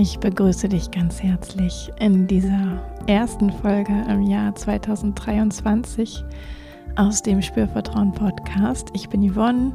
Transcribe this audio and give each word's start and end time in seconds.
Ich 0.00 0.18
begrüße 0.18 0.66
dich 0.66 0.90
ganz 0.90 1.22
herzlich 1.22 1.92
in 1.98 2.26
dieser 2.26 2.82
ersten 3.06 3.52
Folge 3.52 3.92
im 4.08 4.22
Jahr 4.22 4.54
2023 4.54 6.24
aus 6.96 7.22
dem 7.22 7.42
Spürvertrauen 7.42 8.10
Podcast. 8.12 8.88
Ich 8.94 9.10
bin 9.10 9.30
Yvonne 9.30 9.74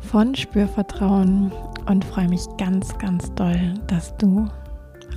von 0.00 0.34
Spürvertrauen 0.34 1.50
und 1.86 2.04
freue 2.04 2.28
mich 2.28 2.42
ganz, 2.58 2.98
ganz 2.98 3.34
doll, 3.34 3.72
dass 3.86 4.14
du 4.18 4.46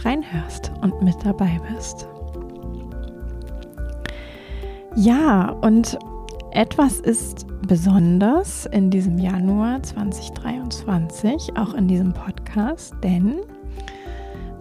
reinhörst 0.05 0.71
und 0.79 1.01
mit 1.01 1.17
dabei 1.25 1.59
bist. 1.75 2.07
Ja, 4.95 5.49
und 5.49 5.99
etwas 6.51 7.01
ist 7.01 7.45
besonders 7.67 8.67
in 8.67 8.89
diesem 8.89 9.17
Januar 9.17 9.83
2023, 9.83 11.57
auch 11.57 11.73
in 11.73 11.89
diesem 11.89 12.13
Podcast, 12.13 12.93
denn 13.03 13.41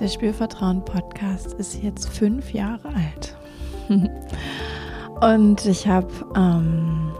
der 0.00 0.08
Spürvertrauen 0.08 0.82
Podcast 0.82 1.52
ist 1.54 1.82
jetzt 1.82 2.08
fünf 2.08 2.54
Jahre 2.54 2.88
alt. 2.88 3.36
Und 5.20 5.66
ich 5.66 5.86
habe 5.86 6.08
ähm, 6.34 7.12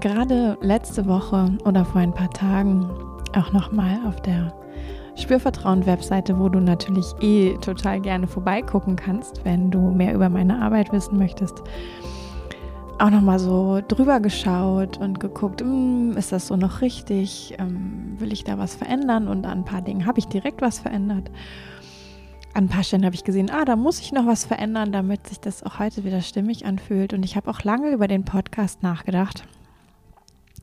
gerade 0.00 0.58
letzte 0.60 1.06
Woche 1.06 1.56
oder 1.64 1.84
vor 1.84 2.00
ein 2.00 2.12
paar 2.12 2.30
Tagen 2.30 2.90
auch 3.36 3.52
nochmal 3.52 4.00
auf 4.08 4.20
der 4.22 4.52
Spürvertrauen-Webseite, 5.14 6.40
wo 6.40 6.48
du 6.48 6.58
natürlich 6.58 7.06
eh 7.20 7.54
total 7.58 8.00
gerne 8.00 8.26
vorbeigucken 8.26 8.96
kannst, 8.96 9.44
wenn 9.44 9.70
du 9.70 9.78
mehr 9.92 10.14
über 10.14 10.28
meine 10.28 10.60
Arbeit 10.60 10.92
wissen 10.92 11.18
möchtest, 11.18 11.62
auch 12.98 13.10
nochmal 13.10 13.38
so 13.38 13.80
drüber 13.86 14.18
geschaut 14.18 14.98
und 14.98 15.20
geguckt, 15.20 15.60
hm, 15.60 16.16
ist 16.16 16.32
das 16.32 16.48
so 16.48 16.56
noch 16.56 16.80
richtig? 16.80 17.54
Ähm, 17.58 18.16
will 18.18 18.32
ich 18.32 18.42
da 18.42 18.58
was 18.58 18.74
verändern? 18.74 19.28
Und 19.28 19.44
an 19.44 19.58
ein 19.58 19.64
paar 19.64 19.82
Dingen 19.82 20.06
habe 20.06 20.18
ich 20.18 20.26
direkt 20.26 20.62
was 20.62 20.80
verändert. 20.80 21.30
An 22.54 22.64
ein 22.64 22.68
paar 22.68 22.84
Stellen 22.84 23.06
habe 23.06 23.14
ich 23.14 23.24
gesehen, 23.24 23.50
ah, 23.50 23.64
da 23.64 23.76
muss 23.76 23.98
ich 24.00 24.12
noch 24.12 24.26
was 24.26 24.44
verändern, 24.44 24.92
damit 24.92 25.26
sich 25.26 25.40
das 25.40 25.62
auch 25.62 25.78
heute 25.78 26.04
wieder 26.04 26.20
stimmig 26.20 26.66
anfühlt. 26.66 27.14
Und 27.14 27.24
ich 27.24 27.34
habe 27.34 27.50
auch 27.50 27.62
lange 27.62 27.90
über 27.92 28.08
den 28.08 28.24
Podcast 28.24 28.82
nachgedacht. 28.82 29.44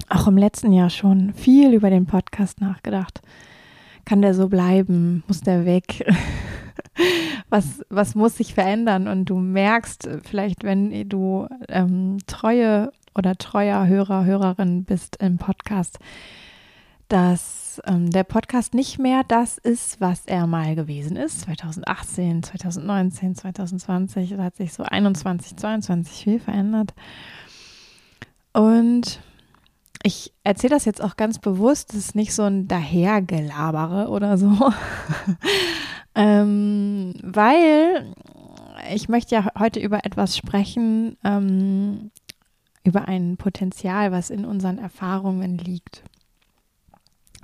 Auch 0.07 0.27
im 0.27 0.37
letzten 0.37 0.71
Jahr 0.71 0.91
schon 0.91 1.33
viel 1.33 1.73
über 1.73 1.89
den 1.89 2.05
Podcast 2.05 2.61
nachgedacht. 2.61 3.21
Kann 4.05 4.21
der 4.21 4.35
so 4.35 4.49
bleiben? 4.49 5.23
Muss 5.27 5.41
der 5.41 5.65
weg? 5.65 6.05
was, 7.49 7.83
was 7.89 8.13
muss 8.13 8.37
sich 8.37 8.53
verändern? 8.53 9.07
Und 9.07 9.25
du 9.25 9.37
merkst 9.37 10.07
vielleicht, 10.23 10.63
wenn 10.63 11.09
du 11.09 11.47
ähm, 11.69 12.17
treue 12.27 12.91
oder 13.15 13.35
treuer 13.35 13.87
Hörer, 13.87 14.25
Hörerin 14.25 14.83
bist 14.83 15.17
im 15.19 15.37
Podcast, 15.37 15.97
dass 17.09 17.81
ähm, 17.85 18.09
der 18.11 18.23
Podcast 18.23 18.73
nicht 18.73 18.99
mehr 18.99 19.23
das 19.27 19.57
ist, 19.57 19.99
was 19.99 20.25
er 20.25 20.47
mal 20.47 20.75
gewesen 20.75 21.17
ist. 21.17 21.41
2018, 21.41 22.43
2019, 22.43 23.35
2020, 23.35 24.29
da 24.31 24.43
hat 24.43 24.55
sich 24.55 24.73
so 24.73 24.83
21, 24.83 25.57
22 25.57 26.23
viel 26.23 26.39
verändert. 26.39 26.93
Und 28.53 29.21
ich 30.03 30.33
erzähle 30.43 30.75
das 30.75 30.85
jetzt 30.85 31.03
auch 31.03 31.17
ganz 31.17 31.39
bewusst, 31.39 31.89
das 31.89 31.97
ist 31.97 32.15
nicht 32.15 32.33
so 32.33 32.43
ein 32.43 32.67
Dahergelabere 32.67 34.09
oder 34.09 34.37
so, 34.37 34.51
ähm, 36.15 37.13
weil 37.21 38.13
ich 38.93 39.09
möchte 39.09 39.35
ja 39.35 39.47
heute 39.57 39.79
über 39.79 40.05
etwas 40.05 40.37
sprechen, 40.37 41.17
ähm, 41.23 42.11
über 42.83 43.07
ein 43.07 43.37
Potenzial, 43.37 44.11
was 44.11 44.29
in 44.29 44.45
unseren 44.45 44.77
Erfahrungen 44.77 45.57
liegt. 45.57 46.03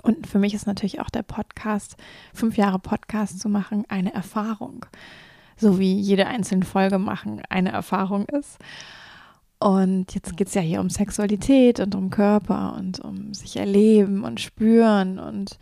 Und 0.06 0.28
für 0.28 0.38
mich 0.38 0.54
ist 0.54 0.68
natürlich 0.68 1.00
auch 1.02 1.10
der 1.10 1.24
Podcast, 1.24 1.98
fünf 2.32 2.58
Jahre 2.58 2.78
Podcast 2.78 3.40
zu 3.40 3.50
machen, 3.50 3.86
eine 3.90 4.14
Erfahrung. 4.14 4.86
So 5.58 5.80
wie 5.80 6.00
jede 6.00 6.28
einzelne 6.28 6.64
Folge 6.64 7.00
machen 7.00 7.42
eine 7.50 7.72
Erfahrung 7.72 8.26
ist. 8.28 8.60
Und 9.58 10.14
jetzt 10.14 10.38
geht 10.38 10.50
es 10.50 10.54
ja 10.54 10.62
hier 10.62 10.80
um 10.80 10.92
Sexualität 10.92 11.80
und 11.80 11.96
um 11.96 12.12
Körper 12.12 12.76
und 12.78 13.00
um 13.00 13.34
sich 13.34 13.58
erleben 13.58 14.24
und 14.24 14.40
spüren. 14.40 15.18
Und 15.18 15.58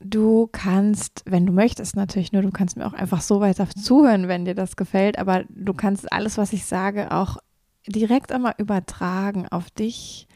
du 0.00 0.46
kannst, 0.52 1.22
wenn 1.24 1.46
du 1.46 1.52
möchtest, 1.54 1.96
natürlich 1.96 2.32
nur, 2.32 2.42
du 2.42 2.50
kannst 2.50 2.76
mir 2.76 2.86
auch 2.86 2.92
einfach 2.92 3.22
so 3.22 3.40
weiter 3.40 3.70
zuhören, 3.70 4.28
wenn 4.28 4.44
dir 4.44 4.54
das 4.54 4.76
gefällt. 4.76 5.18
Aber 5.18 5.44
du 5.48 5.72
kannst 5.72 6.12
alles, 6.12 6.36
was 6.36 6.52
ich 6.52 6.66
sage, 6.66 7.10
auch 7.10 7.38
direkt 7.86 8.32
einmal 8.32 8.54
übertragen 8.58 9.48
auf 9.48 9.70
dich 9.70 10.27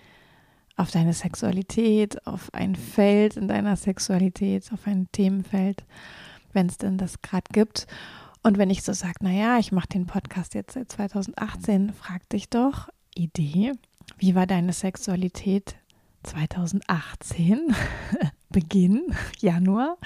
auf 0.76 0.90
deine 0.90 1.12
Sexualität, 1.12 2.26
auf 2.26 2.52
ein 2.54 2.74
Feld 2.76 3.36
in 3.36 3.48
deiner 3.48 3.76
Sexualität, 3.76 4.70
auf 4.72 4.86
ein 4.86 5.08
Themenfeld, 5.12 5.84
wenn 6.52 6.66
es 6.66 6.78
denn 6.78 6.98
das 6.98 7.22
gerade 7.22 7.46
gibt. 7.52 7.86
Und 8.42 8.58
wenn 8.58 8.70
ich 8.70 8.82
so 8.82 8.92
sage, 8.92 9.16
naja, 9.20 9.58
ich 9.58 9.72
mache 9.72 9.88
den 9.88 10.06
Podcast 10.06 10.54
jetzt 10.54 10.74
seit 10.74 10.90
2018, 10.90 11.92
frag 11.92 12.28
dich 12.30 12.48
doch, 12.48 12.88
Idee, 13.14 13.72
wie 14.18 14.34
war 14.34 14.46
deine 14.46 14.72
Sexualität 14.72 15.76
2018, 16.24 17.74
Beginn, 18.50 19.14
Januar? 19.38 19.96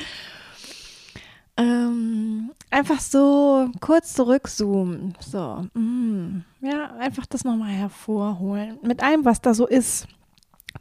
Ähm, 1.57 2.51
einfach 2.71 3.01
so 3.01 3.71
kurz 3.81 4.13
zurückzoomen. 4.13 5.15
So, 5.21 5.67
mm, 5.73 6.45
ja, 6.61 6.95
einfach 6.97 7.25
das 7.25 7.45
nochmal 7.45 7.73
hervorholen. 7.73 8.79
Mit 8.83 9.03
allem, 9.03 9.25
was 9.25 9.41
da 9.41 9.55
so 9.55 9.67
ist. 9.67 10.07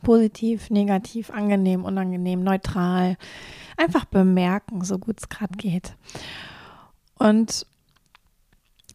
Positiv, 0.05 0.69
negativ, 0.69 1.31
angenehm, 1.31 1.83
unangenehm, 1.83 2.43
neutral. 2.43 3.17
Einfach 3.75 4.05
bemerken, 4.05 4.83
so 4.85 4.99
gut 4.99 5.17
es 5.19 5.29
gerade 5.29 5.57
geht. 5.57 5.95
Und 7.17 7.65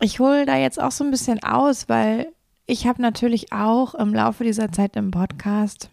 ich 0.00 0.20
hole 0.20 0.46
da 0.46 0.56
jetzt 0.56 0.80
auch 0.80 0.92
so 0.92 1.02
ein 1.02 1.10
bisschen 1.10 1.42
aus, 1.42 1.88
weil 1.88 2.28
ich 2.66 2.86
habe 2.86 3.02
natürlich 3.02 3.52
auch 3.52 3.94
im 3.94 4.14
Laufe 4.14 4.44
dieser 4.44 4.70
Zeit 4.70 4.94
im 4.94 5.10
Podcast 5.10 5.90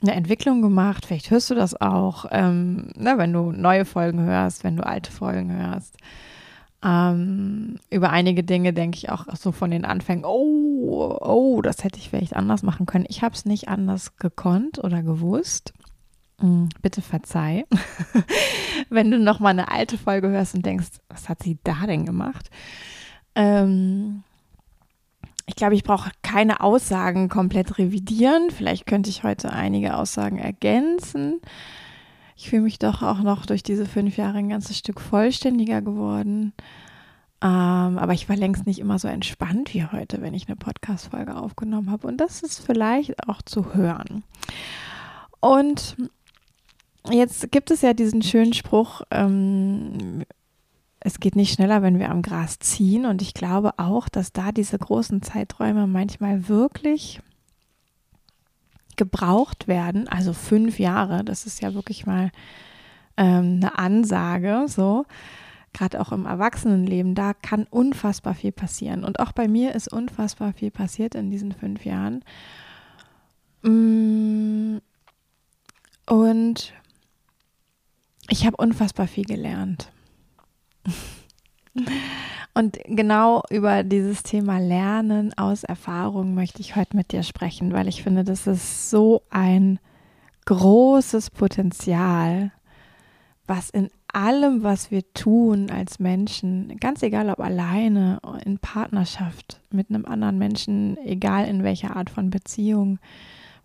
eine 0.00 0.14
Entwicklung 0.14 0.62
gemacht. 0.62 1.04
Vielleicht 1.04 1.30
hörst 1.30 1.50
du 1.50 1.54
das 1.54 1.78
auch, 1.78 2.24
ähm, 2.30 2.88
ne, 2.96 3.18
wenn 3.18 3.34
du 3.34 3.52
neue 3.52 3.84
Folgen 3.84 4.20
hörst, 4.20 4.64
wenn 4.64 4.78
du 4.78 4.86
alte 4.86 5.12
Folgen 5.12 5.52
hörst. 5.52 5.98
Ähm, 6.84 7.78
über 7.90 8.10
einige 8.10 8.42
Dinge 8.42 8.72
denke 8.72 8.98
ich 8.98 9.10
auch 9.10 9.26
so 9.36 9.52
von 9.52 9.70
den 9.70 9.84
Anfängen, 9.84 10.24
oh, 10.24 11.16
oh, 11.20 11.62
das 11.62 11.84
hätte 11.84 11.98
ich 11.98 12.10
vielleicht 12.10 12.34
anders 12.34 12.62
machen 12.62 12.86
können. 12.86 13.06
Ich 13.08 13.22
habe 13.22 13.34
es 13.34 13.44
nicht 13.44 13.68
anders 13.68 14.16
gekonnt 14.16 14.82
oder 14.82 15.02
gewusst. 15.02 15.72
Hm, 16.40 16.70
bitte 16.82 17.02
verzeih, 17.02 17.64
wenn 18.90 19.12
du 19.12 19.18
noch 19.18 19.38
mal 19.38 19.50
eine 19.50 19.70
alte 19.70 19.96
Folge 19.96 20.28
hörst 20.28 20.56
und 20.56 20.66
denkst, 20.66 20.88
was 21.08 21.28
hat 21.28 21.40
sie 21.42 21.58
da 21.62 21.86
denn 21.86 22.04
gemacht? 22.04 22.50
Ähm, 23.36 24.24
ich 25.46 25.54
glaube, 25.54 25.76
ich 25.76 25.84
brauche 25.84 26.10
keine 26.22 26.60
Aussagen 26.60 27.28
komplett 27.28 27.78
revidieren. 27.78 28.50
Vielleicht 28.50 28.86
könnte 28.86 29.10
ich 29.10 29.22
heute 29.22 29.52
einige 29.52 29.96
Aussagen 29.96 30.38
ergänzen. 30.38 31.40
Ich 32.36 32.50
fühle 32.50 32.62
mich 32.62 32.78
doch 32.78 33.02
auch 33.02 33.20
noch 33.20 33.46
durch 33.46 33.62
diese 33.62 33.86
fünf 33.86 34.16
Jahre 34.16 34.38
ein 34.38 34.48
ganzes 34.48 34.78
Stück 34.78 35.00
vollständiger 35.00 35.82
geworden. 35.82 36.52
Ähm, 37.42 37.98
aber 37.98 38.12
ich 38.12 38.28
war 38.28 38.36
längst 38.36 38.66
nicht 38.66 38.78
immer 38.78 38.98
so 38.98 39.08
entspannt 39.08 39.74
wie 39.74 39.84
heute, 39.84 40.22
wenn 40.22 40.32
ich 40.32 40.46
eine 40.46 40.56
Podcast-Folge 40.56 41.36
aufgenommen 41.36 41.90
habe. 41.90 42.06
Und 42.06 42.18
das 42.18 42.42
ist 42.42 42.60
vielleicht 42.60 43.28
auch 43.28 43.42
zu 43.42 43.74
hören. 43.74 44.22
Und 45.40 45.96
jetzt 47.10 47.50
gibt 47.50 47.72
es 47.72 47.82
ja 47.82 47.94
diesen 47.94 48.22
schönen 48.22 48.52
Spruch, 48.52 49.02
ähm, 49.10 50.24
es 51.00 51.18
geht 51.18 51.34
nicht 51.34 51.52
schneller, 51.52 51.82
wenn 51.82 51.98
wir 51.98 52.10
am 52.10 52.22
Gras 52.22 52.60
ziehen. 52.60 53.06
Und 53.06 53.22
ich 53.22 53.34
glaube 53.34 53.72
auch, 53.78 54.08
dass 54.08 54.32
da 54.32 54.52
diese 54.52 54.78
großen 54.78 55.20
Zeiträume 55.20 55.88
manchmal 55.88 56.48
wirklich 56.48 57.20
gebraucht 58.96 59.68
werden, 59.68 60.08
also 60.08 60.32
fünf 60.32 60.78
Jahre, 60.78 61.24
das 61.24 61.46
ist 61.46 61.60
ja 61.62 61.74
wirklich 61.74 62.06
mal 62.06 62.30
ähm, 63.16 63.60
eine 63.62 63.78
Ansage, 63.78 64.64
so, 64.68 65.06
gerade 65.72 66.00
auch 66.00 66.12
im 66.12 66.26
Erwachsenenleben, 66.26 67.14
da 67.14 67.32
kann 67.34 67.66
unfassbar 67.70 68.34
viel 68.34 68.52
passieren. 68.52 69.04
Und 69.04 69.20
auch 69.20 69.32
bei 69.32 69.48
mir 69.48 69.74
ist 69.74 69.88
unfassbar 69.88 70.52
viel 70.52 70.70
passiert 70.70 71.14
in 71.14 71.30
diesen 71.30 71.52
fünf 71.52 71.84
Jahren. 71.84 72.24
Mm, 73.62 74.78
und 76.06 76.72
ich 78.28 78.46
habe 78.46 78.56
unfassbar 78.56 79.06
viel 79.06 79.24
gelernt. 79.24 79.90
Und 82.54 82.78
genau 82.84 83.42
über 83.50 83.82
dieses 83.82 84.22
Thema 84.22 84.58
Lernen 84.58 85.32
aus 85.38 85.64
Erfahrung 85.64 86.34
möchte 86.34 86.60
ich 86.60 86.76
heute 86.76 86.96
mit 86.96 87.12
dir 87.12 87.22
sprechen, 87.22 87.72
weil 87.72 87.88
ich 87.88 88.02
finde, 88.02 88.24
das 88.24 88.46
ist 88.46 88.90
so 88.90 89.22
ein 89.30 89.78
großes 90.44 91.30
Potenzial, 91.30 92.52
was 93.46 93.70
in 93.70 93.88
allem, 94.12 94.62
was 94.62 94.90
wir 94.90 95.02
tun 95.14 95.70
als 95.70 95.98
Menschen, 95.98 96.76
ganz 96.78 97.02
egal 97.02 97.30
ob 97.30 97.40
alleine, 97.40 98.18
in 98.44 98.58
Partnerschaft 98.58 99.60
mit 99.70 99.88
einem 99.88 100.04
anderen 100.04 100.36
Menschen, 100.36 100.98
egal 100.98 101.46
in 101.46 101.64
welcher 101.64 101.96
Art 101.96 102.10
von 102.10 102.28
Beziehung, 102.28 102.98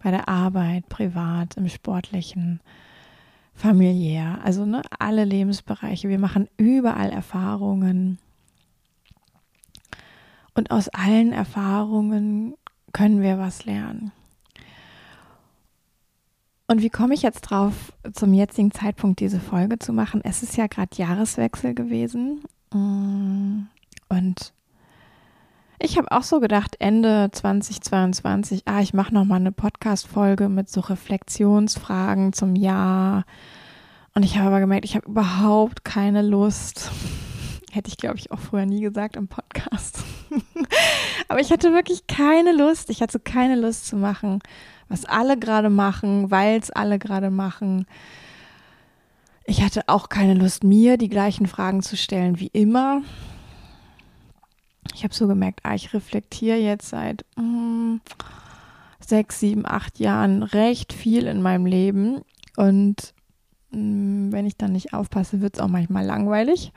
bei 0.01 0.11
der 0.11 0.29
Arbeit, 0.29 0.87
privat, 0.87 1.57
im 1.57 1.67
sportlichen, 1.67 2.61
familiär, 3.53 4.39
also 4.43 4.65
ne, 4.65 4.81
alle 4.99 5.25
Lebensbereiche. 5.25 6.07
Wir 6.07 6.19
machen 6.19 6.47
überall 6.55 7.09
Erfahrungen. 7.09 8.19
Und 10.57 10.71
aus 10.71 10.89
allen 10.89 11.33
Erfahrungen 11.33 12.55
können 12.91 13.21
wir 13.21 13.37
was 13.37 13.65
lernen. 13.65 14.11
Und 16.65 16.81
wie 16.81 16.89
komme 16.89 17.13
ich 17.13 17.21
jetzt 17.21 17.41
drauf, 17.41 17.93
zum 18.11 18.33
jetzigen 18.33 18.71
Zeitpunkt 18.71 19.19
diese 19.19 19.39
Folge 19.39 19.77
zu 19.77 19.93
machen? 19.93 20.21
Es 20.23 20.41
ist 20.41 20.57
ja 20.57 20.65
gerade 20.65 20.95
Jahreswechsel 20.95 21.75
gewesen. 21.75 22.43
Mm, 22.73 23.67
und 24.09 24.51
ich 25.77 25.99
habe 25.99 26.11
auch 26.11 26.23
so 26.23 26.39
gedacht, 26.39 26.75
Ende 26.79 27.29
2022, 27.31 28.63
ah, 28.65 28.81
ich 28.81 28.95
mache 28.95 29.13
nochmal 29.13 29.39
eine 29.39 29.51
Podcast-Folge 29.51 30.49
mit 30.49 30.71
so 30.71 30.81
Reflexionsfragen 30.81 32.33
zum 32.33 32.55
Jahr. 32.55 33.25
Und 34.15 34.23
ich 34.23 34.39
habe 34.39 34.47
aber 34.47 34.59
gemerkt, 34.59 34.85
ich 34.85 34.95
habe 34.95 35.07
überhaupt 35.07 35.85
keine 35.85 36.23
Lust. 36.23 36.91
Hätte 37.77 37.89
ich, 37.89 37.97
glaube 37.97 38.17
ich, 38.17 38.31
auch 38.31 38.39
früher 38.39 38.65
nie 38.65 38.81
gesagt 38.81 39.15
im 39.15 39.27
Podcast. 39.27 40.03
aber 41.27 41.39
ich 41.39 41.51
hatte 41.51 41.73
wirklich 41.73 42.07
keine 42.07 42.51
Lust. 42.51 42.89
Ich 42.89 43.01
hatte 43.01 43.19
keine 43.19 43.55
Lust 43.55 43.87
zu 43.87 43.95
machen, 43.95 44.39
was 44.89 45.05
alle 45.05 45.37
gerade 45.37 45.69
machen, 45.69 46.31
weil 46.31 46.59
es 46.59 46.71
alle 46.71 46.99
gerade 46.99 47.29
machen. 47.29 47.85
Ich 49.45 49.63
hatte 49.63 49.83
auch 49.87 50.09
keine 50.09 50.33
Lust, 50.33 50.63
mir 50.63 50.97
die 50.97 51.09
gleichen 51.09 51.47
Fragen 51.47 51.81
zu 51.81 51.95
stellen 51.95 52.39
wie 52.39 52.47
immer 52.47 53.01
ich 54.97 55.03
habe 55.03 55.13
so 55.13 55.27
gemerkt, 55.27 55.59
ah, 55.63 55.75
ich 55.75 55.93
reflektiere 55.93 56.57
jetzt 56.57 56.89
seit 56.89 57.23
mm, 57.35 57.97
sechs, 58.99 59.39
sieben, 59.39 59.65
acht 59.65 59.99
Jahren 59.99 60.41
recht 60.41 60.91
viel 60.91 61.27
in 61.27 61.43
meinem 61.43 61.67
Leben. 61.67 62.21
Und 62.55 63.13
mm, 63.69 64.31
wenn 64.31 64.47
ich 64.47 64.57
dann 64.57 64.71
nicht 64.71 64.93
aufpasse, 64.93 65.39
wird 65.39 65.55
es 65.55 65.59
auch 65.59 65.67
manchmal 65.67 66.03
langweilig. 66.03 66.71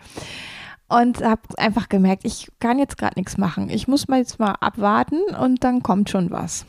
Und 0.90 1.22
habe 1.22 1.42
einfach 1.56 1.88
gemerkt, 1.88 2.24
ich 2.24 2.48
kann 2.58 2.80
jetzt 2.80 2.98
gerade 2.98 3.18
nichts 3.18 3.38
machen. 3.38 3.70
Ich 3.70 3.86
muss 3.86 4.08
mal 4.08 4.18
jetzt 4.18 4.40
mal 4.40 4.56
abwarten 4.60 5.20
und 5.40 5.62
dann 5.62 5.84
kommt 5.84 6.10
schon 6.10 6.32
was. 6.32 6.66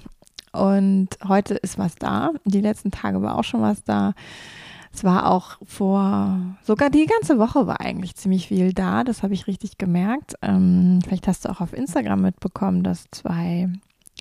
Und 0.52 1.10
heute 1.28 1.56
ist 1.56 1.80
was 1.80 1.96
da. 1.96 2.32
Die 2.46 2.62
letzten 2.62 2.92
Tage 2.92 3.24
war 3.24 3.38
auch 3.38 3.44
schon 3.44 3.62
was 3.62 3.84
da. 3.84 4.14
Es 4.94 5.04
war 5.04 5.32
auch 5.32 5.58
vor, 5.66 6.38
sogar 6.64 6.92
die 6.92 7.08
ganze 7.08 7.40
Woche 7.40 7.66
war 7.66 7.82
eigentlich 7.82 8.16
ziemlich 8.16 8.48
viel 8.48 8.74
da. 8.74 9.04
Das 9.04 9.24
habe 9.24 9.34
ich 9.34 9.48
richtig 9.48 9.80
gemerkt. 9.80 10.36
Ähm, 10.44 11.00
vielleicht 11.04 11.28
hast 11.28 11.46
du 11.46 11.50
auch 11.50 11.60
auf 11.60 11.74
Instagram 11.74 12.22
mitbekommen, 12.22 12.84
dass 12.84 13.06
zwei 13.10 13.70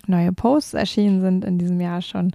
neue 0.07 0.33
Posts 0.33 0.73
erschienen 0.73 1.21
sind 1.21 1.45
in 1.45 1.59
diesem 1.59 1.79
Jahr 1.79 2.01
schon. 2.01 2.31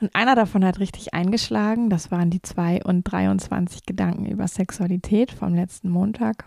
Und 0.00 0.14
einer 0.14 0.34
davon 0.34 0.64
hat 0.64 0.78
richtig 0.78 1.12
eingeschlagen. 1.12 1.90
Das 1.90 2.10
waren 2.10 2.30
die 2.30 2.40
2 2.40 2.84
und 2.84 3.02
23 3.04 3.84
Gedanken 3.84 4.24
über 4.24 4.48
Sexualität 4.48 5.30
vom 5.30 5.54
letzten 5.54 5.90
Montag. 5.90 6.46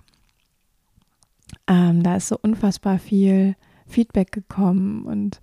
Ähm, 1.67 2.03
da 2.03 2.15
ist 2.17 2.27
so 2.27 2.37
unfassbar 2.41 2.99
viel 2.99 3.55
Feedback 3.85 4.31
gekommen 4.31 5.05
und 5.05 5.39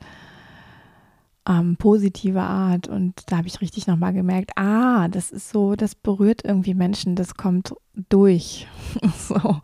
ähm, 1.48 1.76
positive 1.76 2.40
Art. 2.40 2.88
Und 2.88 3.14
da 3.26 3.38
habe 3.38 3.48
ich 3.48 3.60
richtig 3.60 3.86
nochmal 3.86 4.12
gemerkt, 4.12 4.52
ah, 4.56 5.08
das 5.08 5.30
ist 5.30 5.50
so, 5.50 5.74
das 5.74 5.94
berührt 5.94 6.44
irgendwie 6.44 6.74
Menschen, 6.74 7.16
das 7.16 7.34
kommt 7.34 7.74
durch, 8.08 8.68
so, 9.16 9.56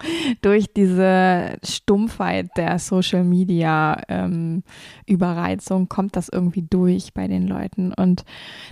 durch 0.43 0.73
diese 0.73 1.59
Stumpfheit 1.63 2.51
der 2.57 2.79
Social 2.79 3.25
Media 3.25 4.01
ähm, 4.09 4.63
Überreizung 5.07 5.89
kommt 5.89 6.17
das 6.17 6.29
irgendwie 6.29 6.63
durch 6.63 7.13
bei 7.15 7.29
den 7.29 7.47
Leuten. 7.47 7.93
Und 7.93 8.25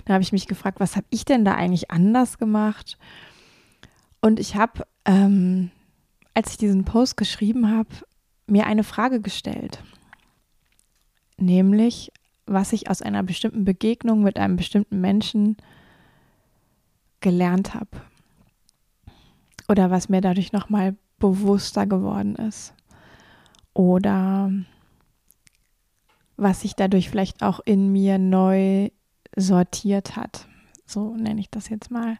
da 0.05 0.13
habe 0.13 0.23
ich 0.23 0.31
mich 0.31 0.47
gefragt, 0.47 0.79
was 0.79 0.95
habe 0.95 1.07
ich 1.09 1.25
denn 1.25 1.45
da 1.45 1.55
eigentlich 1.55 1.91
anders 1.91 2.37
gemacht? 2.37 2.97
Und 4.19 4.39
ich 4.39 4.55
habe, 4.55 4.85
ähm, 5.05 5.69
als 6.35 6.51
ich 6.51 6.57
diesen 6.57 6.85
Post 6.85 7.17
geschrieben 7.17 7.71
habe, 7.71 7.89
mir 8.45 8.67
eine 8.67 8.83
Frage 8.83 9.21
gestellt. 9.21 9.81
Nämlich, 11.37 12.11
was 12.45 12.73
ich 12.73 12.89
aus 12.89 13.01
einer 13.01 13.23
bestimmten 13.23 13.65
Begegnung 13.65 14.21
mit 14.21 14.37
einem 14.37 14.57
bestimmten 14.57 15.01
Menschen 15.01 15.57
gelernt 17.21 17.73
habe. 17.73 17.89
Oder 19.67 19.89
was 19.89 20.09
mir 20.09 20.21
dadurch 20.21 20.51
nochmal 20.51 20.95
bewusster 21.17 21.87
geworden 21.87 22.35
ist. 22.35 22.73
Oder 23.73 24.51
was 26.37 26.61
sich 26.61 26.75
dadurch 26.75 27.09
vielleicht 27.09 27.41
auch 27.41 27.61
in 27.65 27.91
mir 27.91 28.19
neu 28.19 28.89
sortiert 29.35 30.15
hat. 30.15 30.47
So 30.85 31.15
nenne 31.15 31.39
ich 31.39 31.49
das 31.49 31.69
jetzt 31.69 31.89
mal. 31.91 32.17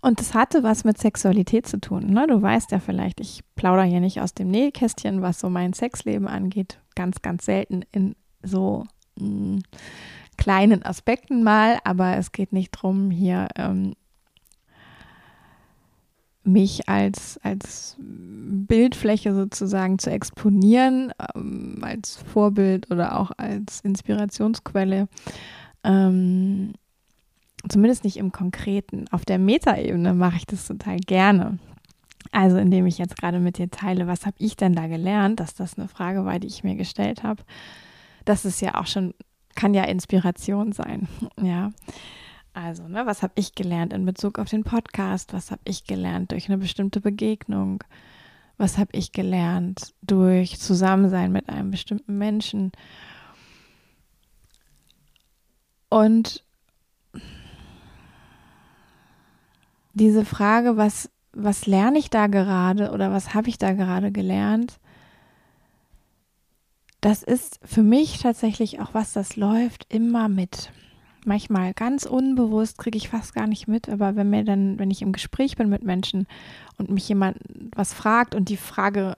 Und 0.00 0.20
das 0.20 0.34
hatte 0.34 0.62
was 0.62 0.84
mit 0.84 0.98
Sexualität 0.98 1.66
zu 1.66 1.80
tun. 1.80 2.06
Ne? 2.06 2.26
Du 2.28 2.40
weißt 2.40 2.70
ja 2.70 2.78
vielleicht, 2.78 3.20
ich 3.20 3.42
plaudere 3.56 3.86
hier 3.86 4.00
nicht 4.00 4.20
aus 4.20 4.34
dem 4.34 4.48
Nähkästchen, 4.48 5.22
was 5.22 5.40
so 5.40 5.50
mein 5.50 5.72
Sexleben 5.72 6.28
angeht. 6.28 6.80
Ganz, 6.94 7.22
ganz 7.22 7.44
selten 7.44 7.82
in 7.92 8.14
so 8.42 8.84
kleinen 10.36 10.84
Aspekten 10.84 11.42
mal, 11.42 11.78
aber 11.84 12.16
es 12.16 12.32
geht 12.32 12.52
nicht 12.52 12.76
darum, 12.76 13.10
hier 13.10 13.48
ähm, 13.56 13.94
mich 16.44 16.88
als, 16.88 17.38
als 17.42 17.96
Bildfläche 17.98 19.34
sozusagen 19.34 19.98
zu 19.98 20.10
exponieren, 20.10 21.12
ähm, 21.34 21.78
als 21.82 22.16
Vorbild 22.16 22.90
oder 22.90 23.18
auch 23.18 23.32
als 23.36 23.80
Inspirationsquelle. 23.80 25.08
Ähm, 25.84 26.72
zumindest 27.68 28.04
nicht 28.04 28.16
im 28.16 28.32
Konkreten. 28.32 29.06
Auf 29.10 29.24
der 29.24 29.38
Metaebene 29.38 30.14
mache 30.14 30.36
ich 30.36 30.46
das 30.46 30.66
total 30.66 30.98
gerne. 30.98 31.58
Also 32.30 32.58
indem 32.58 32.86
ich 32.86 32.98
jetzt 32.98 33.16
gerade 33.16 33.40
mit 33.40 33.58
dir 33.58 33.70
teile, 33.70 34.06
was 34.06 34.26
habe 34.26 34.36
ich 34.38 34.56
denn 34.56 34.74
da 34.74 34.86
gelernt, 34.86 35.40
dass 35.40 35.54
das 35.54 35.78
eine 35.78 35.88
Frage 35.88 36.24
war, 36.24 36.38
die 36.38 36.48
ich 36.48 36.64
mir 36.64 36.74
gestellt 36.74 37.22
habe 37.22 37.42
das 38.28 38.44
ist 38.44 38.60
ja 38.60 38.74
auch 38.74 38.86
schon, 38.86 39.14
kann 39.54 39.74
ja 39.74 39.84
Inspiration 39.84 40.72
sein. 40.72 41.08
Ja. 41.40 41.72
Also, 42.52 42.88
ne, 42.88 43.06
was 43.06 43.22
habe 43.22 43.34
ich 43.36 43.54
gelernt 43.54 43.92
in 43.92 44.04
Bezug 44.04 44.38
auf 44.38 44.48
den 44.48 44.64
Podcast? 44.64 45.32
Was 45.32 45.50
habe 45.50 45.62
ich 45.64 45.84
gelernt 45.84 46.32
durch 46.32 46.48
eine 46.48 46.58
bestimmte 46.58 47.00
Begegnung? 47.00 47.84
Was 48.56 48.78
habe 48.78 48.90
ich 48.92 49.12
gelernt 49.12 49.94
durch 50.02 50.58
Zusammensein 50.58 51.30
mit 51.30 51.48
einem 51.48 51.70
bestimmten 51.70 52.18
Menschen? 52.18 52.72
Und 55.88 56.44
diese 59.98 60.24
Frage, 60.24 60.76
was, 60.76 61.10
was 61.32 61.66
lerne 61.66 61.98
ich 61.98 62.10
da 62.10 62.26
gerade 62.26 62.90
oder 62.90 63.12
was 63.12 63.34
habe 63.34 63.48
ich 63.48 63.58
da 63.58 63.72
gerade 63.72 64.10
gelernt, 64.10 64.78
das 67.00 67.22
ist 67.22 67.60
für 67.64 67.82
mich 67.82 68.18
tatsächlich 68.18 68.80
auch 68.80 68.94
was, 68.94 69.12
das 69.12 69.36
läuft 69.36 69.86
immer 69.92 70.28
mit. 70.28 70.70
Manchmal 71.24 71.74
ganz 71.74 72.06
unbewusst 72.06 72.78
kriege 72.78 72.96
ich 72.96 73.10
fast 73.10 73.34
gar 73.34 73.46
nicht 73.46 73.68
mit, 73.68 73.88
aber 73.88 74.16
wenn 74.16 74.30
mir 74.30 74.44
dann, 74.44 74.78
wenn 74.78 74.90
ich 74.90 75.02
im 75.02 75.12
Gespräch 75.12 75.56
bin 75.56 75.68
mit 75.68 75.82
Menschen 75.82 76.26
und 76.76 76.90
mich 76.90 77.08
jemand 77.08 77.38
was 77.74 77.92
fragt 77.92 78.34
und 78.34 78.48
die 78.48 78.56
Frage 78.56 79.16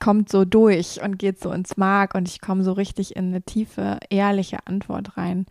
kommt 0.00 0.28
so 0.28 0.44
durch 0.44 1.02
und 1.02 1.18
geht 1.18 1.40
so 1.40 1.52
ins 1.52 1.76
Mark 1.76 2.14
und 2.14 2.28
ich 2.28 2.40
komme 2.40 2.64
so 2.64 2.72
richtig 2.72 3.16
in 3.16 3.26
eine 3.26 3.42
tiefe, 3.42 3.98
ehrliche 4.10 4.66
Antwort 4.66 5.16
rein, 5.16 5.46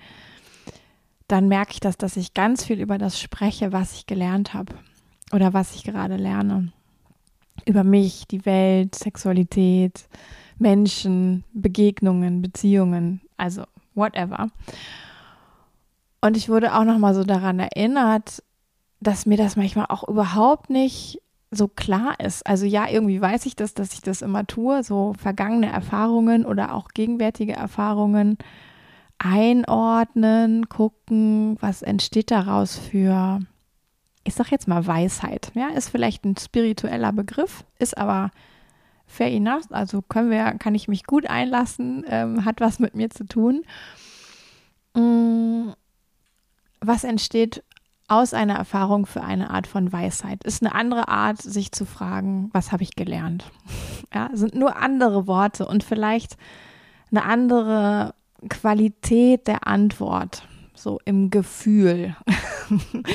dann 1.28 1.48
merke 1.48 1.74
ich 1.74 1.80
das, 1.80 1.98
dass 1.98 2.18
ich 2.18 2.34
ganz 2.34 2.64
viel 2.64 2.80
über 2.80 2.98
das 2.98 3.20
spreche, 3.20 3.74
was 3.74 3.94
ich 3.94 4.06
gelernt 4.06 4.54
habe 4.54 4.74
oder 5.34 5.54
was 5.54 5.76
ich 5.76 5.84
gerade 5.84 6.16
lerne. 6.16 6.72
Über 7.66 7.84
mich, 7.84 8.28
die 8.28 8.46
Welt, 8.46 8.96
Sexualität, 8.96 10.08
Menschen, 10.58 11.44
Begegnungen, 11.54 12.42
Beziehungen, 12.42 13.22
also 13.36 13.64
whatever. 13.94 14.50
Und 16.22 16.38
ich 16.38 16.50
wurde 16.50 16.76
auch 16.76 16.84
noch 16.84 16.98
mal 16.98 17.14
so 17.14 17.24
daran 17.24 17.60
erinnert, 17.60 18.44
dass 19.00 19.26
mir 19.26 19.38
das 19.38 19.56
manchmal 19.56 19.88
auch 19.90 20.08
überhaupt 20.08 20.70
nicht 20.70 21.22
so 21.52 21.68
klar 21.68 22.20
ist. 22.20 22.46
Also 22.46 22.66
ja, 22.66 22.88
irgendwie 22.90 23.22
weiß 23.22 23.46
ich 23.46 23.56
das, 23.56 23.74
dass 23.74 23.94
ich 23.94 24.02
das 24.02 24.22
immer 24.22 24.46
tue, 24.48 24.84
so 24.84 25.14
vergangene 25.18 25.72
Erfahrungen 25.72 26.46
oder 26.46 26.74
auch 26.74 26.90
gegenwärtige 26.90 27.54
Erfahrungen 27.54 28.38
einordnen, 29.20 30.70
gucken, 30.70 31.58
was 31.60 31.82
entsteht 31.82 32.32
daraus 32.32 32.78
für, 32.78 33.40
ich 34.24 34.36
sag 34.36 34.52
jetzt 34.52 34.68
mal 34.68 34.86
Weisheit. 34.86 35.52
Ja, 35.56 35.70
ist 35.70 35.90
vielleicht 35.90 36.26
ein 36.26 36.38
spiritueller 36.38 37.12
Begriff, 37.12 37.66
ist 37.80 37.98
aber 37.98 38.32
fair 39.08 39.32
enough. 39.32 39.64
Also 39.72 40.02
können 40.02 40.30
wir, 40.30 40.54
kann 40.54 40.76
ich 40.76 40.88
mich 40.88 41.06
gut 41.06 41.30
einlassen, 41.30 42.06
ähm, 42.08 42.46
hat 42.46 42.62
was 42.62 42.80
mit 42.80 42.94
mir 42.96 43.10
zu 43.10 43.26
tun. 43.26 43.64
Mm, 44.94 45.72
was 46.82 47.04
entsteht 47.04 47.64
aus 48.08 48.34
einer 48.34 48.56
Erfahrung 48.56 49.06
für 49.06 49.22
eine 49.24 49.50
Art 49.50 49.68
von 49.68 49.92
Weisheit? 49.92 50.44
Ist 50.44 50.62
eine 50.62 50.76
andere 50.76 51.08
Art, 51.08 51.42
sich 51.42 51.72
zu 51.72 51.86
fragen, 51.86 52.50
was 52.54 52.72
habe 52.72 52.84
ich 52.84 52.96
gelernt? 52.96 53.46
Ja, 54.14 54.30
sind 54.32 54.56
nur 54.56 54.78
andere 54.78 55.28
Worte 55.28 55.68
und 55.68 55.84
vielleicht 55.84 56.38
eine 57.12 57.26
andere 57.26 58.16
Qualität 58.50 59.48
der 59.48 59.68
Antwort, 59.68 60.48
so 60.74 61.00
im 61.06 61.30
Gefühl. 61.30 62.16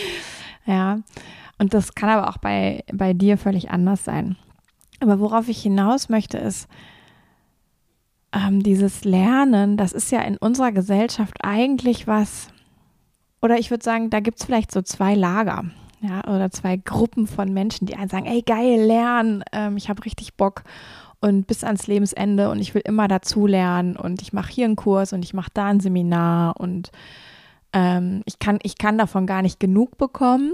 Ja, 0.64 1.00
und 1.58 1.74
das 1.74 1.94
kann 1.94 2.08
aber 2.08 2.28
auch 2.28 2.38
bei, 2.38 2.84
bei 2.92 3.14
dir 3.14 3.38
völlig 3.38 3.70
anders 3.70 4.04
sein. 4.04 4.36
Aber 5.00 5.18
worauf 5.18 5.48
ich 5.48 5.62
hinaus 5.62 6.08
möchte, 6.08 6.38
ist, 6.38 6.68
ähm, 8.32 8.62
dieses 8.62 9.04
Lernen, 9.04 9.76
das 9.76 9.92
ist 9.92 10.12
ja 10.12 10.20
in 10.22 10.36
unserer 10.36 10.72
Gesellschaft 10.72 11.38
eigentlich 11.42 12.06
was, 12.06 12.48
oder 13.40 13.58
ich 13.58 13.70
würde 13.70 13.84
sagen, 13.84 14.10
da 14.10 14.20
gibt 14.20 14.38
es 14.38 14.46
vielleicht 14.46 14.70
so 14.70 14.82
zwei 14.82 15.14
Lager. 15.14 15.64
Ja, 16.00 16.24
oder 16.24 16.50
zwei 16.50 16.76
Gruppen 16.76 17.28
von 17.28 17.52
Menschen, 17.52 17.86
die 17.86 17.94
einen 17.94 18.08
sagen, 18.08 18.26
ey, 18.26 18.42
geil, 18.42 18.80
lernen, 18.80 19.44
ähm, 19.52 19.76
ich 19.76 19.88
habe 19.88 20.04
richtig 20.04 20.36
Bock 20.36 20.64
und 21.22 21.46
bis 21.46 21.64
ans 21.64 21.86
Lebensende 21.86 22.50
und 22.50 22.58
ich 22.58 22.74
will 22.74 22.82
immer 22.84 23.08
dazulernen 23.08 23.96
und 23.96 24.20
ich 24.20 24.34
mache 24.34 24.52
hier 24.52 24.66
einen 24.66 24.76
Kurs 24.76 25.14
und 25.14 25.24
ich 25.24 25.32
mache 25.32 25.50
da 25.54 25.66
ein 25.66 25.80
Seminar 25.80 26.60
und 26.60 26.90
ähm, 27.72 28.22
ich, 28.26 28.38
kann, 28.38 28.58
ich 28.62 28.76
kann 28.76 28.98
davon 28.98 29.26
gar 29.26 29.40
nicht 29.40 29.58
genug 29.58 29.96
bekommen 29.96 30.52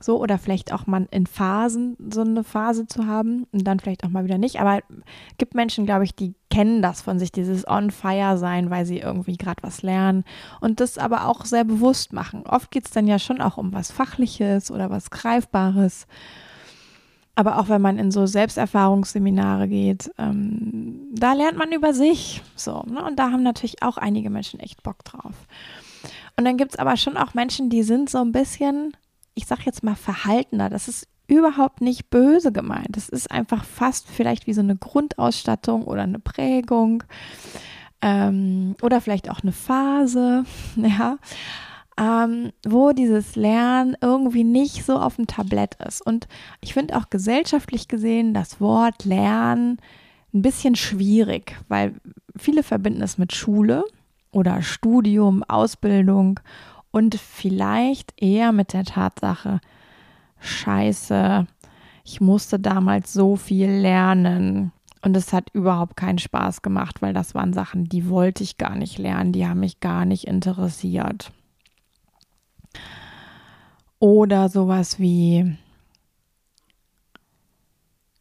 so 0.00 0.20
oder 0.20 0.38
vielleicht 0.38 0.72
auch 0.72 0.86
mal 0.86 1.06
in 1.10 1.26
Phasen 1.26 1.96
so 2.12 2.20
eine 2.20 2.44
Phase 2.44 2.86
zu 2.86 3.06
haben 3.06 3.46
und 3.52 3.64
dann 3.64 3.80
vielleicht 3.80 4.04
auch 4.04 4.08
mal 4.08 4.24
wieder 4.24 4.38
nicht. 4.38 4.60
Aber 4.60 4.80
gibt 5.38 5.54
Menschen, 5.54 5.86
glaube 5.86 6.04
ich, 6.04 6.14
die 6.14 6.34
kennen 6.50 6.82
das 6.82 7.00
von 7.00 7.18
sich, 7.18 7.32
dieses 7.32 7.66
on 7.66 7.90
fire 7.90 8.36
sein, 8.36 8.70
weil 8.70 8.86
sie 8.86 8.98
irgendwie 8.98 9.36
gerade 9.36 9.62
was 9.62 9.82
lernen 9.82 10.24
und 10.60 10.80
das 10.80 10.98
aber 10.98 11.26
auch 11.26 11.44
sehr 11.44 11.64
bewusst 11.64 12.12
machen. 12.12 12.44
Oft 12.46 12.70
geht 12.70 12.86
es 12.86 12.92
dann 12.92 13.06
ja 13.06 13.18
schon 13.18 13.40
auch 13.40 13.56
um 13.56 13.72
was 13.72 13.90
Fachliches 13.90 14.70
oder 14.70 14.90
was 14.90 15.10
Greifbares. 15.10 16.06
Aber 17.36 17.58
auch 17.58 17.68
wenn 17.68 17.82
man 17.82 17.98
in 17.98 18.10
so 18.10 18.26
Selbsterfahrungsseminare 18.26 19.68
geht, 19.68 20.10
ähm, 20.18 21.00
da 21.12 21.32
lernt 21.32 21.58
man 21.58 21.72
über 21.72 21.92
sich. 21.92 22.42
So, 22.54 22.82
ne? 22.86 23.04
Und 23.04 23.18
da 23.18 23.30
haben 23.30 23.42
natürlich 23.42 23.82
auch 23.82 23.96
einige 23.96 24.30
Menschen 24.30 24.60
echt 24.60 24.82
Bock 24.82 25.04
drauf. 25.04 25.34
Und 26.36 26.44
dann 26.44 26.56
gibt 26.56 26.72
es 26.72 26.78
aber 26.78 26.96
schon 26.96 27.16
auch 27.16 27.34
Menschen, 27.34 27.70
die 27.70 27.82
sind 27.82 28.08
so 28.08 28.18
ein 28.18 28.32
bisschen 28.32 28.94
ich 29.34 29.46
sag 29.46 29.66
jetzt 29.66 29.82
mal, 29.82 29.96
verhaltener. 29.96 30.70
Das 30.70 30.88
ist 30.88 31.08
überhaupt 31.26 31.80
nicht 31.80 32.10
böse 32.10 32.52
gemeint. 32.52 32.96
Das 32.96 33.08
ist 33.08 33.30
einfach 33.30 33.64
fast 33.64 34.08
vielleicht 34.08 34.46
wie 34.46 34.54
so 34.54 34.60
eine 34.60 34.76
Grundausstattung 34.76 35.84
oder 35.84 36.02
eine 36.02 36.18
Prägung 36.18 37.02
ähm, 38.00 38.76
oder 38.82 39.00
vielleicht 39.00 39.30
auch 39.30 39.40
eine 39.42 39.52
Phase, 39.52 40.44
ja, 40.76 41.18
ähm, 41.98 42.52
wo 42.66 42.92
dieses 42.92 43.36
Lernen 43.36 43.96
irgendwie 44.00 44.44
nicht 44.44 44.84
so 44.84 44.98
auf 44.98 45.16
dem 45.16 45.26
Tablett 45.26 45.76
ist. 45.86 46.04
Und 46.04 46.26
ich 46.60 46.74
finde 46.74 46.96
auch 46.96 47.10
gesellschaftlich 47.10 47.88
gesehen 47.88 48.34
das 48.34 48.60
Wort 48.60 49.04
Lernen 49.04 49.78
ein 50.32 50.42
bisschen 50.42 50.74
schwierig, 50.74 51.56
weil 51.68 51.94
viele 52.36 52.62
verbinden 52.62 53.02
es 53.02 53.18
mit 53.18 53.34
Schule 53.34 53.84
oder 54.32 54.62
Studium, 54.62 55.44
Ausbildung 55.44 56.40
und 56.90 57.14
vielleicht 57.14 58.12
eher 58.20 58.50
mit 58.52 58.72
der 58.72 58.84
Tatsache, 58.84 59.60
scheiße, 60.40 61.46
ich 62.04 62.20
musste 62.20 62.58
damals 62.58 63.12
so 63.12 63.36
viel 63.36 63.70
lernen 63.70 64.72
und 65.02 65.16
es 65.16 65.32
hat 65.32 65.50
überhaupt 65.52 65.96
keinen 65.96 66.18
Spaß 66.18 66.62
gemacht, 66.62 67.00
weil 67.00 67.12
das 67.12 67.34
waren 67.34 67.52
Sachen, 67.52 67.84
die 67.84 68.08
wollte 68.08 68.42
ich 68.42 68.58
gar 68.58 68.74
nicht 68.74 68.98
lernen, 68.98 69.32
die 69.32 69.46
haben 69.46 69.60
mich 69.60 69.80
gar 69.80 70.04
nicht 70.04 70.26
interessiert. 70.26 71.32
Oder 73.98 74.48
sowas 74.48 74.98
wie 74.98 75.56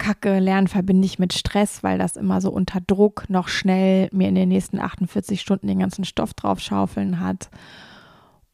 Kacke, 0.03 0.39
Lernen 0.39 0.67
verbinde 0.67 1.05
ich 1.05 1.17
mit 1.17 1.31
Stress, 1.31 1.81
weil 1.81 1.97
das 1.97 2.17
immer 2.17 2.41
so 2.41 2.51
unter 2.51 2.81
Druck 2.81 3.29
noch 3.29 3.47
schnell 3.47 4.09
mir 4.11 4.27
in 4.27 4.35
den 4.35 4.49
nächsten 4.49 4.79
48 4.79 5.39
Stunden 5.39 5.67
den 5.67 5.79
ganzen 5.79 6.03
Stoff 6.03 6.33
draufschaufeln 6.33 7.21
hat. 7.21 7.49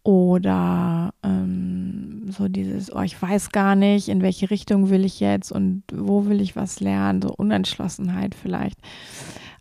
Oder 0.03 1.13
ähm, 1.23 2.31
so 2.31 2.47
dieses, 2.47 2.93
oh, 2.95 3.01
ich 3.01 3.19
weiß 3.19 3.51
gar 3.51 3.75
nicht, 3.75 4.09
in 4.09 4.21
welche 4.21 4.49
Richtung 4.51 4.91
will 4.91 5.03
ich 5.03 5.19
jetzt 5.19 5.51
und 5.51 5.83
wo 5.91 6.27
will 6.27 6.39
ich 6.39 6.55
was 6.55 6.79
lernen, 6.79 7.21
so 7.21 7.33
Unentschlossenheit 7.35 8.35
vielleicht. 8.35 8.77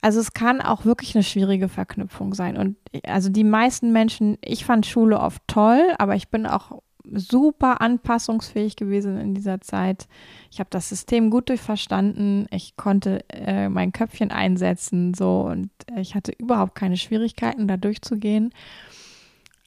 Also 0.00 0.21
es 0.21 0.33
kann 0.33 0.61
auch 0.61 0.85
wirklich 0.85 1.15
eine 1.15 1.25
schwierige 1.25 1.69
Verknüpfung 1.69 2.35
sein. 2.35 2.57
Und 2.57 2.77
also 3.05 3.31
die 3.31 3.45
meisten 3.45 3.93
Menschen, 3.93 4.37
ich 4.45 4.65
fand 4.65 4.85
Schule 4.87 5.19
oft 5.19 5.43
toll, 5.47 5.83
aber 5.99 6.15
ich 6.15 6.29
bin 6.29 6.47
auch 6.47 6.83
super 7.12 7.81
anpassungsfähig 7.81 8.77
gewesen 8.77 9.19
in 9.19 9.35
dieser 9.35 9.61
Zeit. 9.61 10.09
Ich 10.50 10.61
habe 10.61 10.71
das 10.71 10.88
System 10.88 11.31
gut 11.31 11.49
durchverstanden. 11.49 12.47
Ich 12.50 12.77
konnte 12.77 13.25
äh, 13.31 13.69
mein 13.69 13.93
Köpfchen 13.93 14.31
einsetzen, 14.31 15.15
so 15.15 15.43
und 15.43 15.71
ich 15.97 16.15
hatte 16.15 16.33
überhaupt 16.33 16.75
keine 16.75 16.97
Schwierigkeiten, 16.97 17.69
da 17.69 17.77
durchzugehen. 17.77 18.53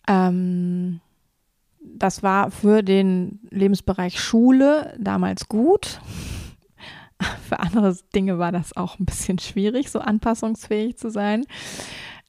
Ähm, 0.08 1.02
das 1.82 2.24
war 2.24 2.52
für 2.52 2.84
den 2.84 3.40
Lebensbereich 3.50 4.20
Schule 4.20 4.96
damals 5.00 5.48
gut. 5.48 6.00
Für 7.48 7.60
andere 7.60 7.96
Dinge 8.16 8.40
war 8.40 8.52
das 8.52 8.76
auch 8.76 8.98
ein 8.98 9.06
bisschen 9.06 9.38
schwierig, 9.38 9.92
so 9.92 10.00
anpassungsfähig 10.00 10.98
zu 10.98 11.12
sein. 11.12 11.46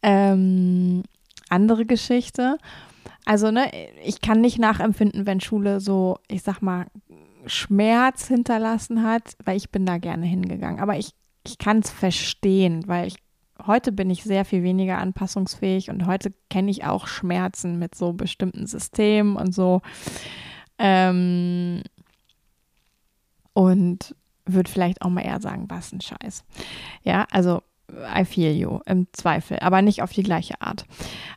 Ähm, 0.02 1.02
andere 1.49 1.87
Geschichte. 1.87 2.59
Also, 3.24 3.50
ne, 3.50 3.70
ich 4.04 4.20
kann 4.20 4.40
nicht 4.40 4.58
nachempfinden, 4.58 5.26
wenn 5.26 5.40
Schule 5.40 5.80
so, 5.80 6.18
ich 6.28 6.42
sag 6.42 6.60
mal, 6.60 6.86
Schmerz 7.46 8.28
hinterlassen 8.28 9.02
hat, 9.02 9.36
weil 9.44 9.56
ich 9.56 9.70
bin 9.70 9.86
da 9.86 9.98
gerne 9.98 10.26
hingegangen. 10.26 10.80
Aber 10.80 10.96
ich, 10.98 11.10
ich 11.46 11.58
kann 11.58 11.80
es 11.80 11.90
verstehen, 11.90 12.84
weil 12.86 13.08
ich 13.08 13.16
heute 13.66 13.92
bin 13.92 14.10
ich 14.10 14.24
sehr 14.24 14.44
viel 14.44 14.62
weniger 14.62 14.98
anpassungsfähig 14.98 15.90
und 15.90 16.06
heute 16.06 16.32
kenne 16.50 16.70
ich 16.70 16.84
auch 16.84 17.06
Schmerzen 17.06 17.78
mit 17.78 17.94
so 17.94 18.12
bestimmten 18.12 18.66
Systemen 18.66 19.36
und 19.36 19.54
so. 19.54 19.82
Ähm, 20.78 21.82
und 23.52 24.14
würde 24.46 24.70
vielleicht 24.70 25.02
auch 25.02 25.10
mal 25.10 25.24
eher 25.24 25.40
sagen, 25.40 25.66
was 25.68 25.92
ein 25.92 26.00
Scheiß. 26.00 26.44
Ja, 27.02 27.26
also 27.30 27.62
I 27.92 28.25
feel 28.25 28.52
you 28.52 28.80
im 28.87 29.06
Zweifel, 29.12 29.58
aber 29.61 29.82
nicht 29.82 30.02
auf 30.02 30.12
die 30.12 30.22
gleiche 30.22 30.61
Art. 30.61 30.84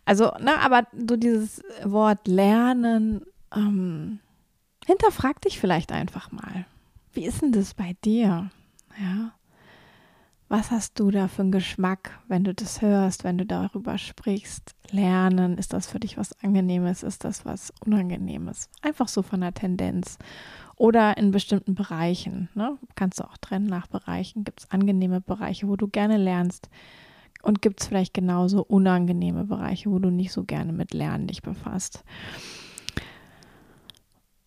Also, 0.05 0.31
ne, 0.39 0.59
aber 0.61 0.87
so 1.07 1.15
dieses 1.15 1.61
Wort 1.83 2.27
lernen, 2.27 3.25
ähm, 3.53 4.19
hinterfrag 4.85 5.41
dich 5.41 5.59
vielleicht 5.59 5.91
einfach 5.91 6.31
mal. 6.31 6.65
Wie 7.13 7.25
ist 7.25 7.41
denn 7.41 7.51
das 7.51 7.73
bei 7.73 7.95
dir? 8.03 8.49
Ja. 8.99 9.33
Was 10.47 10.69
hast 10.69 10.99
du 10.99 11.09
da 11.09 11.27
für 11.27 11.41
einen 11.41 11.51
Geschmack, 11.51 12.19
wenn 12.27 12.43
du 12.43 12.53
das 12.53 12.81
hörst, 12.81 13.23
wenn 13.23 13.37
du 13.37 13.45
darüber 13.45 13.97
sprichst? 13.97 14.75
Lernen, 14.91 15.57
ist 15.57 15.73
das 15.73 15.87
für 15.87 15.99
dich 15.99 16.17
was 16.17 16.39
Angenehmes, 16.43 17.01
ist 17.01 17.23
das 17.23 17.45
was 17.45 17.73
Unangenehmes? 17.83 18.69
Einfach 18.81 19.07
so 19.07 19.23
von 19.23 19.41
der 19.41 19.55
Tendenz. 19.55 20.19
Oder 20.77 21.17
in 21.17 21.31
bestimmten 21.31 21.75
Bereichen. 21.75 22.49
Ne? 22.53 22.77
Kannst 22.95 23.19
du 23.19 23.23
auch 23.23 23.37
trennen 23.37 23.67
nach 23.67 23.87
Bereichen. 23.87 24.43
Gibt 24.43 24.61
es 24.61 24.71
angenehme 24.71 25.21
Bereiche, 25.21 25.67
wo 25.67 25.75
du 25.75 25.87
gerne 25.87 26.17
lernst? 26.17 26.69
Und 27.41 27.61
gibt 27.61 27.81
es 27.81 27.87
vielleicht 27.87 28.13
genauso 28.13 28.63
unangenehme 28.63 29.45
Bereiche, 29.45 29.91
wo 29.91 29.99
du 29.99 30.09
nicht 30.09 30.31
so 30.31 30.43
gerne 30.43 30.73
mit 30.73 30.93
Lernen 30.93 31.27
dich 31.27 31.43
befasst? 31.43 32.03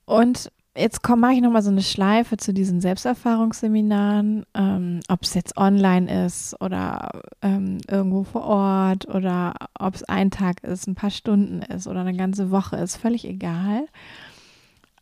Und 0.05 0.51
jetzt 0.77 1.07
mache 1.09 1.35
ich 1.35 1.41
nochmal 1.41 1.63
so 1.63 1.71
eine 1.71 1.83
Schleife 1.83 2.37
zu 2.37 2.53
diesen 2.53 2.81
Selbsterfahrungsseminaren, 2.81 4.47
ähm, 4.55 5.01
ob 5.09 5.23
es 5.23 5.35
jetzt 5.35 5.57
online 5.57 6.27
ist 6.27 6.61
oder 6.61 7.11
ähm, 7.43 7.79
irgendwo 7.89 8.25
vor 8.25 8.45
Ort 8.45 9.07
oder 9.07 9.55
ob 9.79 9.95
es 9.95 10.05
ein 10.05 10.31
Tag 10.31 10.65
ist, 10.65 10.87
ein 10.87 10.95
paar 10.95 11.11
Stunden 11.11 11.63
ist 11.63 11.87
oder 11.87 12.01
eine 12.01 12.17
ganze 12.17 12.51
Woche 12.51 12.77
ist, 12.77 12.97
völlig 12.97 13.27
egal. 13.27 13.87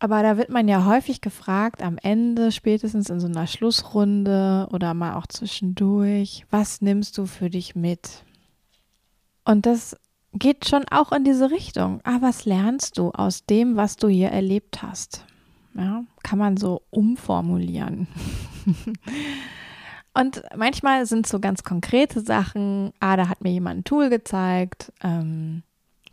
Aber 0.07 0.23
da 0.23 0.37
wird 0.37 0.51
man 0.51 0.69
ja 0.69 0.85
häufig 0.85 1.21
gefragt, 1.21 1.83
am 1.83 1.99
Ende, 2.01 2.53
spätestens 2.53 3.11
in 3.11 3.19
so 3.19 3.27
einer 3.27 3.49
Schlussrunde 3.49 4.69
oder 4.71 4.95
mal 4.95 5.17
auch 5.17 5.27
zwischendurch, 5.27 6.47
was 6.49 6.81
nimmst 6.81 7.19
du 7.19 7.27
für 7.27 7.51
dich 7.51 7.75
mit? 7.75 8.23
Und 9.45 9.67
das 9.67 9.97
geht 10.33 10.69
schon 10.69 10.85
auch 10.93 11.11
in 11.11 11.25
diese 11.25 11.51
Richtung. 11.51 12.03
Ah, 12.05 12.19
was 12.21 12.45
lernst 12.45 12.99
du 12.99 13.11
aus 13.11 13.47
dem, 13.47 13.75
was 13.75 13.97
du 13.97 14.07
hier 14.07 14.29
erlebt 14.29 14.81
hast? 14.81 15.27
Ja, 15.75 16.05
kann 16.23 16.39
man 16.39 16.57
so 16.57 16.83
umformulieren. 16.91 18.07
Und 20.15 20.41
manchmal 20.57 21.05
sind 21.07 21.27
so 21.27 21.41
ganz 21.41 21.65
konkrete 21.65 22.21
Sachen, 22.21 22.93
ah, 23.01 23.17
da 23.17 23.29
hat 23.29 23.43
mir 23.43 23.51
jemand 23.51 23.81
ein 23.81 23.85
Tool 23.85 24.09
gezeigt, 24.09 24.93
ähm, 25.03 25.65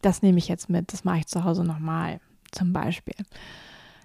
das 0.01 0.23
nehme 0.23 0.39
ich 0.39 0.47
jetzt 0.47 0.67
mit, 0.67 0.91
das 0.91 1.03
mache 1.03 1.19
ich 1.19 1.27
zu 1.27 1.43
Hause 1.43 1.63
nochmal, 1.63 2.19
zum 2.51 2.73
Beispiel. 2.73 3.13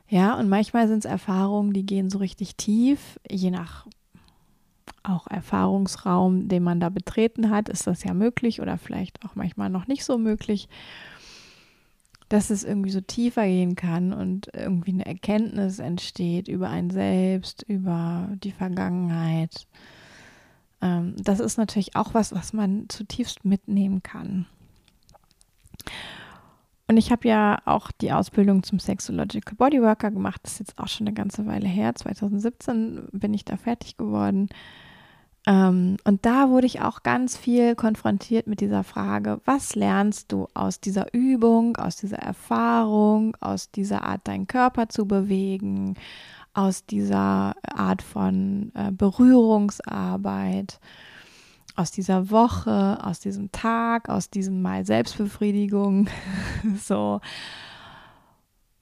Ja, 0.08 0.38
und 0.38 0.48
manchmal 0.48 0.88
sind 0.88 1.04
es 1.04 1.10
Erfahrungen, 1.10 1.72
die 1.72 1.84
gehen 1.84 2.10
so 2.10 2.18
richtig 2.18 2.56
tief, 2.56 3.18
je 3.30 3.50
nach 3.50 3.86
auch 5.02 5.26
Erfahrungsraum, 5.26 6.48
den 6.48 6.62
man 6.62 6.80
da 6.80 6.88
betreten 6.88 7.50
hat, 7.50 7.68
ist 7.68 7.86
das 7.86 8.04
ja 8.04 8.14
möglich 8.14 8.60
oder 8.60 8.78
vielleicht 8.78 9.24
auch 9.24 9.34
manchmal 9.34 9.70
noch 9.70 9.86
nicht 9.86 10.04
so 10.04 10.18
möglich 10.18 10.68
dass 12.28 12.50
es 12.50 12.64
irgendwie 12.64 12.90
so 12.90 13.00
tiefer 13.00 13.46
gehen 13.46 13.74
kann 13.74 14.12
und 14.12 14.48
irgendwie 14.52 14.92
eine 14.92 15.06
Erkenntnis 15.06 15.78
entsteht 15.78 16.48
über 16.48 16.68
ein 16.68 16.90
Selbst, 16.90 17.62
über 17.62 18.28
die 18.42 18.52
Vergangenheit. 18.52 19.66
Ähm, 20.82 21.14
das 21.18 21.40
ist 21.40 21.56
natürlich 21.56 21.96
auch 21.96 22.14
was, 22.14 22.34
was 22.34 22.52
man 22.52 22.88
zutiefst 22.88 23.44
mitnehmen 23.44 24.02
kann. 24.02 24.46
Und 26.90 26.96
ich 26.96 27.12
habe 27.12 27.28
ja 27.28 27.58
auch 27.66 27.90
die 27.92 28.12
Ausbildung 28.12 28.62
zum 28.62 28.78
Sexological 28.78 29.54
Bodyworker 29.56 30.10
gemacht. 30.10 30.40
Das 30.42 30.52
ist 30.52 30.60
jetzt 30.60 30.78
auch 30.78 30.88
schon 30.88 31.06
eine 31.06 31.14
ganze 31.14 31.46
Weile 31.46 31.68
her. 31.68 31.94
2017 31.94 33.08
bin 33.12 33.34
ich 33.34 33.44
da 33.44 33.58
fertig 33.58 33.98
geworden. 33.98 34.48
Ähm, 35.46 35.98
und 36.04 36.24
da 36.24 36.48
wurde 36.48 36.66
ich 36.66 36.80
auch 36.80 37.02
ganz 37.02 37.36
viel 37.36 37.74
konfrontiert 37.74 38.46
mit 38.46 38.60
dieser 38.60 38.84
Frage, 38.84 39.40
was 39.44 39.74
lernst 39.74 40.32
du 40.32 40.48
aus 40.54 40.80
dieser 40.80 41.12
Übung, 41.12 41.76
aus 41.76 41.96
dieser 41.96 42.18
Erfahrung, 42.18 43.36
aus 43.40 43.70
dieser 43.70 44.04
Art, 44.04 44.26
deinen 44.26 44.46
Körper 44.46 44.88
zu 44.88 45.06
bewegen, 45.06 45.94
aus 46.54 46.86
dieser 46.86 47.54
Art 47.62 48.00
von 48.00 48.72
äh, 48.74 48.90
Berührungsarbeit? 48.92 50.80
Aus 51.78 51.92
dieser 51.92 52.30
Woche, 52.30 52.98
aus 53.02 53.20
diesem 53.20 53.52
Tag, 53.52 54.08
aus 54.08 54.30
diesem 54.30 54.62
Mal 54.62 54.84
Selbstbefriedigung. 54.84 56.08
so. 56.76 57.20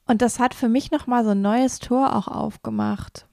Und 0.07 0.23
das 0.23 0.39
hat 0.39 0.55
für 0.55 0.69
mich 0.69 0.91
nochmal 0.91 1.25
so 1.25 1.31
ein 1.31 1.43
neues 1.43 1.79
Tor 1.79 2.17
auch 2.17 2.27
aufgemacht. 2.27 3.27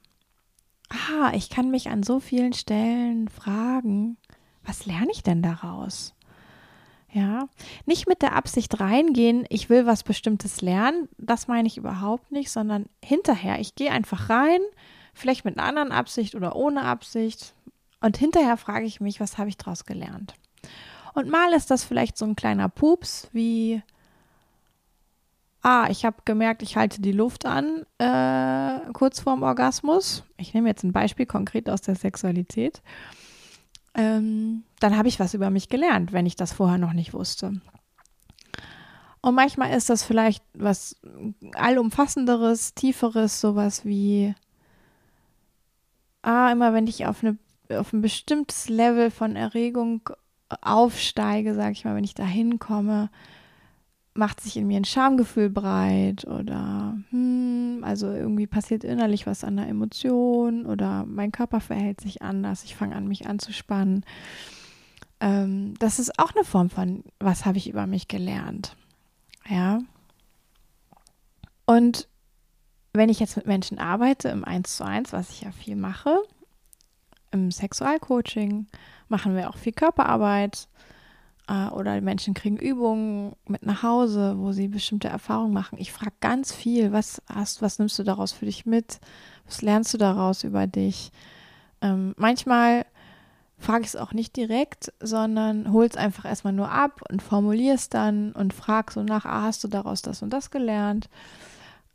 Ah, 0.90 1.32
ich 1.34 1.48
kann 1.48 1.70
mich 1.70 1.88
an 1.88 2.02
so 2.02 2.20
vielen 2.20 2.52
Stellen 2.52 3.28
fragen, 3.28 4.18
was 4.64 4.84
lerne 4.84 5.10
ich 5.12 5.22
denn 5.22 5.40
daraus? 5.40 6.14
Ja, 7.10 7.48
nicht 7.86 8.06
mit 8.08 8.22
der 8.22 8.34
Absicht 8.34 8.80
reingehen, 8.80 9.46
ich 9.48 9.70
will 9.70 9.86
was 9.86 10.02
Bestimmtes 10.02 10.60
lernen, 10.60 11.08
das 11.16 11.48
meine 11.48 11.68
ich 11.68 11.76
überhaupt 11.76 12.32
nicht, 12.32 12.50
sondern 12.50 12.86
hinterher, 13.02 13.60
ich 13.60 13.76
gehe 13.76 13.92
einfach 13.92 14.28
rein, 14.28 14.60
vielleicht 15.14 15.44
mit 15.44 15.56
einer 15.56 15.68
anderen 15.68 15.92
Absicht 15.92 16.34
oder 16.34 16.56
ohne 16.56 16.82
Absicht, 16.82 17.54
und 18.04 18.18
hinterher 18.18 18.58
frage 18.58 18.84
ich 18.84 19.00
mich, 19.00 19.18
was 19.18 19.38
habe 19.38 19.48
ich 19.48 19.56
daraus 19.56 19.86
gelernt? 19.86 20.34
Und 21.14 21.30
mal 21.30 21.54
ist 21.54 21.70
das 21.70 21.84
vielleicht 21.84 22.18
so 22.18 22.26
ein 22.26 22.36
kleiner 22.36 22.68
Pups 22.68 23.30
wie, 23.32 23.82
ah, 25.62 25.86
ich 25.88 26.04
habe 26.04 26.18
gemerkt, 26.26 26.62
ich 26.62 26.76
halte 26.76 27.00
die 27.00 27.12
Luft 27.12 27.46
an 27.46 27.86
äh, 27.96 28.92
kurz 28.92 29.20
vorm 29.20 29.42
Orgasmus. 29.42 30.22
Ich 30.36 30.52
nehme 30.52 30.68
jetzt 30.68 30.82
ein 30.82 30.92
Beispiel 30.92 31.24
konkret 31.24 31.70
aus 31.70 31.80
der 31.80 31.94
Sexualität. 31.94 32.82
Ähm, 33.94 34.64
dann 34.80 34.98
habe 34.98 35.08
ich 35.08 35.18
was 35.18 35.32
über 35.32 35.48
mich 35.48 35.70
gelernt, 35.70 36.12
wenn 36.12 36.26
ich 36.26 36.36
das 36.36 36.52
vorher 36.52 36.78
noch 36.78 36.92
nicht 36.92 37.14
wusste. 37.14 37.58
Und 39.22 39.34
manchmal 39.34 39.74
ist 39.74 39.88
das 39.88 40.04
vielleicht 40.04 40.44
was 40.52 41.00
allumfassenderes, 41.54 42.74
tieferes, 42.74 43.40
sowas 43.40 43.86
wie, 43.86 44.34
ah, 46.20 46.52
immer 46.52 46.74
wenn 46.74 46.86
ich 46.86 47.06
auf 47.06 47.24
eine 47.24 47.38
auf 47.76 47.92
ein 47.92 48.02
bestimmtes 48.02 48.68
Level 48.68 49.10
von 49.10 49.36
Erregung 49.36 50.10
aufsteige, 50.60 51.54
sage 51.54 51.72
ich 51.72 51.84
mal, 51.84 51.96
wenn 51.96 52.04
ich 52.04 52.14
da 52.14 52.24
hinkomme, 52.24 53.10
macht 54.14 54.40
sich 54.40 54.56
in 54.56 54.66
mir 54.66 54.76
ein 54.76 54.84
Schamgefühl 54.84 55.50
breit 55.50 56.24
oder 56.26 56.96
hm, 57.10 57.80
also 57.82 58.12
irgendwie 58.12 58.46
passiert 58.46 58.84
innerlich 58.84 59.26
was 59.26 59.42
an 59.42 59.56
der 59.56 59.68
Emotion 59.68 60.66
oder 60.66 61.04
mein 61.04 61.32
Körper 61.32 61.60
verhält 61.60 62.00
sich 62.00 62.22
anders, 62.22 62.64
ich 62.64 62.76
fange 62.76 62.94
an, 62.94 63.08
mich 63.08 63.26
anzuspannen. 63.26 64.04
Ähm, 65.20 65.74
das 65.80 65.98
ist 65.98 66.18
auch 66.18 66.32
eine 66.34 66.44
Form 66.44 66.70
von, 66.70 67.02
was 67.18 67.44
habe 67.44 67.58
ich 67.58 67.68
über 67.68 67.86
mich 67.86 68.06
gelernt. 68.06 68.76
Ja. 69.48 69.80
Und 71.66 72.08
wenn 72.92 73.08
ich 73.08 73.18
jetzt 73.18 73.36
mit 73.36 73.46
Menschen 73.46 73.78
arbeite 73.78 74.28
im 74.28 74.44
1 74.44 74.76
zu 74.76 74.84
1, 74.84 75.12
was 75.12 75.30
ich 75.30 75.40
ja 75.40 75.50
viel 75.50 75.74
mache, 75.74 76.22
im 77.34 77.50
Sexualcoaching 77.50 78.66
machen 79.08 79.36
wir 79.36 79.50
auch 79.50 79.56
viel 79.56 79.72
Körperarbeit 79.72 80.68
äh, 81.48 81.66
oder 81.68 82.00
Menschen 82.00 82.32
kriegen 82.32 82.56
Übungen 82.56 83.34
mit 83.46 83.66
nach 83.66 83.82
Hause, 83.82 84.36
wo 84.38 84.52
sie 84.52 84.68
bestimmte 84.68 85.08
Erfahrungen 85.08 85.52
machen. 85.52 85.78
Ich 85.78 85.92
frage 85.92 86.14
ganz 86.20 86.54
viel, 86.54 86.92
was 86.92 87.20
hast, 87.32 87.60
was 87.60 87.78
nimmst 87.78 87.98
du 87.98 88.04
daraus 88.04 88.32
für 88.32 88.46
dich 88.46 88.64
mit? 88.64 89.00
Was 89.46 89.60
lernst 89.60 89.92
du 89.92 89.98
daraus 89.98 90.44
über 90.44 90.66
dich? 90.66 91.10
Ähm, 91.82 92.14
manchmal 92.16 92.86
frage 93.58 93.82
ich 93.82 93.88
es 93.88 93.96
auch 93.96 94.12
nicht 94.12 94.36
direkt, 94.36 94.92
sondern 95.00 95.72
hol 95.72 95.86
es 95.86 95.96
einfach 95.96 96.24
erstmal 96.24 96.52
nur 96.52 96.70
ab 96.70 97.00
und 97.10 97.20
formuliere 97.20 97.74
es 97.74 97.88
dann 97.88 98.32
und 98.32 98.54
frage 98.54 98.92
so 98.92 99.02
nach, 99.02 99.24
ah, 99.24 99.42
hast 99.42 99.64
du 99.64 99.68
daraus 99.68 100.02
das 100.02 100.22
und 100.22 100.30
das 100.30 100.50
gelernt? 100.50 101.08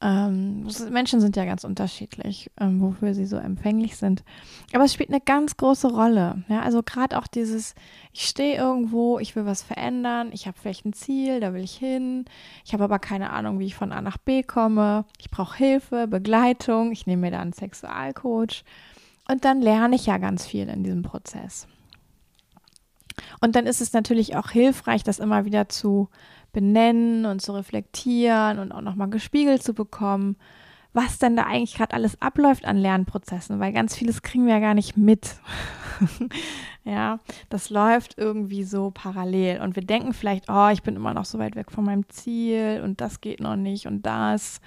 Ähm, 0.02 0.66
Menschen 0.92 1.20
sind 1.20 1.36
ja 1.36 1.44
ganz 1.44 1.66
unterschiedlich, 1.66 2.50
ähm, 2.58 2.80
wofür 2.80 3.14
sie 3.14 3.26
so 3.26 3.36
empfänglich 3.36 3.98
sind. 3.98 4.24
Aber 4.74 4.86
es 4.86 4.94
spielt 4.94 5.10
eine 5.10 5.20
ganz 5.20 5.58
große 5.58 5.90
Rolle. 5.90 6.44
Ja? 6.48 6.62
Also 6.62 6.82
gerade 6.84 7.18
auch 7.18 7.28
dieses, 7.28 7.76
ich 8.14 8.22
stehe 8.22 8.56
irgendwo, 8.56 9.20
ich 9.20 9.36
will 9.36 9.46
was 9.46 9.62
verändern, 9.62 10.30
ich 10.32 10.48
habe 10.48 10.58
vielleicht 10.58 10.86
ein 10.86 10.94
Ziel, 10.94 11.42
da 11.42 11.54
will 11.54 11.64
ich 11.64 11.76
hin, 11.76 12.24
ich 12.64 12.72
habe 12.72 12.86
aber 12.86 13.00
keine 13.00 13.32
Ahnung, 13.32 13.60
wie 13.60 13.66
ich 13.66 13.76
von 13.76 13.92
A 13.92 14.02
nach 14.02 14.18
B 14.18 14.42
komme, 14.42 15.04
ich 15.20 15.30
brauche 15.30 15.58
Hilfe, 15.58 16.08
Begleitung, 16.08 16.94
ich 16.94 17.06
nehme 17.06 17.24
mir 17.24 17.32
da 17.32 17.42
einen 17.42 17.54
Sexualcoach 17.54 18.64
und 19.28 19.44
dann 19.44 19.62
lerne 19.62 19.98
ich 19.98 20.06
ja 20.06 20.18
ganz 20.18 20.46
viel 20.46 20.70
in 20.70 20.84
diesem 20.84 21.04
Prozess. 21.04 21.68
Und 23.42 23.58
dann 23.58 23.66
ist 23.66 23.82
es 23.82 23.92
natürlich 23.92 24.38
auch 24.38 24.50
hilfreich, 24.50 25.04
das 25.04 25.20
immer 25.20 25.44
wieder 25.44 25.68
zu 25.68 26.08
benennen 26.52 27.26
und 27.26 27.42
zu 27.42 27.54
reflektieren 27.54 28.60
und 28.60 28.72
auch 28.72 28.82
nochmal 28.82 29.10
gespiegelt 29.10 29.64
zu 29.64 29.74
bekommen, 29.74 30.36
was 30.94 31.20
denn 31.20 31.36
da 31.36 31.44
eigentlich 31.44 31.76
gerade 31.76 31.94
alles 31.94 32.20
abläuft 32.22 32.66
an 32.66 32.78
Lernprozessen, 32.78 33.60
weil 33.60 33.72
ganz 33.72 33.96
vieles 33.96 34.22
kriegen 34.22 34.46
wir 34.46 34.56
ja 34.56 34.60
gar 34.60 34.74
nicht 34.74 34.98
mit. 34.98 35.36
ja, 36.84 37.20
das 37.50 37.70
läuft 37.70 38.18
irgendwie 38.18 38.64
so 38.64 38.92
parallel 38.92 39.62
und 39.62 39.76
wir 39.76 39.84
denken 39.84 40.14
vielleicht, 40.14 40.50
oh, 40.50 40.70
ich 40.70 40.82
bin 40.82 40.96
immer 40.96 41.14
noch 41.14 41.26
so 41.26 41.38
weit 41.38 41.56
weg 41.56 41.72
von 41.72 41.86
meinem 41.86 42.10
Ziel 42.10 42.82
und 42.84 43.02
das 43.02 43.22
geht 43.22 43.40
noch 43.40 43.56
nicht 43.56 43.86
und 43.86 44.06
das. 44.06 44.62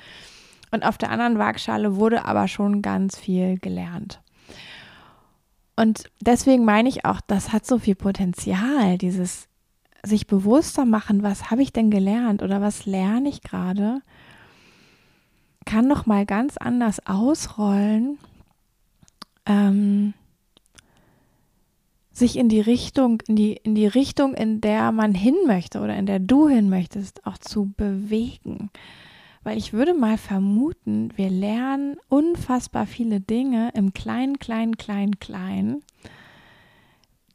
Und 0.71 0.85
auf 0.85 0.97
der 0.97 1.11
anderen 1.11 1.39
Waagschale 1.39 1.97
wurde 1.97 2.25
aber 2.25 2.49
schon 2.49 2.83
ganz 2.83 3.19
viel 3.19 3.59
gelernt. 3.59 4.21
Und 5.77 6.11
deswegen 6.21 6.65
meine 6.65 6.89
ich 6.89 7.05
auch, 7.05 7.21
das 7.27 7.53
hat 7.53 7.67
so 7.67 7.79
viel 7.79 7.95
Potenzial, 7.95 8.99
dieses 8.99 9.49
sich 10.05 10.27
bewusster 10.27 10.85
machen, 10.85 11.23
was 11.23 11.51
habe 11.51 11.63
ich 11.63 11.73
denn 11.73 11.91
gelernt 11.91 12.43
oder 12.43 12.61
was 12.61 12.87
lerne 12.87 13.29
ich 13.29 13.43
gerade, 13.43 14.01
kann 15.65 15.87
noch 15.87 16.07
mal 16.07 16.27
ganz 16.27 16.57
anders 16.57 17.07
ausrollen, 17.07 18.19
ähm, 19.47 20.15
sich 22.13 22.37
in 22.37 22.49
die 22.49 22.61
Richtung, 22.61 23.23
in 23.27 23.37
die, 23.37 23.53
in 23.55 23.75
die 23.75 23.87
Richtung, 23.87 24.35
in 24.35 24.61
der 24.61 24.93
man 24.93 25.15
hin 25.15 25.37
möchte 25.47 25.81
oder 25.81 25.97
in 25.97 26.07
der 26.07 26.19
du 26.19 26.49
hin 26.49 26.69
möchtest, 26.69 27.27
auch 27.27 27.39
zu 27.39 27.73
bewegen. 27.77 28.71
Weil 29.45 29.57
ich 29.57 29.73
würde 29.73 29.95
mal 29.95 30.19
vermuten, 30.19 31.11
wir 31.17 31.31
lernen 31.31 31.97
unfassbar 32.09 32.87
viele 32.87 33.21
Dinge 33.21 33.71
im 33.75 33.93
kleinen, 33.93 34.39
kleinen, 34.39 34.77
kleinen, 34.77 35.19
kleinen 35.21 35.83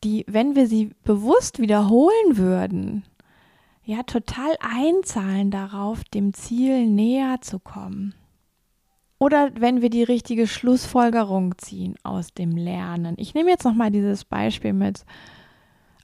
die, 0.03 0.25
wenn 0.27 0.55
wir 0.55 0.67
sie 0.67 0.91
bewusst 1.03 1.59
wiederholen 1.59 2.37
würden, 2.37 3.03
ja, 3.83 4.03
total 4.03 4.55
einzahlen 4.59 5.49
darauf, 5.49 6.03
dem 6.03 6.33
Ziel 6.33 6.87
näher 6.87 7.37
zu 7.41 7.59
kommen. 7.59 8.13
Oder 9.19 9.51
wenn 9.55 9.81
wir 9.81 9.89
die 9.89 10.03
richtige 10.03 10.45
Schlussfolgerung 10.45 11.57
ziehen 11.57 11.95
aus 12.03 12.33
dem 12.33 12.51
Lernen. 12.51 13.15
Ich 13.17 13.33
nehme 13.33 13.49
jetzt 13.49 13.63
nochmal 13.63 13.89
dieses 13.89 14.25
Beispiel 14.25 14.73
mit. 14.73 15.05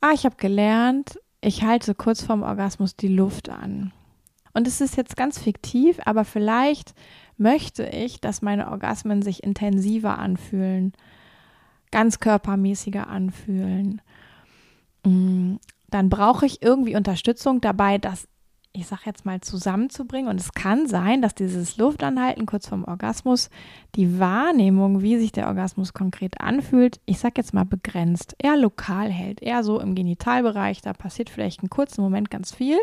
Ah, 0.01 0.11
ich 0.13 0.25
habe 0.25 0.35
gelernt, 0.37 1.19
ich 1.41 1.63
halte 1.63 1.93
kurz 1.93 2.23
vorm 2.23 2.41
Orgasmus 2.41 2.95
die 2.95 3.09
Luft 3.09 3.49
an. 3.49 3.91
Und 4.53 4.67
es 4.67 4.81
ist 4.81 4.95
jetzt 4.95 5.17
ganz 5.17 5.37
fiktiv, 5.39 5.99
aber 6.05 6.25
vielleicht 6.25 6.93
möchte 7.37 7.85
ich, 7.85 8.21
dass 8.21 8.41
meine 8.41 8.71
Orgasmen 8.71 9.21
sich 9.21 9.43
intensiver 9.43 10.17
anfühlen, 10.19 10.93
ganz 11.93 12.19
körpermäßiger 12.19 13.07
anfühlen. 13.07 14.01
Mm, 15.05 15.57
dann 15.91 16.09
brauche 16.09 16.47
ich 16.47 16.63
irgendwie 16.63 16.95
Unterstützung 16.95 17.61
dabei, 17.61 17.99
das, 17.99 18.27
ich 18.71 18.87
sage 18.87 19.03
jetzt 19.05 19.25
mal, 19.25 19.41
zusammenzubringen. 19.41 20.27
Und 20.27 20.39
es 20.39 20.53
kann 20.53 20.87
sein, 20.87 21.21
dass 21.21 21.35
dieses 21.35 21.77
Luftanhalten 21.77 22.47
kurz 22.47 22.67
vorm 22.67 22.83
Orgasmus 22.83 23.51
die 23.93 24.19
Wahrnehmung, 24.19 25.03
wie 25.03 25.19
sich 25.19 25.31
der 25.31 25.47
Orgasmus 25.47 25.93
konkret 25.93 26.41
anfühlt, 26.41 26.99
ich 27.05 27.19
sage 27.19 27.35
jetzt 27.37 27.53
mal 27.53 27.63
begrenzt, 27.63 28.35
eher 28.39 28.57
lokal 28.57 29.11
hält, 29.11 29.43
eher 29.43 29.63
so 29.63 29.79
im 29.79 29.93
Genitalbereich. 29.93 30.81
Da 30.81 30.93
passiert 30.93 31.29
vielleicht 31.29 31.59
einen 31.59 31.69
kurzen 31.69 32.01
Moment 32.01 32.31
ganz 32.31 32.51
viel. 32.51 32.79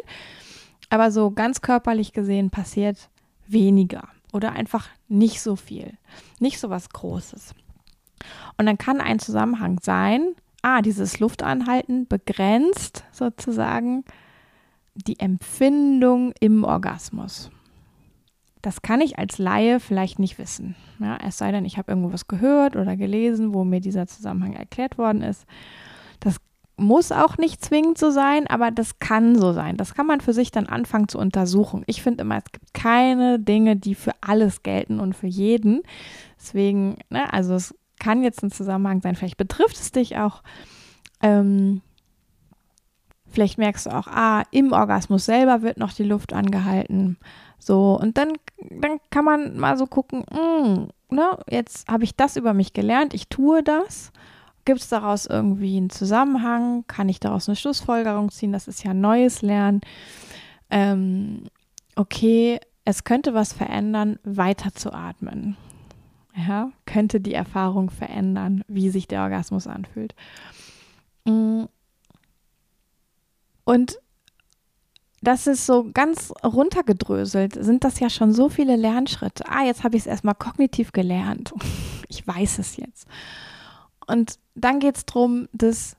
Aber 0.88 1.10
so 1.10 1.32
ganz 1.32 1.62
körperlich 1.62 2.12
gesehen 2.12 2.50
passiert 2.50 3.10
weniger 3.48 4.08
oder 4.32 4.52
einfach 4.52 4.88
nicht 5.08 5.40
so 5.40 5.56
viel, 5.56 5.94
nicht 6.38 6.60
so 6.60 6.70
was 6.70 6.90
Großes. 6.90 7.56
Und 8.58 8.66
dann 8.66 8.78
kann 8.78 9.00
ein 9.00 9.18
Zusammenhang 9.18 9.78
sein, 9.82 10.34
ah, 10.62 10.82
dieses 10.82 11.20
Luftanhalten 11.20 12.06
begrenzt 12.06 13.04
sozusagen 13.12 14.04
die 14.94 15.18
Empfindung 15.18 16.32
im 16.40 16.64
Orgasmus. 16.64 17.50
Das 18.62 18.82
kann 18.82 19.00
ich 19.00 19.18
als 19.18 19.38
Laie 19.38 19.80
vielleicht 19.80 20.18
nicht 20.18 20.38
wissen. 20.38 20.76
Ja, 20.98 21.16
es 21.26 21.38
sei 21.38 21.50
denn, 21.50 21.64
ich 21.64 21.78
habe 21.78 21.90
irgendwo 21.92 22.12
was 22.12 22.28
gehört 22.28 22.76
oder 22.76 22.96
gelesen, 22.96 23.54
wo 23.54 23.64
mir 23.64 23.80
dieser 23.80 24.06
Zusammenhang 24.06 24.52
erklärt 24.52 24.98
worden 24.98 25.22
ist. 25.22 25.46
Das 26.20 26.36
muss 26.76 27.12
auch 27.12 27.38
nicht 27.38 27.64
zwingend 27.64 27.98
so 27.98 28.10
sein, 28.10 28.46
aber 28.46 28.70
das 28.70 28.98
kann 28.98 29.36
so 29.38 29.52
sein. 29.52 29.76
Das 29.76 29.94
kann 29.94 30.06
man 30.06 30.20
für 30.20 30.34
sich 30.34 30.50
dann 30.50 30.66
anfangen 30.66 31.08
zu 31.08 31.18
untersuchen. 31.18 31.84
Ich 31.86 32.02
finde 32.02 32.22
immer, 32.22 32.38
es 32.38 32.52
gibt 32.52 32.74
keine 32.74 33.38
Dinge, 33.38 33.76
die 33.76 33.94
für 33.94 34.12
alles 34.20 34.62
gelten 34.62 35.00
und 35.00 35.14
für 35.14 35.26
jeden. 35.26 35.82
Deswegen, 36.38 36.98
ne, 37.08 37.32
also 37.32 37.54
es 37.54 37.74
kann 38.00 38.24
jetzt 38.24 38.42
ein 38.42 38.50
Zusammenhang 38.50 39.00
sein. 39.00 39.14
Vielleicht 39.14 39.36
betrifft 39.36 39.76
es 39.76 39.92
dich 39.92 40.16
auch. 40.16 40.42
Ähm, 41.22 41.82
vielleicht 43.30 43.58
merkst 43.58 43.86
du 43.86 43.90
auch, 43.90 44.08
ah, 44.08 44.42
im 44.50 44.72
Orgasmus 44.72 45.26
selber 45.26 45.62
wird 45.62 45.78
noch 45.78 45.92
die 45.92 46.02
Luft 46.02 46.32
angehalten. 46.32 47.16
So, 47.60 47.96
und 48.00 48.18
dann, 48.18 48.32
dann 48.70 48.98
kann 49.10 49.24
man 49.24 49.56
mal 49.56 49.76
so 49.76 49.86
gucken, 49.86 50.24
mh, 50.30 50.64
hm, 50.64 50.88
ne, 51.10 51.38
jetzt 51.48 51.88
habe 51.88 52.04
ich 52.04 52.16
das 52.16 52.36
über 52.36 52.54
mich 52.54 52.72
gelernt, 52.72 53.14
ich 53.14 53.28
tue 53.28 53.62
das. 53.62 54.10
Gibt 54.64 54.80
es 54.80 54.88
daraus 54.88 55.26
irgendwie 55.26 55.76
einen 55.76 55.90
Zusammenhang? 55.90 56.84
Kann 56.86 57.08
ich 57.08 57.20
daraus 57.20 57.48
eine 57.48 57.56
Schlussfolgerung 57.56 58.30
ziehen? 58.30 58.52
Das 58.52 58.68
ist 58.68 58.84
ja 58.84 58.92
neues 58.92 59.42
Lernen. 59.42 59.80
Ähm, 60.70 61.44
okay, 61.96 62.60
es 62.84 63.04
könnte 63.04 63.34
was 63.34 63.52
verändern, 63.52 64.18
weiter 64.22 64.74
zu 64.74 64.92
atmen. 64.92 65.56
Ja, 66.36 66.70
könnte 66.86 67.20
die 67.20 67.34
Erfahrung 67.34 67.90
verändern, 67.90 68.62
wie 68.68 68.90
sich 68.90 69.08
der 69.08 69.22
Orgasmus 69.22 69.66
anfühlt. 69.66 70.14
Mm. 71.24 71.64
Und 73.64 73.98
das 75.22 75.46
ist 75.46 75.66
so 75.66 75.90
ganz 75.92 76.32
runtergedröselt, 76.42 77.52
sind 77.62 77.84
das 77.84 78.00
ja 78.00 78.08
schon 78.08 78.32
so 78.32 78.48
viele 78.48 78.76
Lernschritte. 78.76 79.44
Ah, 79.48 79.64
jetzt 79.64 79.84
habe 79.84 79.96
ich 79.96 80.02
es 80.02 80.06
erstmal 80.06 80.34
kognitiv 80.34 80.92
gelernt. 80.92 81.52
Ich 82.12 82.26
weiß 82.26 82.58
es 82.58 82.76
jetzt. 82.76 83.06
Und 84.08 84.40
dann 84.56 84.80
geht 84.80 84.96
es 84.96 85.06
darum, 85.06 85.48
das 85.52 85.96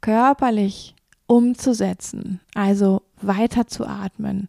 körperlich 0.00 0.96
umzusetzen, 1.28 2.40
also 2.56 3.02
weiter 3.22 3.68
zu 3.68 3.86
atmen, 3.86 4.48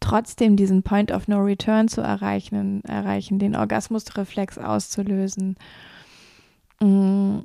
trotzdem 0.00 0.56
diesen 0.56 0.82
Point 0.82 1.12
of 1.12 1.28
No 1.28 1.38
Return 1.38 1.88
zu 1.88 2.00
erreichen, 2.00 2.82
erreichen 2.84 3.38
den 3.38 3.54
Orgasmusreflex 3.54 4.58
auszulösen, 4.58 5.56
mm, 6.80 7.40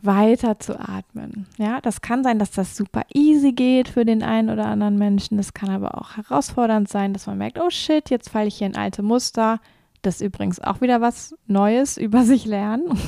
weiter 0.00 0.58
zu 0.58 0.78
atmen. 0.78 1.46
Ja, 1.56 1.80
das 1.80 2.00
kann 2.00 2.22
sein, 2.22 2.38
dass 2.38 2.50
das 2.50 2.76
super 2.76 3.02
easy 3.12 3.52
geht 3.52 3.88
für 3.88 4.04
den 4.04 4.22
einen 4.22 4.50
oder 4.50 4.66
anderen 4.66 4.96
Menschen. 4.96 5.36
Das 5.36 5.54
kann 5.54 5.70
aber 5.70 5.98
auch 5.98 6.16
herausfordernd 6.16 6.88
sein, 6.88 7.12
dass 7.12 7.26
man 7.26 7.38
merkt, 7.38 7.58
oh 7.58 7.70
shit, 7.70 8.10
jetzt 8.10 8.30
falle 8.30 8.48
ich 8.48 8.56
hier 8.56 8.68
in 8.68 8.76
alte 8.76 9.02
Muster. 9.02 9.60
Das 10.02 10.16
ist 10.16 10.20
übrigens 10.20 10.60
auch 10.60 10.80
wieder 10.80 11.00
was 11.00 11.36
Neues 11.46 11.96
über 11.98 12.24
sich 12.24 12.44
lernen. 12.44 12.98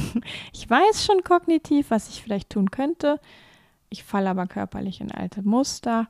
Ich 0.53 0.69
weiß 0.69 1.05
schon 1.05 1.23
kognitiv, 1.23 1.91
was 1.91 2.09
ich 2.09 2.23
vielleicht 2.23 2.51
tun 2.51 2.71
könnte. 2.71 3.21
Ich 3.89 4.05
falle 4.05 4.31
aber 4.31 4.47
körperlich 4.47 5.01
in 5.01 5.13
alte 5.13 5.43
Muster. 5.43 6.09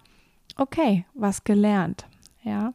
Okay, 0.56 1.04
was 1.14 1.44
gelernt. 1.44 2.06
Ja. 2.42 2.72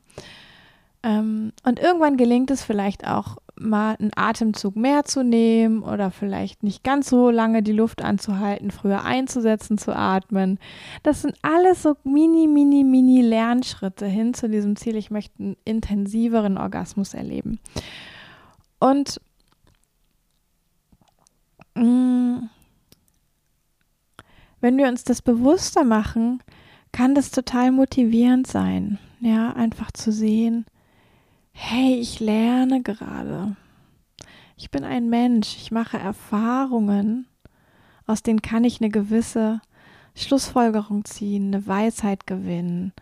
Ähm, 1.04 1.54
und 1.63 1.80
irgendwann 1.80 2.17
gelingt 2.17 2.51
es 2.51 2.63
vielleicht 2.63 3.08
auch 3.08 3.38
mal 3.58 3.95
einen 3.99 4.12
Atemzug 4.15 4.75
mehr 4.75 5.06
zu 5.06 5.23
nehmen 5.23 5.84
oder 5.84 6.12
vielleicht 6.12 6.63
nicht 6.63 6.84
ganz 6.84 7.10
so 7.10 7.30
lange 7.30 7.63
die 7.63 7.71
Luft 7.71 8.01
anzuhalten, 8.01 8.71
früher 8.71 9.06
einzusetzen, 9.06 9.78
zu 9.78 9.95
atmen. 9.95 10.60
Das 11.04 11.21
sind 11.21 11.38
alles 11.41 11.84
so 11.84 11.95
mini, 12.04 12.47
mini, 12.47 12.84
mini 12.84 13.21
Lernschritte 13.21 14.06
hin 14.08 14.34
zu 14.34 14.49
diesem 14.49 14.75
Ziel. 14.75 14.95
Ich 14.97 15.12
möchte 15.12 15.39
einen 15.39 15.58
intensiveren 15.63 16.58
Orgasmus 16.58 17.13
erleben. 17.13 17.60
Und 18.80 19.21
mh, 21.75 21.84
mm, 21.84 22.49
wenn 24.62 24.78
wir 24.78 24.88
uns 24.88 25.04
das 25.04 25.21
bewusster 25.21 25.84
machen, 25.84 26.41
kann 26.91 27.13
das 27.13 27.30
total 27.30 27.71
motivierend 27.71 28.47
sein. 28.47 28.97
Ja, 29.19 29.54
einfach 29.54 29.91
zu 29.91 30.12
sehen, 30.12 30.65
hey, 31.51 31.95
ich 31.95 32.19
lerne 32.19 32.82
gerade. 32.82 33.56
Ich 34.58 34.71
bin 34.71 34.84
ein 34.84 35.10
Mensch, 35.10 35.56
ich 35.58 35.71
mache 35.71 35.97
Erfahrungen, 35.97 37.28
aus 38.08 38.23
denen 38.23 38.41
kann 38.41 38.63
ich 38.63 38.82
eine 38.82 38.89
gewisse 38.89 39.62
Schlussfolgerung 40.15 41.06
ziehen, 41.06 41.54
eine 41.54 41.67
Weisheit 41.67 42.28
gewinnen, 42.28 42.93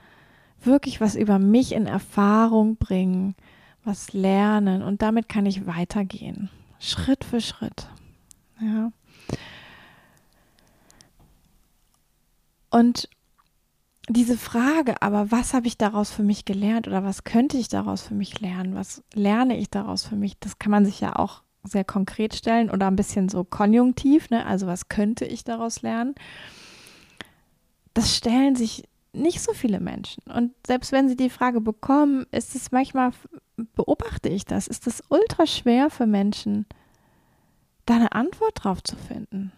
wirklich 0.62 1.02
was 1.02 1.16
über 1.16 1.40
mich 1.40 1.74
in 1.74 1.86
Erfahrung 1.86 2.78
bringen, 2.78 3.36
was 3.84 4.14
lernen 4.14 4.82
und 4.82 5.02
damit 5.02 5.30
kann 5.30 5.46
ich 5.46 5.68
weitergehen, 5.68 6.50
Schritt 6.80 7.24
für 7.24 7.42
Schritt. 7.42 7.88
Ja. 8.60 8.92
Und 12.70 13.10
diese 14.10 14.38
Frage, 14.38 15.02
aber 15.02 15.32
was 15.32 15.54
habe 15.54 15.68
ich 15.68 15.78
daraus 15.78 16.12
für 16.12 16.24
mich 16.24 16.46
gelernt 16.46 16.88
oder 16.88 17.04
was 17.04 17.24
könnte 17.24 17.58
ich 17.58 17.70
daraus 17.70 18.02
für 18.02 18.16
mich 18.16 18.42
lernen? 18.42 18.76
Was 18.76 19.02
lerne 19.14 19.58
ich 19.58 19.70
daraus 19.70 20.04
für 20.04 20.16
mich? 20.16 20.38
Das 20.40 20.60
kann 20.60 20.72
man 20.72 20.86
sich 20.86 21.00
ja 21.00 21.16
auch 21.16 21.44
sehr 21.64 21.86
konkret 21.86 22.36
stellen 22.36 22.70
oder 22.70 22.88
ein 22.88 22.98
bisschen 22.98 23.30
so 23.30 23.46
konjunktiv, 23.46 24.30
ne? 24.30 24.46
Also 24.46 24.68
was 24.68 24.90
könnte 24.90 25.26
ich 25.26 25.46
daraus 25.46 25.82
lernen? 25.82 26.16
Das 27.94 28.16
stellen 28.16 28.56
sich 28.56 28.84
nicht 29.14 29.42
so 29.42 29.54
viele 29.54 29.80
Menschen. 29.80 30.24
Und 30.24 30.52
selbst 30.68 30.92
wenn 30.92 31.08
sie 31.08 31.16
die 31.16 31.30
Frage 31.30 31.62
bekommen, 31.62 32.26
ist 32.32 32.56
es 32.56 32.72
manchmal, 32.72 33.12
beobachte 33.76 34.28
ich 34.28 34.44
das, 34.44 34.68
ist 34.68 34.88
es 34.88 35.02
ultra 35.10 35.46
schwer 35.46 35.90
für 35.90 36.08
Menschen, 36.08 36.66
da 37.86 37.96
eine 37.96 38.12
Antwort 38.12 38.64
drauf 38.64 38.84
zu 38.84 38.98
finden. 38.98 39.54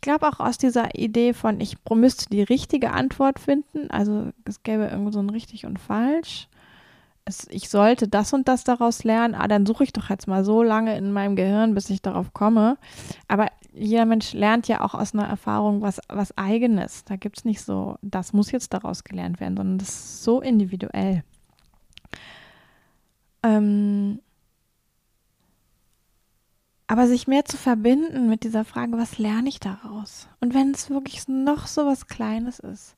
Ich 0.00 0.02
glaube 0.02 0.26
auch 0.28 0.40
aus 0.40 0.56
dieser 0.56 0.94
Idee 0.94 1.34
von, 1.34 1.60
ich 1.60 1.76
müsste 1.94 2.30
die 2.30 2.42
richtige 2.42 2.92
Antwort 2.92 3.38
finden, 3.38 3.90
also 3.90 4.30
es 4.46 4.62
gäbe 4.62 4.86
irgendwo 4.86 5.10
so 5.10 5.18
ein 5.18 5.28
richtig 5.28 5.66
und 5.66 5.78
falsch. 5.78 6.48
Es, 7.26 7.46
ich 7.50 7.68
sollte 7.68 8.08
das 8.08 8.32
und 8.32 8.48
das 8.48 8.64
daraus 8.64 9.04
lernen, 9.04 9.34
ah, 9.34 9.46
dann 9.46 9.66
suche 9.66 9.84
ich 9.84 9.92
doch 9.92 10.08
jetzt 10.08 10.26
mal 10.26 10.42
so 10.42 10.62
lange 10.62 10.96
in 10.96 11.12
meinem 11.12 11.36
Gehirn, 11.36 11.74
bis 11.74 11.90
ich 11.90 12.00
darauf 12.00 12.32
komme. 12.32 12.78
Aber 13.28 13.48
jeder 13.74 14.06
Mensch 14.06 14.32
lernt 14.32 14.68
ja 14.68 14.80
auch 14.80 14.94
aus 14.94 15.12
einer 15.12 15.28
Erfahrung 15.28 15.82
was, 15.82 16.00
was 16.08 16.34
eigenes. 16.38 17.04
Da 17.04 17.16
gibt 17.16 17.36
es 17.36 17.44
nicht 17.44 17.60
so, 17.60 17.98
das 18.00 18.32
muss 18.32 18.52
jetzt 18.52 18.72
daraus 18.72 19.04
gelernt 19.04 19.38
werden, 19.38 19.58
sondern 19.58 19.76
das 19.76 19.90
ist 19.90 20.24
so 20.24 20.40
individuell. 20.40 21.24
Ähm, 23.42 23.99
aber 26.90 27.06
sich 27.06 27.28
mehr 27.28 27.44
zu 27.44 27.56
verbinden 27.56 28.28
mit 28.28 28.42
dieser 28.42 28.64
Frage, 28.64 28.98
was 28.98 29.16
lerne 29.16 29.48
ich 29.48 29.60
daraus? 29.60 30.26
Und 30.40 30.54
wenn 30.54 30.72
es 30.72 30.90
wirklich 30.90 31.28
noch 31.28 31.68
so 31.68 31.86
was 31.86 32.08
Kleines 32.08 32.58
ist. 32.58 32.96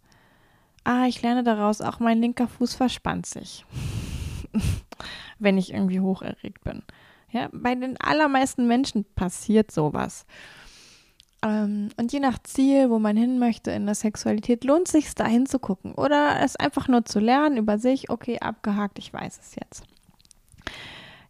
Ah, 0.82 1.04
ich 1.04 1.20
lerne 1.20 1.44
daraus, 1.44 1.82
auch 1.82 2.00
mein 2.00 2.18
linker 2.18 2.48
Fuß 2.48 2.74
verspannt 2.74 3.26
sich, 3.26 3.66
wenn 5.38 5.58
ich 5.58 5.74
irgendwie 5.74 6.00
hocherregt 6.00 6.64
bin. 6.64 6.82
Ja, 7.32 7.50
bei 7.52 7.74
den 7.74 8.00
allermeisten 8.00 8.66
Menschen 8.66 9.04
passiert 9.14 9.70
sowas. 9.70 10.24
Ähm, 11.42 11.90
und 11.98 12.14
je 12.14 12.20
nach 12.20 12.38
Ziel, 12.44 12.88
wo 12.88 12.98
man 12.98 13.18
hin 13.18 13.38
möchte 13.38 13.72
in 13.72 13.84
der 13.84 13.94
Sexualität, 13.94 14.64
lohnt 14.64 14.86
es 14.86 14.92
sich, 14.92 15.14
da 15.14 15.26
hinzugucken. 15.26 15.92
Oder 15.92 16.40
es 16.40 16.56
einfach 16.56 16.88
nur 16.88 17.04
zu 17.04 17.20
lernen 17.20 17.58
über 17.58 17.76
sich, 17.76 18.08
okay, 18.08 18.38
abgehakt, 18.38 18.98
ich 18.98 19.12
weiß 19.12 19.38
es 19.38 19.54
jetzt. 19.54 19.84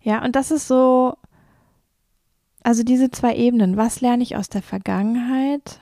Ja, 0.01 0.25
und 0.25 0.37
das 0.37 0.53
ist 0.53 0.69
so 0.69 1.17
also 2.63 2.83
diese 2.83 3.11
zwei 3.11 3.37
Ebenen. 3.37 3.77
Was 3.77 4.01
lerne 4.01 4.23
ich 4.23 4.37
aus 4.37 4.49
der 4.49 4.63
Vergangenheit? 4.63 5.81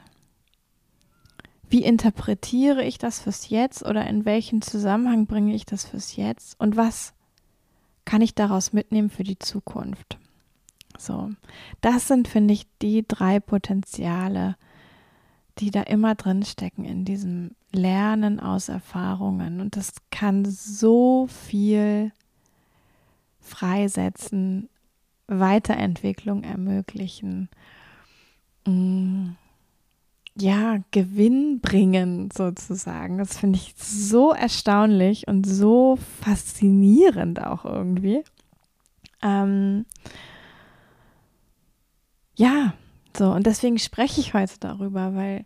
Wie 1.68 1.84
interpretiere 1.84 2.84
ich 2.84 2.98
das 2.98 3.20
fürs 3.20 3.48
Jetzt 3.48 3.84
oder 3.84 4.06
in 4.06 4.24
welchen 4.24 4.60
Zusammenhang 4.62 5.26
bringe 5.26 5.54
ich 5.54 5.64
das 5.64 5.84
fürs 5.84 6.16
Jetzt? 6.16 6.58
Und 6.58 6.76
was 6.76 7.14
kann 8.04 8.22
ich 8.22 8.34
daraus 8.34 8.72
mitnehmen 8.72 9.10
für 9.10 9.22
die 9.22 9.38
Zukunft? 9.38 10.18
So, 10.98 11.30
das 11.80 12.08
sind, 12.08 12.28
finde 12.28 12.54
ich, 12.54 12.66
die 12.82 13.06
drei 13.06 13.40
Potenziale, 13.40 14.56
die 15.58 15.70
da 15.70 15.82
immer 15.82 16.14
drin 16.14 16.44
stecken 16.44 16.84
in 16.84 17.04
diesem 17.04 17.52
Lernen 17.72 18.40
aus 18.40 18.68
Erfahrungen. 18.68 19.60
Und 19.60 19.76
das 19.76 19.92
kann 20.10 20.44
so 20.44 21.28
viel 21.28 22.12
freisetzen 23.38 24.68
Weiterentwicklung 25.30 26.42
ermöglichen, 26.42 27.48
mm, 28.66 29.30
ja, 30.36 30.78
Gewinn 30.90 31.60
bringen 31.60 32.30
sozusagen. 32.36 33.18
Das 33.18 33.38
finde 33.38 33.58
ich 33.58 33.74
so 33.76 34.32
erstaunlich 34.32 35.28
und 35.28 35.44
so 35.46 35.98
faszinierend 36.22 37.42
auch 37.44 37.64
irgendwie. 37.64 38.22
Ähm, 39.22 39.86
ja, 42.36 42.74
so, 43.16 43.32
und 43.32 43.46
deswegen 43.46 43.78
spreche 43.78 44.20
ich 44.20 44.34
heute 44.34 44.54
darüber, 44.60 45.14
weil 45.14 45.44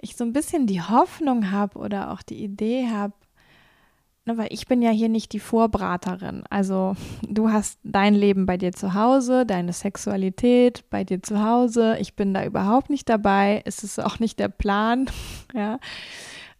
ich 0.00 0.16
so 0.16 0.24
ein 0.24 0.32
bisschen 0.32 0.66
die 0.66 0.82
Hoffnung 0.82 1.50
habe 1.50 1.78
oder 1.78 2.12
auch 2.12 2.22
die 2.22 2.42
Idee 2.42 2.88
habe, 2.90 3.14
ne, 4.24 4.38
weil 4.38 4.48
ich 4.50 4.66
bin 4.66 4.82
ja 4.82 4.90
hier 4.90 5.08
nicht 5.08 5.32
die 5.32 5.40
Vorbraterin. 5.40 6.44
Also 6.50 6.96
du 7.28 7.50
hast 7.50 7.78
dein 7.82 8.14
Leben 8.14 8.46
bei 8.46 8.56
dir 8.56 8.72
zu 8.72 8.94
Hause, 8.94 9.46
deine 9.46 9.72
Sexualität 9.72 10.84
bei 10.90 11.04
dir 11.04 11.22
zu 11.22 11.44
Hause. 11.44 11.96
Ich 12.00 12.14
bin 12.14 12.34
da 12.34 12.44
überhaupt 12.44 12.90
nicht 12.90 13.08
dabei. 13.08 13.62
Es 13.64 13.84
ist 13.84 13.98
auch 13.98 14.18
nicht 14.18 14.38
der 14.38 14.48
Plan, 14.48 15.10
ja, 15.54 15.78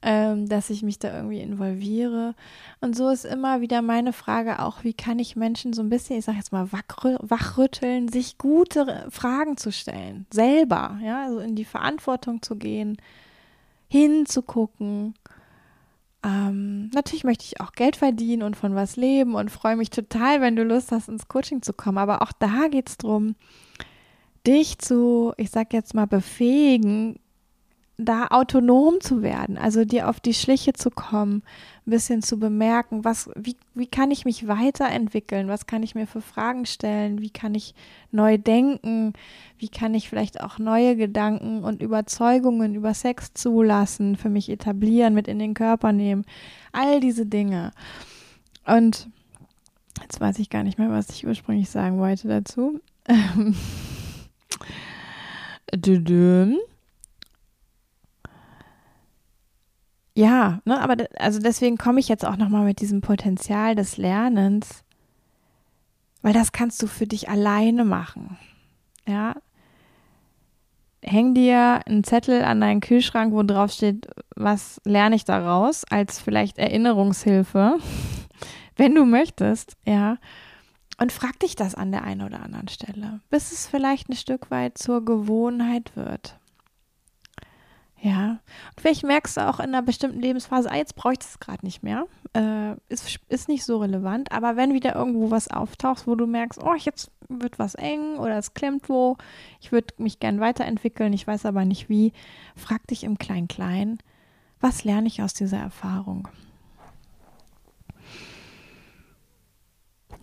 ähm, 0.04 0.48
dass 0.48 0.70
ich 0.70 0.82
mich 0.82 0.98
da 0.98 1.14
irgendwie 1.14 1.40
involviere. 1.40 2.34
Und 2.80 2.96
so 2.96 3.08
ist 3.08 3.24
immer 3.24 3.60
wieder 3.60 3.82
meine 3.82 4.12
Frage 4.12 4.58
auch, 4.60 4.82
wie 4.82 4.94
kann 4.94 5.20
ich 5.20 5.36
Menschen 5.36 5.72
so 5.72 5.82
ein 5.82 5.90
bisschen, 5.90 6.18
ich 6.18 6.24
sage 6.24 6.38
jetzt 6.38 6.52
mal, 6.52 6.72
wachrütteln, 6.72 8.08
sich 8.08 8.36
gute 8.36 9.06
Fragen 9.10 9.56
zu 9.56 9.70
stellen, 9.70 10.26
selber, 10.32 10.98
ja, 11.04 11.24
also 11.24 11.38
in 11.38 11.54
die 11.54 11.64
Verantwortung 11.64 12.42
zu 12.42 12.56
gehen, 12.56 12.96
hinzugucken 13.88 15.14
ähm, 16.24 16.90
natürlich 16.94 17.24
möchte 17.24 17.44
ich 17.44 17.60
auch 17.60 17.72
Geld 17.72 17.96
verdienen 17.96 18.42
und 18.42 18.56
von 18.56 18.74
was 18.74 18.96
leben 18.96 19.34
und 19.34 19.50
freue 19.50 19.76
mich 19.76 19.90
total, 19.90 20.40
wenn 20.40 20.56
du 20.56 20.62
Lust 20.62 20.92
hast, 20.92 21.08
ins 21.08 21.28
Coaching 21.28 21.62
zu 21.62 21.72
kommen. 21.72 21.98
Aber 21.98 22.22
auch 22.22 22.32
da 22.38 22.68
geht 22.68 22.88
es 22.88 22.98
darum, 22.98 23.34
dich 24.46 24.78
zu, 24.78 25.32
ich 25.36 25.50
sag 25.50 25.72
jetzt 25.72 25.94
mal, 25.94 26.06
befähigen, 26.06 27.18
da 28.04 28.28
autonom 28.28 29.00
zu 29.00 29.22
werden, 29.22 29.56
also 29.56 29.84
dir 29.84 30.08
auf 30.08 30.20
die 30.20 30.34
Schliche 30.34 30.72
zu 30.72 30.90
kommen, 30.90 31.42
ein 31.86 31.90
bisschen 31.90 32.22
zu 32.22 32.38
bemerken, 32.38 33.04
was, 33.04 33.30
wie, 33.34 33.56
wie 33.74 33.86
kann 33.86 34.10
ich 34.10 34.24
mich 34.24 34.46
weiterentwickeln, 34.46 35.48
was 35.48 35.66
kann 35.66 35.82
ich 35.82 35.94
mir 35.94 36.06
für 36.06 36.20
Fragen 36.20 36.66
stellen, 36.66 37.20
wie 37.20 37.30
kann 37.30 37.54
ich 37.54 37.74
neu 38.10 38.38
denken, 38.38 39.14
wie 39.58 39.68
kann 39.68 39.94
ich 39.94 40.08
vielleicht 40.08 40.40
auch 40.40 40.58
neue 40.58 40.96
Gedanken 40.96 41.64
und 41.64 41.82
Überzeugungen 41.82 42.74
über 42.74 42.94
Sex 42.94 43.34
zulassen, 43.34 44.16
für 44.16 44.28
mich 44.28 44.48
etablieren, 44.48 45.14
mit 45.14 45.28
in 45.28 45.38
den 45.38 45.54
Körper 45.54 45.92
nehmen, 45.92 46.24
all 46.72 47.00
diese 47.00 47.26
Dinge. 47.26 47.72
Und 48.66 49.08
jetzt 50.00 50.20
weiß 50.20 50.38
ich 50.38 50.50
gar 50.50 50.62
nicht 50.62 50.78
mehr, 50.78 50.90
was 50.90 51.10
ich 51.10 51.26
ursprünglich 51.26 51.68
sagen 51.70 51.98
wollte 51.98 52.28
dazu. 52.28 52.80
Ja, 60.14 60.60
ne, 60.64 60.80
aber 60.80 61.06
also 61.18 61.40
deswegen 61.40 61.78
komme 61.78 62.00
ich 62.00 62.08
jetzt 62.08 62.24
auch 62.24 62.36
nochmal 62.36 62.64
mit 62.64 62.80
diesem 62.80 63.00
Potenzial 63.00 63.74
des 63.74 63.96
Lernens, 63.96 64.84
weil 66.20 66.34
das 66.34 66.52
kannst 66.52 66.82
du 66.82 66.86
für 66.86 67.06
dich 67.06 67.28
alleine 67.30 67.84
machen. 67.84 68.36
Ja. 69.06 69.36
Häng 71.02 71.34
dir 71.34 71.80
einen 71.86 72.04
Zettel 72.04 72.44
an 72.44 72.60
deinen 72.60 72.80
Kühlschrank, 72.80 73.32
wo 73.32 73.42
drauf 73.42 73.72
steht, 73.72 74.06
was 74.36 74.80
lerne 74.84 75.16
ich 75.16 75.24
daraus, 75.24 75.84
als 75.90 76.20
vielleicht 76.20 76.58
Erinnerungshilfe, 76.58 77.78
wenn 78.76 78.94
du 78.94 79.04
möchtest, 79.04 79.76
ja. 79.84 80.18
Und 81.00 81.10
frag 81.10 81.40
dich 81.40 81.56
das 81.56 81.74
an 81.74 81.90
der 81.90 82.04
einen 82.04 82.22
oder 82.22 82.42
anderen 82.42 82.68
Stelle, 82.68 83.20
bis 83.30 83.50
es 83.50 83.66
vielleicht 83.66 84.10
ein 84.10 84.14
Stück 84.14 84.50
weit 84.50 84.78
zur 84.78 85.04
Gewohnheit 85.04 85.96
wird. 85.96 86.38
Ja, 88.04 88.30
und 88.30 88.80
vielleicht 88.80 89.04
merkst 89.04 89.36
du 89.36 89.48
auch 89.48 89.60
in 89.60 89.66
einer 89.66 89.82
bestimmten 89.82 90.18
Lebensphase, 90.18 90.68
ah, 90.68 90.76
jetzt 90.76 90.96
bräuchte 90.96 91.24
es 91.24 91.38
gerade 91.38 91.64
nicht 91.64 91.84
mehr. 91.84 92.08
Äh, 92.34 92.72
ist, 92.88 93.20
ist 93.28 93.48
nicht 93.48 93.64
so 93.64 93.78
relevant. 93.78 94.32
Aber 94.32 94.56
wenn 94.56 94.74
wieder 94.74 94.96
irgendwo 94.96 95.30
was 95.30 95.46
auftaucht, 95.46 96.08
wo 96.08 96.16
du 96.16 96.26
merkst, 96.26 96.60
oh, 96.60 96.74
jetzt 96.74 97.12
wird 97.28 97.60
was 97.60 97.76
eng 97.76 98.16
oder 98.16 98.38
es 98.38 98.54
klemmt 98.54 98.88
wo, 98.88 99.16
ich 99.60 99.70
würde 99.70 99.94
mich 99.98 100.18
gern 100.18 100.40
weiterentwickeln, 100.40 101.12
ich 101.12 101.28
weiß 101.28 101.46
aber 101.46 101.64
nicht 101.64 101.88
wie, 101.88 102.12
frag 102.56 102.84
dich 102.88 103.04
im 103.04 103.18
Klein-Klein, 103.18 103.98
was 104.58 104.82
lerne 104.82 105.06
ich 105.06 105.22
aus 105.22 105.32
dieser 105.32 105.58
Erfahrung? 105.58 106.26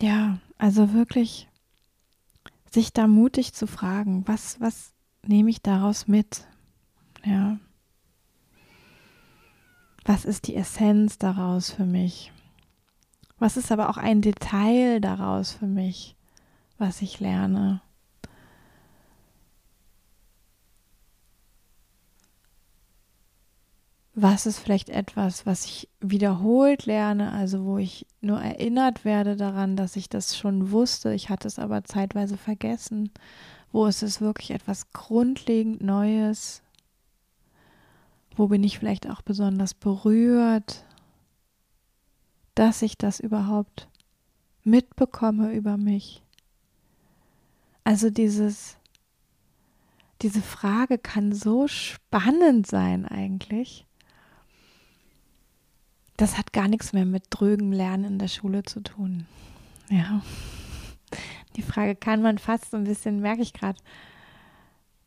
Ja, 0.02 0.38
also 0.58 0.92
wirklich 0.92 1.48
sich 2.70 2.92
da 2.92 3.06
mutig 3.06 3.54
zu 3.54 3.66
fragen, 3.66 4.28
was, 4.28 4.60
was 4.60 4.92
nehme 5.26 5.48
ich 5.48 5.62
daraus 5.62 6.08
mit? 6.08 6.46
Ja. 7.24 7.58
Was 10.04 10.24
ist 10.24 10.46
die 10.46 10.56
Essenz 10.56 11.18
daraus 11.18 11.70
für 11.70 11.84
mich? 11.84 12.32
Was 13.38 13.56
ist 13.56 13.72
aber 13.72 13.88
auch 13.88 13.96
ein 13.96 14.22
Detail 14.22 15.00
daraus 15.00 15.52
für 15.52 15.66
mich, 15.66 16.16
was 16.78 17.02
ich 17.02 17.20
lerne? 17.20 17.80
Was 24.14 24.44
ist 24.44 24.58
vielleicht 24.58 24.90
etwas, 24.90 25.46
was 25.46 25.64
ich 25.64 25.88
wiederholt 26.00 26.84
lerne, 26.84 27.32
also 27.32 27.64
wo 27.64 27.78
ich 27.78 28.06
nur 28.20 28.38
erinnert 28.38 29.06
werde 29.06 29.36
daran, 29.36 29.76
dass 29.76 29.96
ich 29.96 30.10
das 30.10 30.36
schon 30.36 30.72
wusste, 30.72 31.14
ich 31.14 31.30
hatte 31.30 31.48
es 31.48 31.58
aber 31.58 31.84
zeitweise 31.84 32.36
vergessen? 32.36 33.10
Wo 33.72 33.86
ist 33.86 34.02
es 34.02 34.20
wirklich 34.20 34.50
etwas 34.50 34.92
grundlegend 34.92 35.80
Neues, 35.80 36.62
wo 38.40 38.48
bin 38.48 38.64
ich 38.64 38.78
vielleicht 38.78 39.06
auch 39.06 39.20
besonders 39.20 39.74
berührt, 39.74 40.86
dass 42.54 42.80
ich 42.80 42.96
das 42.96 43.20
überhaupt 43.20 43.86
mitbekomme 44.64 45.52
über 45.52 45.76
mich? 45.76 46.22
Also 47.84 48.08
dieses, 48.08 48.78
diese 50.22 50.40
Frage 50.40 50.96
kann 50.96 51.34
so 51.34 51.68
spannend 51.68 52.66
sein 52.66 53.04
eigentlich. 53.04 53.86
Das 56.16 56.38
hat 56.38 56.54
gar 56.54 56.68
nichts 56.68 56.94
mehr 56.94 57.04
mit 57.04 57.24
drögem 57.28 57.72
Lernen 57.72 58.04
in 58.04 58.18
der 58.18 58.28
Schule 58.28 58.62
zu 58.62 58.80
tun. 58.80 59.26
Ja. 59.90 60.22
Die 61.56 61.62
Frage 61.62 61.94
kann 61.94 62.22
man 62.22 62.38
fast 62.38 62.70
so 62.70 62.78
ein 62.78 62.84
bisschen, 62.84 63.20
merke 63.20 63.42
ich 63.42 63.52
gerade, 63.52 63.78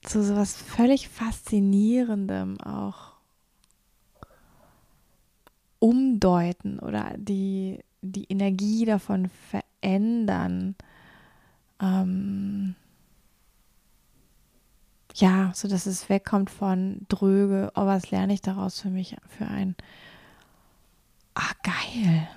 zu 0.03 0.23
so 0.23 0.35
was 0.35 0.55
völlig 0.55 1.09
Faszinierendem 1.09 2.61
auch 2.61 3.12
umdeuten 5.83 6.79
oder 6.79 7.13
die, 7.17 7.83
die 8.01 8.23
Energie 8.31 8.85
davon 8.85 9.29
verändern. 9.49 10.75
Ähm, 11.81 12.75
ja, 15.13 15.51
so 15.53 15.67
dass 15.67 15.85
es 15.85 16.07
wegkommt 16.07 16.49
von 16.49 17.05
dröge, 17.09 17.69
oh, 17.75 17.85
was 17.85 18.11
lerne 18.11 18.33
ich 18.33 18.41
daraus 18.41 18.79
für 18.79 18.89
mich, 18.89 19.17
für 19.27 19.45
ein, 19.45 19.75
ah, 21.35 21.51
geil. 21.63 22.29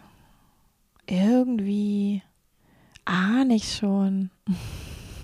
Irgendwie 1.06 2.22
ahne 3.04 3.54
ich 3.54 3.76
schon. 3.76 4.30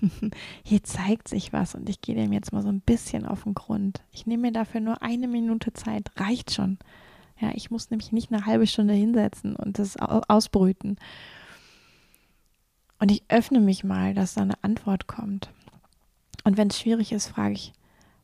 Hier 0.63 0.85
zeigt 0.85 1.27
sich 1.27 1.53
was 1.53 1.75
und 1.75 1.89
ich 1.89 2.01
gehe 2.01 2.15
dem 2.15 2.33
jetzt 2.33 2.53
mal 2.53 2.63
so 2.63 2.69
ein 2.69 2.83
bisschen 2.83 3.27
auf 3.27 3.43
den 3.43 3.55
Grund. 3.55 4.05
Ich 4.13 4.27
nehme 4.29 4.43
mir 4.43 4.53
dafür 4.53 4.81
nur 4.81 5.03
eine 5.03 5.27
Minute 5.27 5.73
Zeit, 5.73 6.13
reicht 6.21 6.53
schon. 6.53 6.79
Ja, 7.43 7.51
ich 7.55 7.73
muss 7.73 7.91
nämlich 7.91 8.13
nicht 8.13 8.33
eine 8.33 8.47
halbe 8.47 8.69
Stunde 8.69 8.95
hinsetzen 8.95 9.57
und 9.57 9.81
das 9.81 9.97
ausbrüten. 9.97 10.97
Und 13.01 13.11
ich 13.11 13.25
öffne 13.29 13.59
mich 13.59 13.83
mal, 13.83 14.15
dass 14.15 14.35
da 14.35 14.43
eine 14.43 14.63
Antwort 14.63 15.09
kommt. 15.09 15.51
Und 16.45 16.57
wenn 16.57 16.69
es 16.69 16.79
schwierig 16.79 17.11
ist, 17.11 17.27
frage 17.27 17.55
ich, 17.55 17.73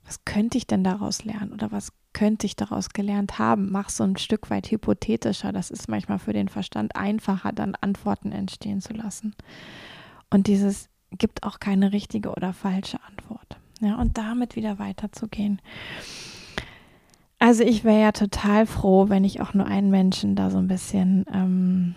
was 0.04 0.24
könnte 0.24 0.56
ich 0.56 0.68
denn 0.68 0.84
daraus 0.84 1.24
lernen 1.24 1.52
oder 1.52 1.72
was 1.72 1.92
könnte 2.12 2.46
ich 2.46 2.54
daraus 2.54 2.90
gelernt 2.90 3.40
haben? 3.40 3.72
Mach 3.72 3.90
so 3.90 4.04
ein 4.04 4.16
Stück 4.16 4.50
weit 4.50 4.70
hypothetischer. 4.70 5.50
Das 5.50 5.72
ist 5.72 5.88
manchmal 5.88 6.20
für 6.20 6.32
den 6.32 6.48
Verstand 6.48 6.94
einfacher, 6.94 7.52
dann 7.52 7.74
Antworten 7.74 8.30
entstehen 8.30 8.80
zu 8.80 8.92
lassen. 8.92 9.34
Und 10.30 10.46
dieses 10.46 10.88
gibt 11.10 11.42
auch 11.42 11.58
keine 11.58 11.92
richtige 11.92 12.30
oder 12.30 12.52
falsche 12.52 13.02
Antwort. 13.02 13.56
Ja, 13.80 13.96
und 13.96 14.16
damit 14.16 14.54
wieder 14.54 14.78
weiterzugehen. 14.78 15.60
Also 17.38 17.62
ich 17.62 17.84
wäre 17.84 18.00
ja 18.00 18.12
total 18.12 18.66
froh, 18.66 19.08
wenn 19.08 19.24
ich 19.24 19.40
auch 19.40 19.54
nur 19.54 19.66
einen 19.66 19.90
Menschen 19.90 20.34
da 20.34 20.50
so 20.50 20.58
ein 20.58 20.66
bisschen, 20.66 21.24
ähm, 21.32 21.94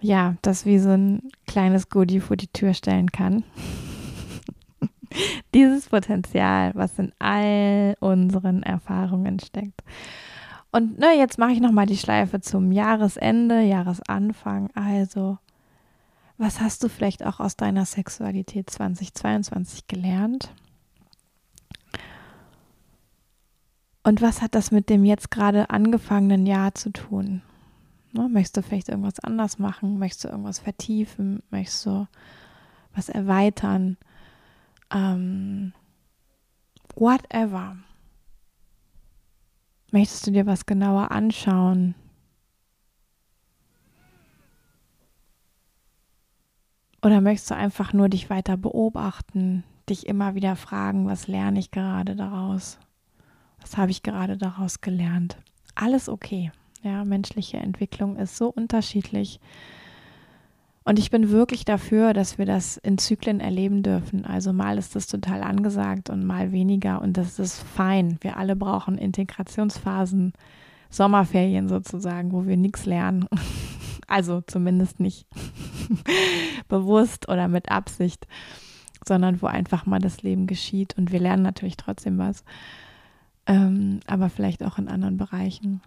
ja, 0.00 0.34
das 0.42 0.66
wie 0.66 0.78
so 0.78 0.90
ein 0.90 1.22
kleines 1.46 1.88
Goodie 1.88 2.20
vor 2.20 2.36
die 2.36 2.48
Tür 2.48 2.74
stellen 2.74 3.12
kann. 3.12 3.44
Dieses 5.54 5.88
Potenzial, 5.88 6.72
was 6.74 6.98
in 6.98 7.12
all 7.20 7.96
unseren 8.00 8.62
Erfahrungen 8.64 9.38
steckt. 9.38 9.82
Und 10.70 10.98
ne, 10.98 11.16
jetzt 11.16 11.38
mache 11.38 11.52
ich 11.52 11.60
nochmal 11.60 11.86
die 11.86 11.96
Schleife 11.96 12.40
zum 12.40 12.72
Jahresende, 12.72 13.62
Jahresanfang. 13.62 14.70
Also, 14.74 15.38
was 16.36 16.60
hast 16.60 16.84
du 16.84 16.88
vielleicht 16.88 17.24
auch 17.24 17.40
aus 17.40 17.56
deiner 17.56 17.84
Sexualität 17.84 18.68
2022 18.68 19.86
gelernt? 19.86 20.50
Und 24.08 24.22
was 24.22 24.40
hat 24.40 24.54
das 24.54 24.70
mit 24.70 24.88
dem 24.88 25.04
jetzt 25.04 25.30
gerade 25.30 25.68
angefangenen 25.68 26.46
Jahr 26.46 26.74
zu 26.74 26.88
tun? 26.88 27.42
Ne, 28.12 28.26
möchtest 28.30 28.56
du 28.56 28.62
vielleicht 28.62 28.88
irgendwas 28.88 29.20
anders 29.20 29.58
machen? 29.58 29.98
Möchtest 29.98 30.24
du 30.24 30.28
irgendwas 30.28 30.60
vertiefen? 30.60 31.42
Möchtest 31.50 31.84
du 31.84 32.08
was 32.94 33.10
erweitern? 33.10 33.98
Ähm, 34.90 35.74
whatever. 36.94 37.76
Möchtest 39.92 40.26
du 40.26 40.30
dir 40.30 40.46
was 40.46 40.64
genauer 40.64 41.10
anschauen? 41.10 41.94
Oder 47.02 47.20
möchtest 47.20 47.50
du 47.50 47.56
einfach 47.56 47.92
nur 47.92 48.08
dich 48.08 48.30
weiter 48.30 48.56
beobachten, 48.56 49.64
dich 49.86 50.06
immer 50.06 50.34
wieder 50.34 50.56
fragen, 50.56 51.06
was 51.06 51.28
lerne 51.28 51.58
ich 51.58 51.70
gerade 51.70 52.16
daraus? 52.16 52.78
Was 53.68 53.76
habe 53.76 53.90
ich 53.90 54.02
gerade 54.02 54.38
daraus 54.38 54.80
gelernt? 54.80 55.36
Alles 55.74 56.08
okay. 56.08 56.50
Ja, 56.82 57.04
menschliche 57.04 57.58
Entwicklung 57.58 58.16
ist 58.16 58.38
so 58.38 58.48
unterschiedlich. 58.48 59.40
Und 60.84 60.98
ich 60.98 61.10
bin 61.10 61.28
wirklich 61.28 61.66
dafür, 61.66 62.14
dass 62.14 62.38
wir 62.38 62.46
das 62.46 62.78
in 62.78 62.96
Zyklen 62.96 63.40
erleben 63.40 63.82
dürfen. 63.82 64.24
Also 64.24 64.54
mal 64.54 64.78
ist 64.78 64.96
das 64.96 65.06
total 65.06 65.42
angesagt 65.42 66.08
und 66.08 66.24
mal 66.24 66.50
weniger 66.50 67.02
und 67.02 67.18
das 67.18 67.38
ist 67.38 67.62
fein. 67.62 68.16
Wir 68.22 68.38
alle 68.38 68.56
brauchen 68.56 68.96
Integrationsphasen, 68.96 70.32
Sommerferien 70.88 71.68
sozusagen, 71.68 72.32
wo 72.32 72.46
wir 72.46 72.56
nichts 72.56 72.86
lernen. 72.86 73.28
Also 74.10 74.40
zumindest 74.40 75.00
nicht 75.00 75.26
bewusst 76.68 77.28
oder 77.28 77.46
mit 77.46 77.70
Absicht, 77.70 78.26
sondern 79.06 79.42
wo 79.42 79.46
einfach 79.48 79.84
mal 79.84 79.98
das 79.98 80.22
Leben 80.22 80.46
geschieht 80.46 80.96
und 80.96 81.12
wir 81.12 81.20
lernen 81.20 81.42
natürlich 81.42 81.76
trotzdem 81.76 82.16
was, 82.16 82.42
ähm, 83.48 83.98
aber 84.06 84.30
vielleicht 84.30 84.62
auch 84.62 84.78
in 84.78 84.88
anderen 84.88 85.16
Bereichen. 85.16 85.80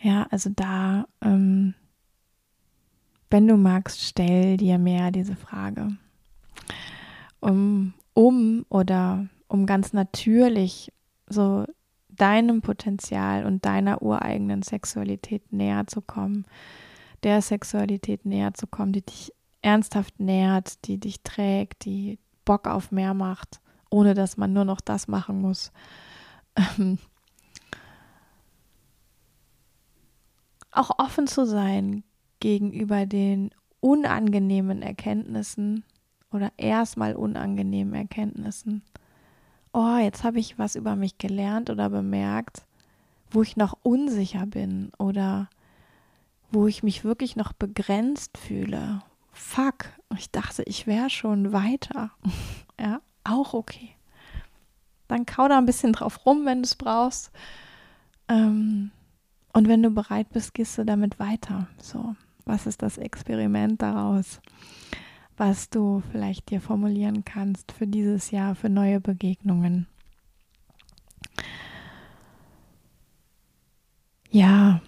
Ja, 0.00 0.28
also 0.30 0.50
da 0.54 1.06
ähm, 1.20 1.74
wenn 3.30 3.46
du 3.46 3.56
magst, 3.56 4.02
stell 4.02 4.56
dir 4.56 4.78
mehr 4.78 5.12
diese 5.12 5.36
Frage. 5.36 5.96
Um, 7.38 7.94
um 8.12 8.66
oder 8.68 9.28
um 9.46 9.66
ganz 9.66 9.92
natürlich 9.92 10.92
so 11.28 11.64
deinem 12.08 12.60
Potenzial 12.60 13.46
und 13.46 13.64
deiner 13.64 14.02
ureigenen 14.02 14.62
Sexualität 14.62 15.52
näher 15.52 15.86
zu 15.86 16.02
kommen, 16.02 16.44
der 17.22 17.40
Sexualität 17.40 18.26
näher 18.26 18.52
zu 18.52 18.66
kommen, 18.66 18.92
die 18.92 19.06
dich 19.06 19.32
ernsthaft 19.62 20.18
nährt, 20.18 20.86
die 20.86 20.98
dich 20.98 21.22
trägt, 21.22 21.84
die 21.84 22.18
Bock 22.44 22.66
auf 22.66 22.90
mehr 22.90 23.14
macht, 23.14 23.60
ohne 23.90 24.14
dass 24.14 24.36
man 24.36 24.52
nur 24.52 24.64
noch 24.64 24.80
das 24.80 25.06
machen 25.06 25.40
muss. 25.40 25.70
Ähm, 26.78 26.98
auch 30.70 30.98
offen 30.98 31.26
zu 31.26 31.46
sein 31.46 32.04
gegenüber 32.38 33.06
den 33.06 33.50
unangenehmen 33.80 34.82
Erkenntnissen 34.82 35.84
oder 36.32 36.52
erstmal 36.56 37.16
unangenehmen 37.16 37.94
Erkenntnissen. 37.94 38.82
Oh, 39.72 39.96
jetzt 39.98 40.24
habe 40.24 40.38
ich 40.38 40.58
was 40.58 40.74
über 40.74 40.96
mich 40.96 41.18
gelernt 41.18 41.70
oder 41.70 41.90
bemerkt, 41.90 42.64
wo 43.30 43.42
ich 43.42 43.56
noch 43.56 43.78
unsicher 43.82 44.46
bin 44.46 44.90
oder 44.98 45.48
wo 46.50 46.66
ich 46.66 46.82
mich 46.82 47.04
wirklich 47.04 47.36
noch 47.36 47.52
begrenzt 47.52 48.36
fühle. 48.36 49.02
Fuck, 49.32 49.86
ich 50.16 50.30
dachte, 50.30 50.64
ich 50.64 50.86
wäre 50.86 51.10
schon 51.10 51.52
weiter. 51.52 52.10
ja, 52.80 53.00
auch 53.24 53.54
okay. 53.54 53.90
Dann 55.10 55.26
kau 55.26 55.48
da 55.48 55.58
ein 55.58 55.66
bisschen 55.66 55.92
drauf 55.92 56.24
rum, 56.24 56.46
wenn 56.46 56.58
du 56.58 56.66
es 56.66 56.76
brauchst. 56.76 57.32
Ähm, 58.28 58.92
und 59.52 59.66
wenn 59.66 59.82
du 59.82 59.90
bereit 59.90 60.28
bist, 60.30 60.54
gehst 60.54 60.78
du 60.78 60.84
damit 60.84 61.18
weiter. 61.18 61.66
So. 61.82 62.14
Was 62.44 62.66
ist 62.66 62.82
das 62.82 62.96
Experiment 62.96 63.82
daraus, 63.82 64.40
was 65.36 65.68
du 65.68 66.02
vielleicht 66.12 66.50
dir 66.50 66.60
formulieren 66.60 67.24
kannst 67.24 67.72
für 67.72 67.86
dieses 67.86 68.30
Jahr, 68.30 68.54
für 68.54 68.68
neue 68.68 69.00
Begegnungen? 69.00 69.86
Ja. 74.30 74.80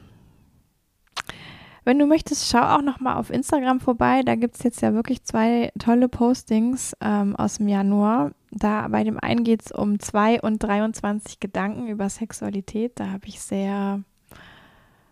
Wenn 1.84 1.98
du 1.98 2.06
möchtest, 2.06 2.48
schau 2.48 2.62
auch 2.62 2.82
noch 2.82 3.00
mal 3.00 3.16
auf 3.16 3.30
Instagram 3.30 3.80
vorbei. 3.80 4.22
Da 4.22 4.36
gibt 4.36 4.54
es 4.54 4.62
jetzt 4.62 4.82
ja 4.82 4.94
wirklich 4.94 5.24
zwei 5.24 5.72
tolle 5.80 6.08
Postings 6.08 6.96
ähm, 7.00 7.34
aus 7.34 7.58
dem 7.58 7.66
Januar. 7.66 8.30
Da 8.54 8.86
bei 8.88 9.02
dem 9.02 9.18
einen 9.18 9.44
geht 9.44 9.62
es 9.64 9.72
um 9.72 9.98
2 9.98 10.42
und 10.42 10.62
23 10.62 11.40
Gedanken 11.40 11.88
über 11.88 12.10
Sexualität. 12.10 12.92
Da 13.00 13.08
habe 13.10 13.26
ich 13.26 13.40
sehr 13.40 14.02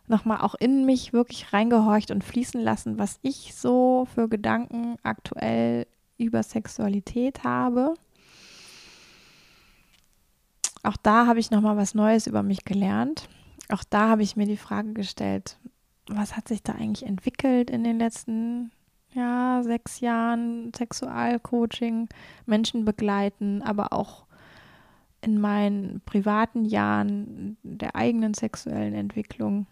nochmal 0.06 0.42
auch 0.42 0.54
in 0.54 0.84
mich 0.84 1.14
wirklich 1.14 1.52
reingehorcht 1.52 2.10
und 2.10 2.22
fließen 2.22 2.60
lassen, 2.60 2.98
was 2.98 3.18
ich 3.22 3.54
so 3.54 4.06
für 4.14 4.28
Gedanken 4.28 4.96
aktuell 5.02 5.86
über 6.18 6.42
Sexualität 6.42 7.42
habe. 7.42 7.94
Auch 10.82 10.98
da 10.98 11.26
habe 11.26 11.40
ich 11.40 11.50
nochmal 11.50 11.78
was 11.78 11.94
Neues 11.94 12.26
über 12.26 12.42
mich 12.42 12.64
gelernt. 12.64 13.28
Auch 13.70 13.84
da 13.88 14.10
habe 14.10 14.22
ich 14.22 14.36
mir 14.36 14.46
die 14.46 14.56
Frage 14.58 14.92
gestellt, 14.92 15.58
was 16.08 16.36
hat 16.36 16.48
sich 16.48 16.62
da 16.62 16.74
eigentlich 16.74 17.08
entwickelt 17.08 17.70
in 17.70 17.84
den 17.84 17.98
letzten 17.98 18.70
ja, 19.14 19.62
sechs 19.62 20.00
Jahren 20.00 20.72
Sexualcoaching, 20.76 22.08
Menschen 22.46 22.84
begleiten, 22.84 23.62
aber 23.62 23.92
auch 23.92 24.24
in 25.22 25.40
meinen 25.40 26.00
privaten 26.06 26.64
Jahren 26.64 27.56
der 27.62 27.94
eigenen 27.96 28.34
sexuellen 28.34 28.94
Entwicklung 28.94 29.66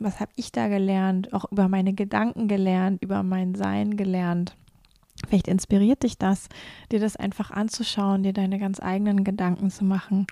was 0.00 0.20
habe 0.20 0.30
ich 0.36 0.52
da 0.52 0.68
gelernt, 0.68 1.32
auch 1.32 1.50
über 1.50 1.68
meine 1.68 1.92
Gedanken 1.92 2.48
gelernt, 2.48 3.02
über 3.02 3.22
mein 3.22 3.54
Sein 3.54 3.96
gelernt. 3.96 4.56
Vielleicht 5.26 5.48
inspiriert 5.48 6.04
dich 6.04 6.16
das, 6.16 6.48
dir 6.92 7.00
das 7.00 7.16
einfach 7.16 7.50
anzuschauen, 7.50 8.22
dir 8.22 8.32
deine 8.32 8.60
ganz 8.60 8.80
eigenen 8.80 9.24
Gedanken 9.24 9.70
zu 9.70 9.84
machen. 9.84 10.28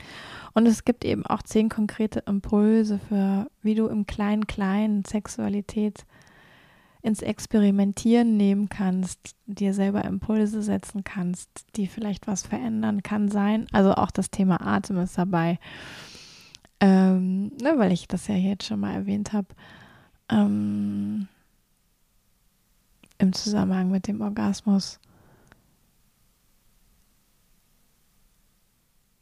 Und 0.55 0.67
es 0.67 0.85
gibt 0.85 1.05
eben 1.05 1.27
auch 1.27 1.43
zehn 1.43 1.69
konkrete 1.69 2.23
Impulse 2.27 3.01
für, 3.09 3.49
wie 3.63 3.75
du 3.75 3.89
im 3.89 4.07
Klein-Klein 4.07 5.03
Sexualität 5.05 6.07
ins 7.07 7.23
Experimentieren 7.23 8.37
nehmen 8.37 8.69
kannst, 8.69 9.37
dir 9.47 9.73
selber 9.73 10.05
Impulse 10.05 10.63
setzen 10.63 11.05
kannst, 11.05 11.49
die 11.77 11.87
vielleicht 11.87 12.27
was 12.27 12.43
verändern 12.47 13.03
kann 13.03 13.29
sein. 13.29 13.67
Also 13.73 13.95
auch 13.95 14.11
das 14.11 14.31
Thema 14.31 14.61
Atem 14.61 14.99
ist 14.99 15.17
dabei 15.17 15.59
ähm, 16.81 17.53
ne, 17.61 17.75
weil 17.77 17.93
ich 17.93 18.07
das 18.09 18.27
ja 18.27 18.35
jetzt 18.35 18.65
schon 18.65 18.81
mal 18.81 18.95
erwähnt 18.95 19.33
habe, 19.33 19.49
ähm, 20.29 21.29
im 23.19 23.33
Zusammenhang 23.33 23.91
mit 23.91 24.09
dem 24.09 24.21
Orgasmus. 24.21 25.01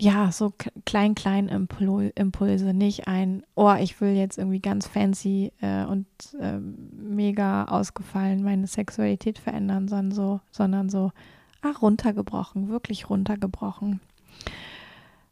Ja, 0.01 0.33
so 0.33 0.53
klein, 0.85 1.15
klein 1.15 1.49
Impulse, 1.49 2.75
nicht 2.75 3.07
ein, 3.07 3.45
oh, 3.55 3.75
ich 3.75 4.01
will 4.01 4.15
jetzt 4.15 4.39
irgendwie 4.39 4.61
ganz 4.61 4.89
fancy 4.89 5.53
äh, 5.61 5.85
und 5.85 6.07
äh, 6.41 6.59
mega 6.59 7.67
ausgefallen 7.67 8.43
meine 8.43 8.67
Sexualität 8.67 9.39
verändern, 9.39 9.87
sondern 9.87 10.11
so, 10.11 10.41
sondern 10.51 10.91
so, 10.91 11.13
ach, 11.63 11.81
runtergebrochen, 11.81 12.69
wirklich 12.69 13.09
runtergebrochen. 13.09 14.01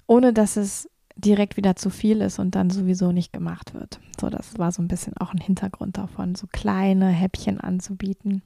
Ohne 0.07 0.33
dass 0.33 0.57
es 0.57 0.89
direkt 1.17 1.57
wieder 1.57 1.75
zu 1.75 1.91
viel 1.91 2.21
ist 2.21 2.39
und 2.39 2.55
dann 2.55 2.71
sowieso 2.71 3.11
nicht 3.11 3.33
gemacht 3.33 3.75
wird. 3.75 4.01
So, 4.21 4.31
das 4.31 4.59
war 4.59 4.71
so 4.71 4.81
ein 4.81 4.89
bisschen 4.89 5.17
auch 5.17 5.33
ein 5.33 5.41
Hintergrund 5.41 5.99
davon, 5.99 6.37
so 6.37 6.47
kleine 6.51 7.09
Häppchen 7.09 7.61
anzubieten, 7.61 8.43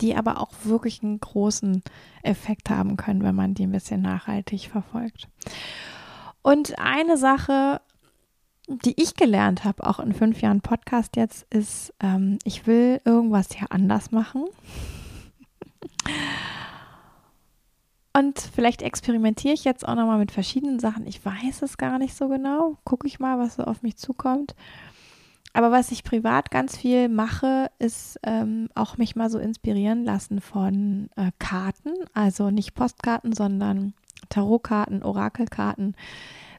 die 0.00 0.16
aber 0.16 0.40
auch 0.40 0.52
wirklich 0.64 1.02
einen 1.02 1.20
großen 1.20 1.82
Effekt 2.22 2.70
haben 2.70 2.96
können, 2.96 3.22
wenn 3.22 3.34
man 3.34 3.54
die 3.54 3.64
ein 3.66 3.72
bisschen 3.72 4.02
nachhaltig 4.02 4.68
verfolgt. 4.68 5.28
Und 6.42 6.78
eine 6.78 7.16
Sache, 7.16 7.80
die 8.68 9.00
ich 9.00 9.14
gelernt 9.14 9.64
habe, 9.64 9.86
auch 9.86 9.98
in 9.98 10.12
fünf 10.12 10.40
Jahren 10.40 10.60
Podcast 10.60 11.16
jetzt, 11.16 11.46
ist, 11.52 11.92
ähm, 12.00 12.38
ich 12.44 12.66
will 12.66 13.00
irgendwas 13.04 13.48
hier 13.52 13.70
anders 13.70 14.10
machen. 14.10 14.44
Und 18.12 18.40
vielleicht 18.40 18.82
experimentiere 18.82 19.54
ich 19.54 19.64
jetzt 19.64 19.86
auch 19.86 19.94
nochmal 19.94 20.18
mit 20.18 20.32
verschiedenen 20.32 20.80
Sachen. 20.80 21.06
Ich 21.06 21.24
weiß 21.24 21.62
es 21.62 21.78
gar 21.78 21.98
nicht 21.98 22.16
so 22.16 22.28
genau. 22.28 22.76
Gucke 22.84 23.06
ich 23.06 23.20
mal, 23.20 23.38
was 23.38 23.56
so 23.56 23.64
auf 23.64 23.82
mich 23.82 23.96
zukommt. 23.96 24.54
Aber 25.58 25.72
was 25.72 25.90
ich 25.90 26.04
privat 26.04 26.52
ganz 26.52 26.76
viel 26.76 27.08
mache, 27.08 27.68
ist 27.80 28.20
ähm, 28.22 28.68
auch 28.76 28.96
mich 28.96 29.16
mal 29.16 29.28
so 29.28 29.40
inspirieren 29.40 30.04
lassen 30.04 30.40
von 30.40 31.10
äh, 31.16 31.32
Karten. 31.40 31.94
Also 32.14 32.50
nicht 32.50 32.76
Postkarten, 32.76 33.32
sondern 33.32 33.92
Tarotkarten, 34.28 35.02
Orakelkarten. 35.02 35.96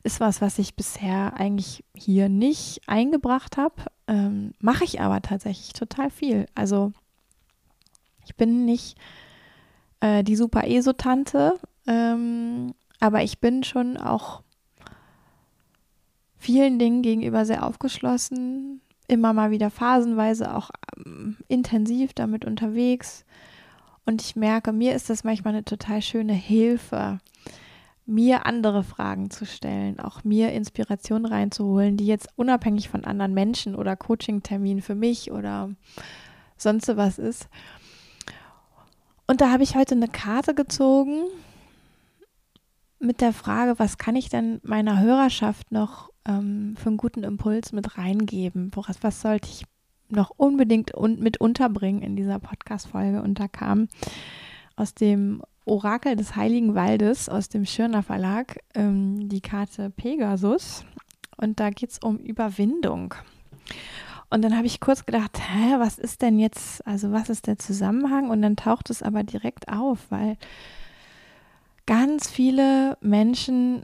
Ist 0.03 0.19
was, 0.19 0.41
was 0.41 0.59
ich 0.59 0.75
bisher 0.75 1.39
eigentlich 1.39 1.85
hier 1.95 2.27
nicht 2.27 2.81
eingebracht 2.87 3.55
habe. 3.55 3.85
Ähm, 4.09 4.53
mache 4.59 4.83
ich 4.83 4.99
aber 4.99 5.21
tatsächlich 5.21 5.71
total 5.71 6.09
viel. 6.09 6.45
Also 6.53 6.91
ich 8.25 8.35
bin 8.35 8.65
nicht 8.65 8.97
äh, 10.01 10.25
die 10.25 10.35
super 10.35 10.67
ESO-Tante. 10.67 11.57
Ähm, 11.87 12.73
aber 12.99 13.23
ich 13.23 13.39
bin 13.39 13.63
schon 13.63 13.95
auch 13.95 14.43
vielen 16.37 16.79
Dingen 16.79 17.01
gegenüber 17.01 17.45
sehr 17.45 17.65
aufgeschlossen, 17.65 18.81
immer 19.09 19.33
mal 19.33 19.51
wieder 19.51 19.69
phasenweise 19.69 20.55
auch 20.55 20.69
ähm, 20.97 21.37
intensiv 21.47 22.13
damit 22.13 22.45
unterwegs. 22.45 23.25
Und 24.05 24.21
ich 24.21 24.35
merke, 24.35 24.71
mir 24.71 24.95
ist 24.95 25.09
das 25.09 25.23
manchmal 25.23 25.53
eine 25.53 25.65
total 25.65 26.01
schöne 26.01 26.33
Hilfe, 26.33 27.19
mir 28.05 28.45
andere 28.45 28.83
Fragen 28.83 29.29
zu 29.29 29.45
stellen, 29.45 29.99
auch 29.99 30.23
mir 30.23 30.51
Inspiration 30.51 31.25
reinzuholen, 31.25 31.95
die 31.95 32.07
jetzt 32.07 32.27
unabhängig 32.35 32.89
von 32.89 33.05
anderen 33.05 33.33
Menschen 33.33 33.75
oder 33.75 33.95
Coaching-Terminen 33.95 34.81
für 34.81 34.95
mich 34.95 35.31
oder 35.31 35.69
sonst 36.57 36.87
was 36.95 37.19
ist. 37.19 37.49
Und 39.27 39.41
da 39.41 39.51
habe 39.51 39.61
ich 39.61 39.75
heute 39.75 39.93
eine 39.93 40.07
Karte 40.07 40.55
gezogen 40.55 41.21
mit 42.97 43.21
der 43.21 43.31
Frage, 43.31 43.77
was 43.77 43.97
kann 43.97 44.15
ich 44.15 44.29
denn 44.29 44.59
meiner 44.63 44.99
Hörerschaft 44.99 45.71
noch 45.71 46.08
ähm, 46.25 46.75
für 46.77 46.89
einen 46.89 46.97
guten 46.97 47.23
Impuls 47.23 47.71
mit 47.71 47.97
reingeben? 47.97 48.71
Woraus, 48.73 48.97
was 49.01 49.21
sollte 49.21 49.49
ich 49.49 49.65
noch 50.09 50.31
unbedingt 50.35 50.95
un 50.95 51.19
mit 51.19 51.39
unterbringen 51.39 52.01
in 52.01 52.15
dieser 52.15 52.39
Podcast-Folge? 52.39 53.21
Und 53.21 53.39
da 53.39 53.47
kam 53.47 53.87
aus 54.75 54.93
dem 54.93 55.41
Orakel 55.65 56.15
des 56.15 56.35
Heiligen 56.35 56.73
Waldes, 56.75 57.29
aus 57.29 57.49
dem 57.49 57.65
Schirner 57.65 58.03
Verlag, 58.03 58.59
ähm, 58.73 59.29
die 59.29 59.41
Karte 59.41 59.89
Pegasus. 59.89 60.83
Und 61.37 61.59
da 61.59 61.69
geht 61.69 61.91
es 61.91 61.99
um 61.99 62.17
Überwindung. 62.17 63.13
Und 64.29 64.43
dann 64.43 64.55
habe 64.55 64.67
ich 64.67 64.79
kurz 64.79 65.05
gedacht, 65.05 65.39
hä, 65.39 65.75
was 65.77 65.97
ist 65.97 66.21
denn 66.21 66.37
jetzt, 66.37 66.85
also 66.85 67.11
was 67.11 67.29
ist 67.29 67.47
der 67.47 67.57
Zusammenhang? 67.57 68.29
Und 68.29 68.41
dann 68.41 68.55
taucht 68.55 68.89
es 68.89 69.01
aber 69.01 69.23
direkt 69.23 69.69
auf, 69.69 69.99
weil 70.09 70.37
ganz 71.85 72.29
viele 72.29 72.97
Menschen 73.01 73.83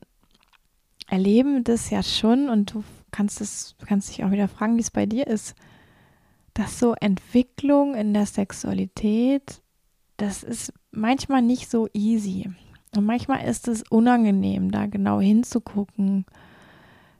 erleben 1.07 1.63
das 1.63 1.89
ja 1.89 2.03
schon 2.03 2.49
und 2.49 2.73
du 2.73 2.83
kannst 3.11 3.41
es, 3.41 3.75
kannst 3.85 4.09
dich 4.09 4.23
auch 4.23 4.31
wieder 4.31 4.47
fragen, 4.47 4.77
wie 4.77 4.81
es 4.81 4.91
bei 4.91 5.05
dir 5.05 5.27
ist, 5.27 5.55
dass 6.53 6.79
so 6.79 6.93
Entwicklung 6.99 7.95
in 7.95 8.13
der 8.13 8.25
Sexualität, 8.25 9.61
das 10.17 10.43
ist 10.43 10.73
manchmal 10.91 11.41
nicht 11.41 11.69
so 11.69 11.87
easy. 11.93 12.49
Und 12.95 13.05
manchmal 13.05 13.45
ist 13.45 13.67
es 13.67 13.83
unangenehm, 13.89 14.71
da 14.71 14.85
genau 14.85 15.19
hinzugucken, 15.19 16.25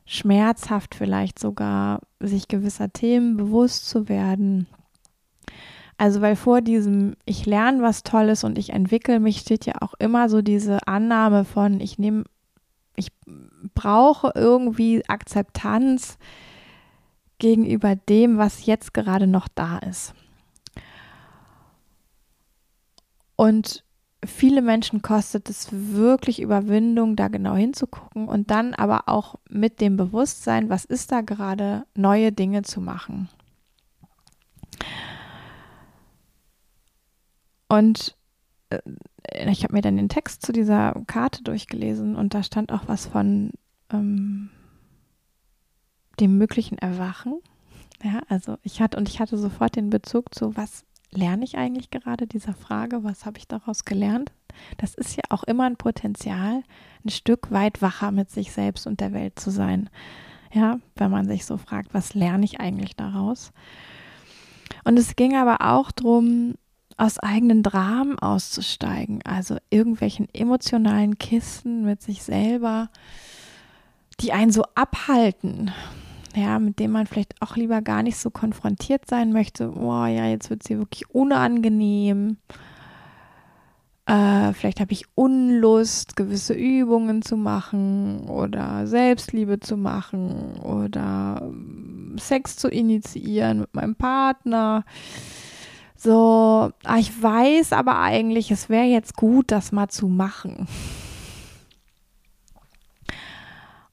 schmerzhaft 0.06 0.96
vielleicht 0.96 1.38
sogar, 1.38 2.02
sich 2.20 2.48
gewisser 2.48 2.92
Themen 2.94 3.36
bewusst 3.36 3.90
zu 3.90 4.08
werden. 4.08 4.68
Also 5.98 6.22
weil 6.22 6.36
vor 6.36 6.62
diesem 6.62 7.16
ich 7.26 7.46
lerne 7.46 7.82
was 7.82 8.04
Tolles 8.04 8.44
und 8.44 8.58
ich 8.58 8.72
entwickle 8.72 9.20
mich 9.20 9.40
steht 9.40 9.66
ja 9.66 9.76
auch 9.80 9.94
immer 9.98 10.28
so 10.28 10.42
diese 10.42 10.88
Annahme 10.88 11.46
von 11.46 11.80
ich 11.80 11.98
nehme 11.98 12.26
ich 12.96 13.12
brauche 13.74 14.32
irgendwie 14.36 15.04
Akzeptanz 15.08 16.18
gegenüber 17.38 17.96
dem, 17.96 18.38
was 18.38 18.66
jetzt 18.66 18.93
gerade 18.93 19.28
noch 19.28 19.48
da 19.48 19.78
ist. 19.80 20.14
Und 23.36 23.84
viele 24.26 24.62
Menschen 24.62 25.02
kostet 25.02 25.50
es 25.50 25.68
wirklich 25.72 26.41
Überwindung, 26.41 27.16
da 27.16 27.28
genau 27.28 27.56
hinzugucken 27.56 28.28
und 28.28 28.52
dann 28.52 28.74
aber 28.74 29.08
auch 29.08 29.36
mit 29.50 29.82
dem 29.82 29.98
Bewusstsein, 29.98 30.70
was 30.70 30.86
ist 30.86 31.12
da 31.12 31.22
gerade, 31.22 31.86
neue 31.96 32.32
Dinge 32.32 32.64
zu 32.64 32.82
machen. 32.82 33.30
Und 37.68 38.16
ich 39.32 39.63
habe 39.63 39.73
mir 39.73 39.82
dann 39.82 39.97
den 39.97 40.09
Text 40.09 40.45
zu 40.45 40.51
dieser 40.51 40.93
Karte 41.07 41.43
durchgelesen 41.43 42.15
und 42.15 42.34
da 42.34 42.43
stand 42.43 42.71
auch 42.71 42.88
was 42.88 43.05
von 43.07 43.51
ähm, 43.91 44.49
dem 46.19 46.38
möglichen 46.38 46.78
Erwachen. 46.78 47.39
Ja, 48.03 48.21
also 48.30 48.57
ich 48.63 48.82
hatte 48.82 48.97
und 48.97 49.09
ich 49.09 49.19
hatte 49.19 49.38
sofort 49.38 49.76
den 49.76 49.89
Bezug 49.89 50.34
zu, 50.36 50.55
was 50.55 50.86
lerne 51.11 51.43
ich 51.43 51.57
eigentlich 51.57 51.91
gerade, 51.91 52.28
dieser 52.28 52.53
Frage, 52.53 53.03
was 53.03 53.26
habe 53.26 53.38
ich 53.38 53.47
daraus 53.47 53.86
gelernt? 53.86 54.32
Das 54.78 54.95
ist 54.95 55.15
ja 55.15 55.23
auch 55.30 55.43
immer 55.43 55.65
ein 55.65 55.78
Potenzial, 55.78 56.63
ein 57.03 57.09
Stück 57.09 57.51
weit 57.51 57.82
wacher 57.82 58.11
mit 58.11 58.30
sich 58.30 58.51
selbst 58.51 58.88
und 58.88 58.99
der 58.99 59.13
Welt 59.13 59.39
zu 59.39 59.49
sein. 59.49 59.89
Ja, 60.53 60.80
wenn 60.95 61.11
man 61.11 61.28
sich 61.28 61.45
so 61.45 61.57
fragt, 61.57 61.93
was 61.93 62.13
lerne 62.13 62.45
ich 62.45 62.59
eigentlich 62.59 62.95
daraus? 62.95 63.51
Und 64.84 64.97
es 64.97 65.15
ging 65.15 65.36
aber 65.36 65.61
auch 65.61 65.91
darum, 65.91 66.55
aus 66.98 67.20
eigenen 67.20 67.62
Dramen 67.62 68.18
auszusteigen, 68.20 69.20
also 69.24 69.58
irgendwelchen 69.70 70.28
emotionalen 70.34 71.18
Kisten 71.18 71.84
mit 71.84 72.02
sich 72.02 72.24
selber, 72.24 72.89
die 74.22 74.32
einen 74.32 74.52
so 74.52 74.64
abhalten, 74.76 75.72
ja, 76.36 76.60
mit 76.60 76.80
dem 76.80 76.91
man 76.91 77.08
vielleicht 77.08 77.41
auch 77.41 77.56
lieber 77.56 77.82
gar 77.82 78.04
nicht 78.04 78.18
so 78.18 78.30
konfrontiert 78.30 79.08
sein 79.08 79.34
möchte. 79.34 79.72
Oh 79.74 80.06
ja, 80.06 80.28
jetzt 80.28 80.50
wird 80.50 80.64
sie 80.64 80.78
wirklich 80.78 81.10
unangenehm. 81.10 82.38
Äh, 84.06 84.54
vielleicht 84.54 84.80
habe 84.80 84.93
ich 84.93 85.06
Unlust, 85.16 86.16
gewisse 86.16 86.54
Übungen 86.54 87.24
zu 87.24 87.38
machen 87.38 88.28
oder 88.30 88.86
Selbstliebe 88.86 89.60
zu 89.60 89.78
machen 89.78 90.58
oder 90.62 91.41
ähm, 91.41 92.16
Sex 92.20 92.56
zu 92.56 92.68
initiieren 92.70 93.62
mit 93.62 93.74
meinem 93.74 93.96
Partner. 93.96 94.86
So, 95.98 96.72
ah, 96.84 96.98
ich 96.98 97.22
weiß 97.22 97.74
aber 97.74 98.00
eigentlich, 98.00 98.52
es 98.52 98.70
wäre 98.70 98.86
jetzt 98.86 99.16
gut, 99.16 99.52
das 99.52 99.72
mal 99.72 99.88
zu 99.88 100.08
machen 100.08 100.68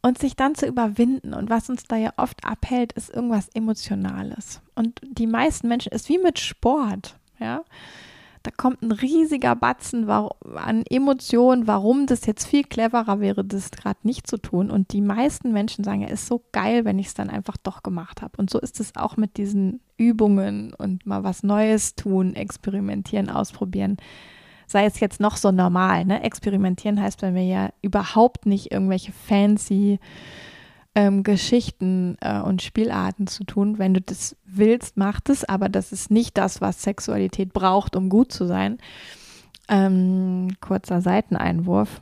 und 0.03 0.19
sich 0.19 0.37
dann 0.37 0.55
zu 0.55 0.67
überwinden. 0.67 1.33
Und 1.33 1.49
was 1.49 1.71
uns 1.71 1.85
da 1.85 1.97
ja 1.97 2.13
oft 2.17 2.45
abhält, 2.45 2.93
ist 2.93 3.09
irgendwas 3.09 3.49
Emotionales. 3.49 4.61
Und 4.75 5.01
die 5.03 5.29
meisten 5.29 5.69
Menschen 5.69 5.93
ist 5.93 6.09
wie 6.09 6.19
mit 6.19 6.39
Sport, 6.39 7.17
ja. 7.39 7.63
Da 8.43 8.51
kommt 8.51 8.83
ein 8.83 8.93
riesiger 8.93 9.55
Batzen 9.55 10.09
an 10.09 10.83
Emotionen, 10.89 11.67
warum 11.67 12.07
das 12.07 12.27
jetzt 12.27 12.47
viel 12.47 12.65
cleverer 12.65 13.21
wäre, 13.21 13.45
das 13.45 13.71
gerade 13.71 14.01
nicht 14.03 14.27
zu 14.27 14.37
tun. 14.37 14.71
Und 14.71 14.93
die 14.93 15.01
meisten 15.01 15.53
Menschen 15.53 15.85
sagen, 15.85 16.03
ja, 16.03 16.09
ist 16.09 16.27
so 16.27 16.43
geil, 16.53 16.85
wenn 16.85 16.99
ich 16.99 17.09
es 17.09 17.15
dann 17.15 17.31
einfach 17.31 17.57
doch 17.57 17.83
gemacht 17.83 18.23
habe. 18.23 18.37
Und 18.39 18.51
so 18.51 18.59
ist 18.59 18.81
es 18.81 18.97
auch 18.97 19.17
mit 19.17 19.37
diesen 19.37 19.81
Übungen 19.97 20.75
und 20.75 21.07
mal 21.07 21.23
was 21.23 21.43
Neues 21.43 21.95
tun, 21.95 22.35
experimentieren, 22.35 23.31
ausprobieren 23.31 23.97
sei 24.73 24.87
es 24.87 24.99
jetzt 24.99 25.21
noch 25.21 25.37
so 25.37 25.53
normal. 25.53 26.05
Ne? 26.05 26.25
Experimentieren 26.25 27.01
heißt 27.01 27.21
bei 27.21 27.31
mir 27.31 27.45
ja 27.45 27.69
überhaupt 27.83 28.47
nicht 28.47 28.73
irgendwelche 28.73 29.13
fancy 29.13 30.01
ähm, 30.95 31.23
Geschichten 31.23 32.17
äh, 32.21 32.41
und 32.41 32.63
Spielarten 32.63 33.27
zu 33.27 33.45
tun. 33.45 33.79
Wenn 33.79 33.95
du 33.95 34.01
das 34.01 34.37
willst, 34.45 34.97
mach 34.97 35.21
das, 35.21 35.45
aber 35.45 35.69
das 35.69 35.93
ist 35.93 36.11
nicht 36.11 36.37
das, 36.37 36.61
was 36.61 36.83
Sexualität 36.83 37.53
braucht, 37.53 37.97
um 37.97 38.09
gut 38.09 38.33
zu 38.33 38.47
sein. 38.47 38.79
Ähm, 39.69 40.49
kurzer 40.61 41.01
Seiteneinwurf. 41.01 42.01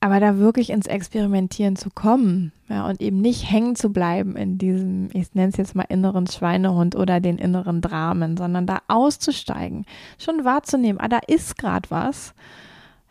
aber 0.00 0.20
da 0.20 0.38
wirklich 0.38 0.70
ins 0.70 0.86
Experimentieren 0.86 1.76
zu 1.76 1.90
kommen 1.90 2.52
ja, 2.68 2.86
und 2.86 3.00
eben 3.00 3.20
nicht 3.20 3.50
hängen 3.50 3.74
zu 3.74 3.92
bleiben 3.92 4.36
in 4.36 4.56
diesem, 4.56 5.08
ich 5.12 5.34
nenne 5.34 5.48
es 5.48 5.56
jetzt 5.56 5.74
mal 5.74 5.86
inneren 5.88 6.26
Schweinehund 6.26 6.94
oder 6.94 7.20
den 7.20 7.38
inneren 7.38 7.80
Dramen, 7.80 8.36
sondern 8.36 8.66
da 8.66 8.80
auszusteigen, 8.86 9.86
schon 10.18 10.44
wahrzunehmen, 10.44 11.00
ah, 11.00 11.08
da 11.08 11.18
ist 11.26 11.58
gerade 11.58 11.90
was, 11.90 12.34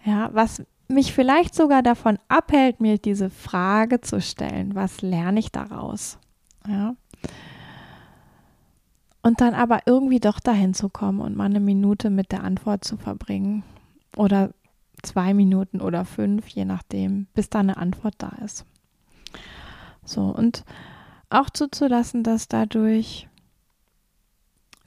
ja, 0.05 0.29
was 0.31 0.63
mich 0.87 1.13
vielleicht 1.13 1.55
sogar 1.55 1.83
davon 1.83 2.17
abhält, 2.27 2.79
mir 2.79 2.97
diese 2.97 3.29
Frage 3.29 4.01
zu 4.01 4.21
stellen, 4.21 4.75
was 4.75 5.01
lerne 5.01 5.39
ich 5.39 5.51
daraus, 5.51 6.17
ja. 6.67 6.95
Und 9.21 9.41
dann 9.41 9.53
aber 9.53 9.81
irgendwie 9.85 10.19
doch 10.19 10.39
dahin 10.39 10.73
zu 10.73 10.87
kommen 10.87 11.19
und 11.19 11.35
mal 11.35 11.45
eine 11.45 11.59
Minute 11.59 12.09
mit 12.09 12.31
der 12.31 12.43
Antwort 12.43 12.85
zu 12.85 12.95
verbringen 12.95 13.63
oder 14.15 14.51
zwei 15.03 15.33
Minuten 15.33 15.81
oder 15.81 16.05
fünf, 16.05 16.47
je 16.47 16.65
nachdem, 16.65 17.27
bis 17.33 17.49
da 17.49 17.59
eine 17.59 17.77
Antwort 17.77 18.15
da 18.19 18.29
ist. 18.43 18.65
So, 20.05 20.21
und 20.23 20.63
auch 21.29 21.49
zuzulassen, 21.49 22.23
dass 22.23 22.47
dadurch 22.47 23.27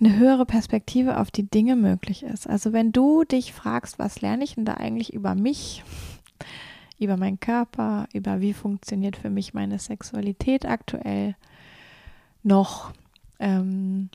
eine 0.00 0.16
höhere 0.16 0.46
Perspektive 0.46 1.18
auf 1.18 1.30
die 1.30 1.48
Dinge 1.48 1.76
möglich 1.76 2.22
ist. 2.22 2.48
Also 2.48 2.72
wenn 2.72 2.92
du 2.92 3.24
dich 3.24 3.52
fragst, 3.52 3.98
was 3.98 4.20
lerne 4.20 4.44
ich 4.44 4.54
denn 4.54 4.64
da 4.64 4.74
eigentlich 4.74 5.12
über 5.12 5.34
mich, 5.34 5.84
über 6.98 7.16
meinen 7.16 7.40
Körper, 7.40 8.08
über 8.12 8.40
wie 8.40 8.52
funktioniert 8.52 9.16
für 9.16 9.30
mich 9.30 9.54
meine 9.54 9.78
Sexualität 9.78 10.66
aktuell 10.66 11.36
noch, 12.42 12.92
ähm, 13.38 14.10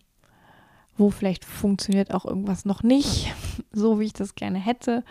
wo 0.97 1.11
vielleicht 1.11 1.45
funktioniert 1.45 2.13
auch 2.13 2.25
irgendwas 2.25 2.65
noch 2.65 2.81
nicht, 2.81 3.33
so 3.71 3.99
wie 3.99 4.05
ich 4.05 4.13
das 4.13 4.35
gerne 4.35 4.59
hätte, 4.59 5.03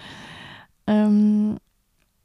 ähm, 0.86 1.58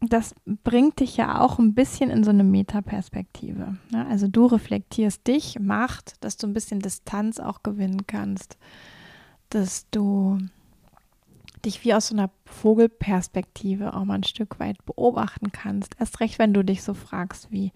das 0.01 0.33
bringt 0.45 1.01
dich 1.01 1.17
ja 1.17 1.41
auch 1.41 1.59
ein 1.59 1.73
bisschen 1.73 2.09
in 2.09 2.23
so 2.23 2.29
eine 2.29 2.45
Metaperspektive. 2.45 3.77
Ne? 3.91 4.07
Also 4.07 4.27
du 4.27 4.45
reflektierst 4.45 5.27
dich, 5.27 5.59
macht, 5.59 6.23
dass 6.23 6.37
du 6.37 6.47
ein 6.47 6.53
bisschen 6.53 6.79
Distanz 6.79 7.39
auch 7.39 7.63
gewinnen 7.63 8.07
kannst, 8.07 8.57
dass 9.49 9.89
du 9.91 10.37
dich 11.65 11.83
wie 11.83 11.93
aus 11.93 12.07
so 12.07 12.15
einer 12.15 12.29
Vogelperspektive 12.45 13.93
auch 13.93 14.05
mal 14.05 14.15
ein 14.15 14.23
Stück 14.23 14.59
weit 14.59 14.85
beobachten 14.85 15.51
kannst. 15.51 15.95
Erst 15.99 16.21
recht, 16.21 16.39
wenn 16.39 16.53
du 16.53 16.63
dich 16.63 16.81
so 16.81 16.93
fragst, 16.93 17.51
wie, 17.51 17.73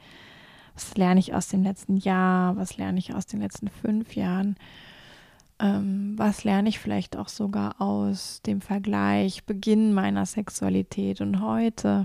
was 0.74 0.96
lerne 0.96 1.20
ich 1.20 1.34
aus 1.34 1.50
dem 1.50 1.64
letzten 1.64 1.98
Jahr, 1.98 2.56
was 2.56 2.78
lerne 2.78 3.00
ich 3.00 3.14
aus 3.14 3.26
den 3.26 3.42
letzten 3.42 3.68
fünf 3.68 4.16
Jahren 4.16 4.56
ähm, 5.64 6.14
was 6.18 6.44
lerne 6.44 6.68
ich 6.68 6.78
vielleicht 6.78 7.16
auch 7.16 7.30
sogar 7.30 7.80
aus 7.82 8.42
dem 8.42 8.60
Vergleich, 8.60 9.46
Beginn 9.46 9.94
meiner 9.94 10.26
Sexualität 10.26 11.22
und 11.22 11.42
heute. 11.42 12.04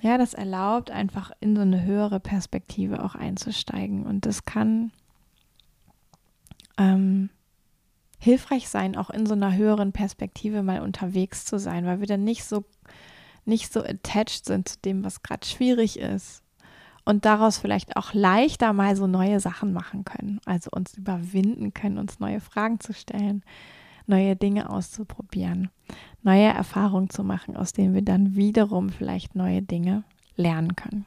Ja, 0.00 0.16
das 0.16 0.32
erlaubt 0.32 0.90
einfach 0.90 1.30
in 1.40 1.54
so 1.54 1.60
eine 1.60 1.84
höhere 1.84 2.20
Perspektive 2.20 3.04
auch 3.04 3.14
einzusteigen. 3.14 4.06
Und 4.06 4.24
das 4.24 4.46
kann 4.46 4.92
ähm, 6.78 7.28
hilfreich 8.18 8.70
sein, 8.70 8.96
auch 8.96 9.10
in 9.10 9.26
so 9.26 9.34
einer 9.34 9.54
höheren 9.54 9.92
Perspektive 9.92 10.62
mal 10.62 10.80
unterwegs 10.80 11.44
zu 11.44 11.58
sein, 11.58 11.84
weil 11.84 12.00
wir 12.00 12.06
dann 12.06 12.24
nicht 12.24 12.44
so 12.44 12.64
nicht 13.44 13.72
so 13.72 13.80
attached 13.82 14.46
sind 14.46 14.68
zu 14.68 14.78
dem, 14.78 15.04
was 15.04 15.22
gerade 15.22 15.44
schwierig 15.44 15.98
ist 15.98 16.42
und 17.04 17.24
daraus 17.24 17.58
vielleicht 17.58 17.96
auch 17.96 18.14
leichter 18.14 18.72
mal 18.72 18.96
so 18.96 19.06
neue 19.06 19.40
Sachen 19.40 19.72
machen 19.72 20.04
können, 20.04 20.40
also 20.44 20.70
uns 20.72 20.96
überwinden 20.96 21.74
können, 21.74 21.98
uns 21.98 22.20
neue 22.20 22.40
Fragen 22.40 22.80
zu 22.80 22.92
stellen, 22.92 23.42
neue 24.06 24.36
Dinge 24.36 24.70
auszuprobieren, 24.70 25.70
neue 26.22 26.46
Erfahrungen 26.46 27.10
zu 27.10 27.24
machen, 27.24 27.56
aus 27.56 27.72
denen 27.72 27.94
wir 27.94 28.02
dann 28.02 28.34
wiederum 28.36 28.90
vielleicht 28.90 29.34
neue 29.34 29.62
Dinge 29.62 30.04
lernen 30.36 30.76
können. 30.76 31.06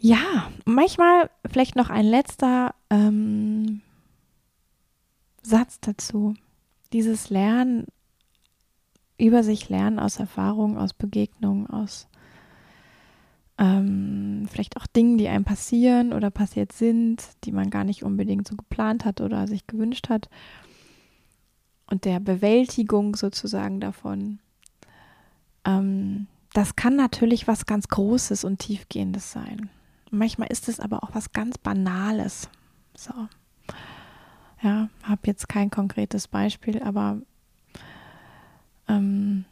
Ja, 0.00 0.50
manchmal 0.64 1.28
vielleicht 1.50 1.74
noch 1.74 1.90
ein 1.90 2.06
letzter 2.06 2.74
ähm, 2.88 3.82
Satz 5.42 5.80
dazu. 5.80 6.34
Dieses 6.92 7.30
Lernen 7.30 7.86
über 9.18 9.42
sich 9.42 9.68
lernen 9.68 9.98
aus 9.98 10.20
Erfahrungen, 10.20 10.78
aus 10.78 10.94
Begegnungen, 10.94 11.66
aus 11.66 12.06
ähm, 13.58 14.46
vielleicht 14.50 14.76
auch 14.76 14.86
Dingen, 14.86 15.18
die 15.18 15.28
einem 15.28 15.44
passieren 15.44 16.12
oder 16.12 16.30
passiert 16.30 16.72
sind, 16.72 17.28
die 17.44 17.52
man 17.52 17.70
gar 17.70 17.84
nicht 17.84 18.04
unbedingt 18.04 18.46
so 18.46 18.56
geplant 18.56 19.04
hat 19.04 19.20
oder 19.20 19.46
sich 19.48 19.66
gewünscht 19.66 20.08
hat. 20.08 20.28
Und 21.90 22.04
der 22.04 22.20
Bewältigung 22.20 23.16
sozusagen 23.16 23.80
davon. 23.80 24.38
Ähm, 25.64 26.28
das 26.52 26.76
kann 26.76 26.96
natürlich 26.96 27.48
was 27.48 27.66
ganz 27.66 27.88
Großes 27.88 28.44
und 28.44 28.58
Tiefgehendes 28.58 29.32
sein. 29.32 29.68
Manchmal 30.10 30.48
ist 30.48 30.68
es 30.68 30.80
aber 30.80 31.02
auch 31.02 31.10
was 31.14 31.32
ganz 31.32 31.58
Banales. 31.58 32.48
So. 32.96 33.12
Ja, 34.62 34.88
habe 35.02 35.20
jetzt 35.24 35.48
kein 35.48 35.70
konkretes 35.70 36.28
Beispiel, 36.28 36.82
aber 36.82 37.20
ähm, 38.88 39.44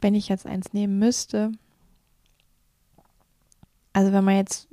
wenn 0.00 0.14
ich 0.14 0.28
jetzt 0.28 0.46
eins 0.46 0.72
nehmen 0.72 0.98
müsste, 0.98 1.52
also 3.94 4.12
wenn 4.12 4.24
man 4.24 4.36
jetzt, 4.36 4.68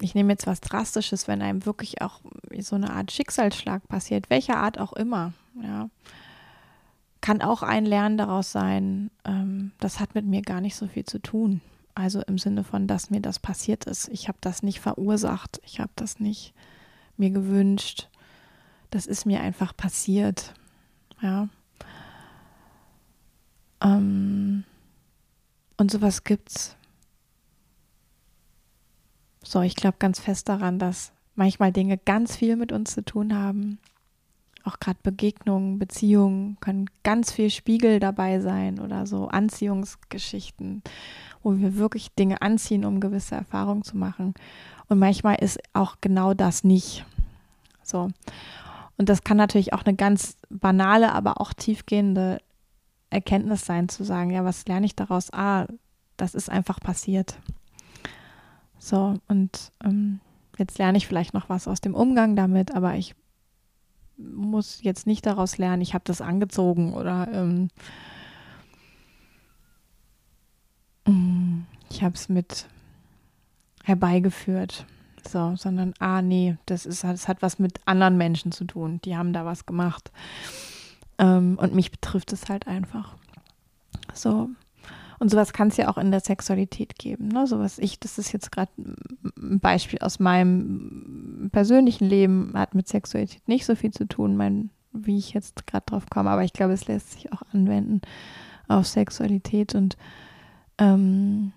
ich 0.00 0.14
nehme 0.14 0.32
jetzt 0.32 0.46
was 0.46 0.60
Drastisches, 0.60 1.28
wenn 1.28 1.42
einem 1.42 1.64
wirklich 1.66 2.02
auch 2.02 2.20
so 2.58 2.74
eine 2.74 2.90
Art 2.90 3.12
Schicksalsschlag 3.12 3.86
passiert, 3.88 4.30
welcher 4.30 4.56
Art 4.56 4.78
auch 4.80 4.94
immer, 4.94 5.32
ja, 5.62 5.88
kann 7.20 7.42
auch 7.42 7.62
ein 7.62 7.86
Lernen 7.86 8.18
daraus 8.18 8.50
sein, 8.50 9.10
ähm, 9.24 9.72
das 9.80 10.00
hat 10.00 10.14
mit 10.14 10.26
mir 10.26 10.42
gar 10.42 10.60
nicht 10.60 10.76
so 10.76 10.88
viel 10.88 11.04
zu 11.04 11.20
tun. 11.20 11.60
Also 11.94 12.22
im 12.22 12.38
Sinne 12.38 12.64
von, 12.64 12.88
dass 12.88 13.10
mir 13.10 13.20
das 13.20 13.38
passiert 13.38 13.84
ist. 13.84 14.08
Ich 14.08 14.28
habe 14.28 14.38
das 14.40 14.62
nicht 14.62 14.80
verursacht, 14.80 15.60
ich 15.64 15.78
habe 15.78 15.92
das 15.94 16.18
nicht 16.18 16.54
mir 17.16 17.30
gewünscht. 17.30 18.08
Das 18.90 19.06
ist 19.06 19.26
mir 19.26 19.40
einfach 19.40 19.76
passiert. 19.76 20.54
Ja. 21.20 21.48
Ähm, 23.82 24.64
und 25.76 25.90
sowas 25.90 26.24
gibt's. 26.24 26.76
So, 29.44 29.60
ich 29.60 29.76
glaube 29.76 29.96
ganz 29.98 30.18
fest 30.18 30.48
daran, 30.48 30.78
dass 30.78 31.12
manchmal 31.34 31.72
Dinge 31.72 31.98
ganz 31.98 32.36
viel 32.36 32.56
mit 32.56 32.72
uns 32.72 32.94
zu 32.94 33.04
tun 33.04 33.36
haben. 33.36 33.78
Auch 34.64 34.80
gerade 34.80 34.98
Begegnungen, 35.02 35.78
Beziehungen 35.78 36.56
können 36.60 36.88
ganz 37.02 37.30
viel 37.30 37.50
Spiegel 37.50 38.00
dabei 38.00 38.40
sein 38.40 38.80
oder 38.80 39.06
so 39.06 39.28
Anziehungsgeschichten, 39.28 40.82
wo 41.42 41.58
wir 41.58 41.76
wirklich 41.76 42.14
Dinge 42.14 42.40
anziehen, 42.40 42.86
um 42.86 42.98
gewisse 42.98 43.34
Erfahrungen 43.34 43.82
zu 43.82 43.98
machen. 43.98 44.32
Und 44.88 44.98
manchmal 44.98 45.36
ist 45.36 45.58
auch 45.74 45.96
genau 46.00 46.32
das 46.32 46.64
nicht. 46.64 47.04
So. 47.82 48.08
Und 48.96 49.08
das 49.10 49.24
kann 49.24 49.36
natürlich 49.36 49.74
auch 49.74 49.84
eine 49.84 49.96
ganz 49.96 50.38
banale, 50.48 51.12
aber 51.12 51.42
auch 51.42 51.52
tiefgehende 51.52 52.38
Erkenntnis 53.10 53.66
sein, 53.66 53.90
zu 53.90 54.04
sagen, 54.04 54.30
ja, 54.30 54.44
was 54.44 54.66
lerne 54.66 54.86
ich 54.86 54.96
daraus? 54.96 55.30
Ah, 55.32 55.66
das 56.16 56.34
ist 56.34 56.48
einfach 56.48 56.80
passiert. 56.80 57.36
So, 58.84 59.14
und 59.28 59.72
ähm, 59.82 60.20
jetzt 60.58 60.76
lerne 60.76 60.98
ich 60.98 61.06
vielleicht 61.06 61.32
noch 61.32 61.48
was 61.48 61.66
aus 61.68 61.80
dem 61.80 61.94
Umgang 61.94 62.36
damit, 62.36 62.74
aber 62.74 62.96
ich 62.96 63.14
muss 64.18 64.82
jetzt 64.82 65.06
nicht 65.06 65.24
daraus 65.24 65.56
lernen, 65.56 65.80
ich 65.80 65.94
habe 65.94 66.04
das 66.04 66.20
angezogen 66.20 66.92
oder 66.92 67.26
ähm, 67.32 67.70
mm, 71.06 71.62
ich 71.88 72.02
habe 72.02 72.14
es 72.14 72.28
mit 72.28 72.66
herbeigeführt. 73.84 74.84
So, 75.26 75.56
sondern, 75.56 75.94
ah, 75.98 76.20
nee, 76.20 76.58
das 76.66 76.84
ist, 76.84 77.04
das 77.04 77.26
hat 77.26 77.40
was 77.40 77.58
mit 77.58 77.80
anderen 77.86 78.18
Menschen 78.18 78.52
zu 78.52 78.66
tun. 78.66 79.00
Die 79.06 79.16
haben 79.16 79.32
da 79.32 79.46
was 79.46 79.64
gemacht. 79.64 80.12
Ähm, 81.16 81.56
und 81.58 81.74
mich 81.74 81.90
betrifft 81.90 82.34
es 82.34 82.50
halt 82.50 82.66
einfach. 82.66 83.16
So. 84.12 84.50
Und 85.18 85.30
sowas 85.30 85.52
kann 85.52 85.68
es 85.68 85.76
ja 85.76 85.88
auch 85.88 85.98
in 85.98 86.10
der 86.10 86.20
Sexualität 86.20 86.98
geben. 86.98 87.28
Ne? 87.28 87.46
Sowas 87.46 87.78
ich, 87.78 88.00
das 88.00 88.18
ist 88.18 88.32
jetzt 88.32 88.52
gerade 88.52 88.70
ein 89.36 89.60
Beispiel 89.60 89.98
aus 90.00 90.18
meinem 90.18 91.50
persönlichen 91.52 92.06
Leben, 92.06 92.52
hat 92.54 92.74
mit 92.74 92.88
Sexualität 92.88 93.46
nicht 93.48 93.66
so 93.66 93.74
viel 93.74 93.92
zu 93.92 94.06
tun, 94.06 94.36
mein, 94.36 94.70
wie 94.92 95.18
ich 95.18 95.32
jetzt 95.32 95.66
gerade 95.66 95.86
drauf 95.86 96.06
komme, 96.10 96.30
aber 96.30 96.44
ich 96.44 96.52
glaube, 96.52 96.72
es 96.72 96.86
lässt 96.86 97.12
sich 97.12 97.32
auch 97.32 97.42
anwenden 97.52 98.00
auf 98.68 98.86
Sexualität 98.86 99.74
und 99.74 99.96
ähm, 100.78 101.52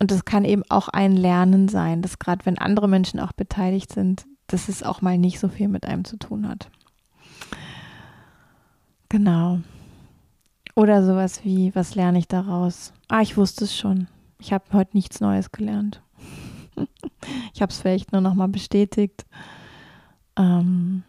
und 0.00 0.10
das 0.10 0.24
kann 0.24 0.44
eben 0.44 0.64
auch 0.68 0.88
ein 0.88 1.12
Lernen 1.12 1.68
sein, 1.68 2.02
dass 2.02 2.18
gerade 2.18 2.44
wenn 2.44 2.58
andere 2.58 2.88
Menschen 2.88 3.20
auch 3.20 3.32
beteiligt 3.32 3.92
sind, 3.92 4.26
dass 4.48 4.68
es 4.68 4.82
auch 4.82 5.00
mal 5.00 5.16
nicht 5.16 5.40
so 5.40 5.48
viel 5.48 5.68
mit 5.68 5.86
einem 5.86 6.04
zu 6.04 6.18
tun 6.18 6.48
hat. 6.48 6.68
Genau. 9.08 9.60
Oder 10.76 11.04
sowas 11.04 11.44
wie, 11.44 11.74
was 11.74 11.94
lerne 11.94 12.18
ich 12.18 12.28
daraus? 12.28 12.92
Ah, 13.08 13.20
ich 13.20 13.36
wusste 13.36 13.64
es 13.64 13.76
schon. 13.76 14.08
Ich 14.38 14.52
habe 14.52 14.64
heute 14.72 14.96
nichts 14.96 15.20
Neues 15.20 15.52
gelernt. 15.52 16.02
ich 17.54 17.62
habe 17.62 17.70
es 17.70 17.80
vielleicht 17.80 18.12
nur 18.12 18.20
nochmal 18.20 18.48
bestätigt. 18.48 19.24
Ähm, 20.36 21.04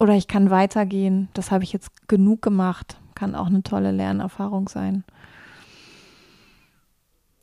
oder 0.00 0.14
ich 0.14 0.28
kann 0.28 0.50
weitergehen. 0.50 1.28
Das 1.34 1.50
habe 1.50 1.64
ich 1.64 1.72
jetzt 1.72 2.08
genug 2.08 2.40
gemacht. 2.40 2.98
Kann 3.14 3.34
auch 3.34 3.46
eine 3.46 3.62
tolle 3.62 3.92
Lernerfahrung 3.92 4.68
sein. 4.68 5.04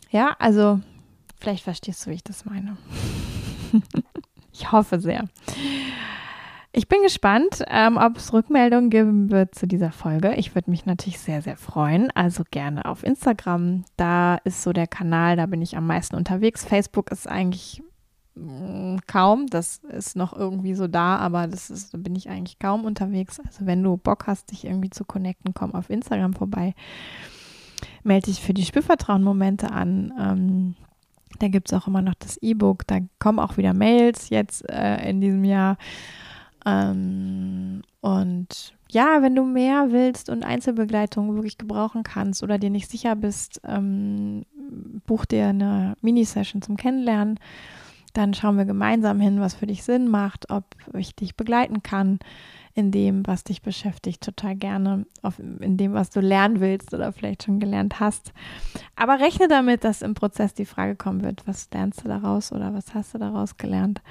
Ja, 0.09 0.35
also 0.39 0.81
vielleicht 1.39 1.63
verstehst 1.63 2.05
du, 2.05 2.09
wie 2.09 2.15
ich 2.15 2.23
das 2.23 2.45
meine. 2.45 2.77
ich 4.51 4.71
hoffe 4.71 4.99
sehr. 4.99 5.29
Ich 6.73 6.87
bin 6.87 7.01
gespannt, 7.01 7.63
ähm, 7.67 7.97
ob 7.97 8.15
es 8.15 8.31
Rückmeldungen 8.31 8.89
geben 8.89 9.29
wird 9.29 9.55
zu 9.55 9.67
dieser 9.67 9.91
Folge. 9.91 10.35
Ich 10.35 10.55
würde 10.55 10.71
mich 10.71 10.85
natürlich 10.85 11.19
sehr, 11.19 11.41
sehr 11.41 11.57
freuen. 11.57 12.09
Also 12.11 12.43
gerne 12.49 12.85
auf 12.85 13.03
Instagram. 13.03 13.83
Da 13.97 14.35
ist 14.45 14.63
so 14.63 14.71
der 14.71 14.87
Kanal, 14.87 15.35
da 15.35 15.47
bin 15.47 15.61
ich 15.61 15.75
am 15.75 15.85
meisten 15.85 16.15
unterwegs. 16.15 16.63
Facebook 16.63 17.11
ist 17.11 17.27
eigentlich 17.27 17.83
mm, 18.35 18.99
kaum. 19.05 19.47
Das 19.47 19.79
ist 19.79 20.15
noch 20.15 20.31
irgendwie 20.31 20.73
so 20.73 20.87
da, 20.87 21.17
aber 21.17 21.47
das 21.47 21.69
ist, 21.69 21.93
da 21.93 21.97
bin 21.97 22.15
ich 22.15 22.29
eigentlich 22.29 22.57
kaum 22.57 22.85
unterwegs. 22.85 23.41
Also 23.45 23.65
wenn 23.65 23.83
du 23.83 23.97
Bock 23.97 24.27
hast, 24.27 24.51
dich 24.51 24.63
irgendwie 24.63 24.91
zu 24.91 25.03
connecten, 25.03 25.53
komm 25.53 25.75
auf 25.75 25.89
Instagram 25.89 26.33
vorbei. 26.33 26.73
Melde 28.03 28.27
dich 28.27 28.39
für 28.39 28.53
die 28.53 28.63
Spürvertrauen-Momente 28.63 29.71
an. 29.71 30.13
Ähm, 30.17 30.75
da 31.39 31.49
gibt 31.49 31.69
es 31.69 31.77
auch 31.77 31.87
immer 31.87 32.01
noch 32.01 32.15
das 32.15 32.37
E-Book. 32.37 32.87
Da 32.87 32.99
kommen 33.19 33.39
auch 33.39 33.57
wieder 33.57 33.73
Mails 33.73 34.29
jetzt 34.29 34.69
äh, 34.69 35.09
in 35.09 35.19
diesem 35.19 35.43
Jahr. 35.43 35.77
Ähm, 36.65 37.81
und 38.01 38.73
ja, 38.89 39.21
wenn 39.21 39.35
du 39.35 39.43
mehr 39.43 39.91
willst 39.91 40.29
und 40.29 40.43
Einzelbegleitung 40.43 41.33
wirklich 41.35 41.57
gebrauchen 41.57 42.03
kannst 42.03 42.43
oder 42.43 42.57
dir 42.57 42.69
nicht 42.69 42.89
sicher 42.89 43.15
bist, 43.15 43.61
ähm, 43.65 44.45
buch 45.05 45.25
dir 45.25 45.47
eine 45.47 45.95
Mini-Session 46.01 46.61
zum 46.61 46.77
Kennenlernen. 46.77 47.39
Dann 48.13 48.33
schauen 48.33 48.57
wir 48.57 48.65
gemeinsam 48.65 49.21
hin, 49.21 49.39
was 49.39 49.53
für 49.53 49.67
dich 49.67 49.83
Sinn 49.83 50.09
macht, 50.09 50.51
ob 50.51 50.65
ich 50.93 51.15
dich 51.15 51.37
begleiten 51.37 51.81
kann 51.81 52.19
in 52.73 52.91
dem, 52.91 53.25
was 53.27 53.43
dich 53.43 53.61
beschäftigt, 53.61 54.21
total 54.21 54.55
gerne, 54.55 55.05
auf, 55.21 55.39
in 55.39 55.77
dem, 55.77 55.93
was 55.93 56.09
du 56.09 56.19
lernen 56.19 56.59
willst 56.59 56.93
oder 56.93 57.11
vielleicht 57.11 57.43
schon 57.43 57.59
gelernt 57.59 57.99
hast. 57.99 58.33
Aber 58.95 59.19
rechne 59.19 59.47
damit, 59.47 59.83
dass 59.83 60.01
im 60.01 60.13
Prozess 60.13 60.53
die 60.53 60.65
Frage 60.65 60.95
kommen 60.95 61.23
wird, 61.23 61.47
was 61.47 61.69
lernst 61.73 62.03
du 62.03 62.07
daraus 62.07 62.51
oder 62.51 62.73
was 62.73 62.93
hast 62.93 63.13
du 63.13 63.17
daraus 63.17 63.57
gelernt? 63.57 64.01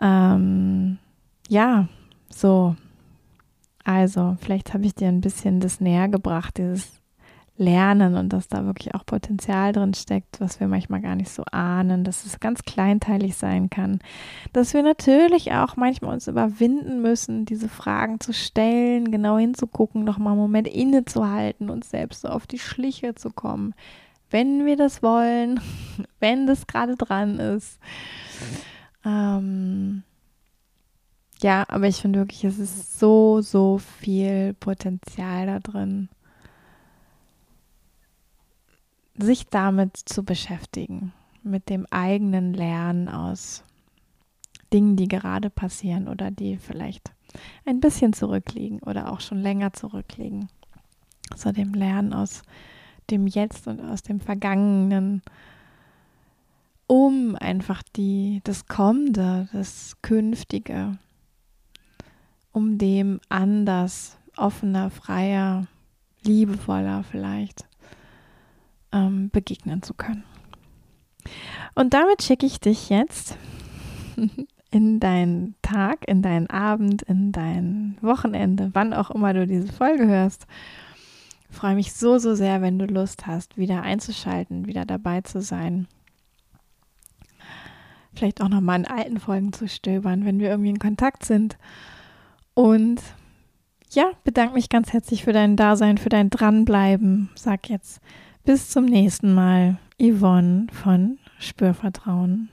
Ähm, 0.00 0.98
ja, 1.48 1.88
so. 2.28 2.76
Also, 3.84 4.36
vielleicht 4.40 4.74
habe 4.74 4.84
ich 4.84 4.94
dir 4.94 5.08
ein 5.08 5.20
bisschen 5.20 5.60
das 5.60 5.80
näher 5.80 6.08
gebracht, 6.08 6.58
dieses 6.58 7.00
Lernen 7.58 8.16
und 8.16 8.32
dass 8.32 8.48
da 8.48 8.66
wirklich 8.66 8.94
auch 8.94 9.06
Potenzial 9.06 9.72
drin 9.72 9.94
steckt, 9.94 10.40
was 10.40 10.60
wir 10.60 10.68
manchmal 10.68 11.00
gar 11.00 11.14
nicht 11.14 11.30
so 11.30 11.42
ahnen, 11.52 12.04
dass 12.04 12.26
es 12.26 12.38
ganz 12.38 12.62
kleinteilig 12.62 13.36
sein 13.36 13.70
kann, 13.70 14.00
dass 14.52 14.74
wir 14.74 14.82
natürlich 14.82 15.52
auch 15.52 15.76
manchmal 15.76 16.12
uns 16.12 16.28
überwinden 16.28 17.00
müssen, 17.00 17.46
diese 17.46 17.68
Fragen 17.68 18.20
zu 18.20 18.34
stellen, 18.34 19.10
genau 19.10 19.38
hinzugucken, 19.38 20.04
nochmal 20.04 20.32
einen 20.32 20.42
Moment 20.42 20.68
innezuhalten, 20.68 21.70
uns 21.70 21.88
selbst 21.88 22.22
so 22.22 22.28
auf 22.28 22.46
die 22.46 22.58
Schliche 22.58 23.14
zu 23.14 23.30
kommen, 23.30 23.74
wenn 24.30 24.66
wir 24.66 24.76
das 24.76 25.02
wollen, 25.02 25.60
wenn 26.20 26.46
das 26.46 26.66
gerade 26.66 26.96
dran 26.96 27.38
ist. 27.38 27.78
Ähm, 29.04 30.02
ja, 31.42 31.64
aber 31.68 31.86
ich 31.86 31.96
finde 31.96 32.20
wirklich, 32.20 32.44
es 32.44 32.58
ist 32.58 32.98
so, 32.98 33.40
so 33.42 33.78
viel 33.78 34.54
Potenzial 34.54 35.46
da 35.46 35.58
drin, 35.58 36.08
sich 39.18 39.46
damit 39.46 39.96
zu 39.96 40.24
beschäftigen, 40.24 41.12
mit 41.42 41.68
dem 41.68 41.86
eigenen 41.90 42.54
Lernen 42.54 43.08
aus 43.08 43.64
Dingen, 44.72 44.96
die 44.96 45.08
gerade 45.08 45.50
passieren 45.50 46.08
oder 46.08 46.30
die 46.30 46.56
vielleicht 46.56 47.12
ein 47.64 47.80
bisschen 47.80 48.12
zurückliegen 48.12 48.80
oder 48.80 49.12
auch 49.12 49.20
schon 49.20 49.38
länger 49.38 49.72
zurückliegen. 49.72 50.48
So 51.34 51.52
dem 51.52 51.74
Lernen 51.74 52.12
aus 52.12 52.42
dem 53.10 53.26
Jetzt 53.26 53.66
und 53.66 53.80
aus 53.80 54.02
dem 54.02 54.20
Vergangenen, 54.20 55.22
um 56.86 57.36
einfach 57.36 57.82
die, 57.94 58.40
das 58.44 58.66
Kommende, 58.66 59.48
das 59.52 59.96
Künftige, 60.02 60.98
um 62.56 62.78
dem 62.78 63.20
anders, 63.28 64.16
offener, 64.34 64.88
freier, 64.88 65.66
liebevoller 66.22 67.04
vielleicht 67.04 67.66
ähm, 68.92 69.28
begegnen 69.28 69.82
zu 69.82 69.92
können. 69.92 70.24
Und 71.74 71.92
damit 71.92 72.22
schicke 72.22 72.46
ich 72.46 72.58
dich 72.58 72.88
jetzt 72.88 73.36
in 74.70 75.00
deinen 75.00 75.54
Tag, 75.60 76.08
in 76.08 76.22
deinen 76.22 76.48
Abend, 76.48 77.02
in 77.02 77.30
dein 77.30 77.98
Wochenende, 78.00 78.70
wann 78.72 78.94
auch 78.94 79.10
immer 79.10 79.34
du 79.34 79.46
diese 79.46 79.70
Folge 79.70 80.06
hörst. 80.06 80.46
Ich 81.50 81.56
freue 81.56 81.74
mich 81.74 81.92
so, 81.92 82.16
so 82.16 82.34
sehr, 82.34 82.62
wenn 82.62 82.78
du 82.78 82.86
Lust 82.86 83.26
hast, 83.26 83.58
wieder 83.58 83.82
einzuschalten, 83.82 84.64
wieder 84.64 84.86
dabei 84.86 85.20
zu 85.20 85.42
sein. 85.42 85.88
Vielleicht 88.14 88.40
auch 88.40 88.48
nochmal 88.48 88.78
in 88.78 88.86
alten 88.86 89.20
Folgen 89.20 89.52
zu 89.52 89.68
stöbern, 89.68 90.24
wenn 90.24 90.38
wir 90.38 90.48
irgendwie 90.48 90.70
in 90.70 90.78
Kontakt 90.78 91.26
sind. 91.26 91.58
Und 92.56 93.02
ja, 93.90 94.12
bedanke 94.24 94.54
mich 94.54 94.70
ganz 94.70 94.94
herzlich 94.94 95.24
für 95.24 95.34
dein 95.34 95.56
Dasein, 95.56 95.98
für 95.98 96.08
dein 96.08 96.30
Dranbleiben. 96.30 97.28
Sag 97.34 97.68
jetzt 97.68 98.00
bis 98.44 98.70
zum 98.70 98.86
nächsten 98.86 99.34
Mal, 99.34 99.76
Yvonne 100.00 100.66
von 100.72 101.18
Spürvertrauen. 101.38 102.48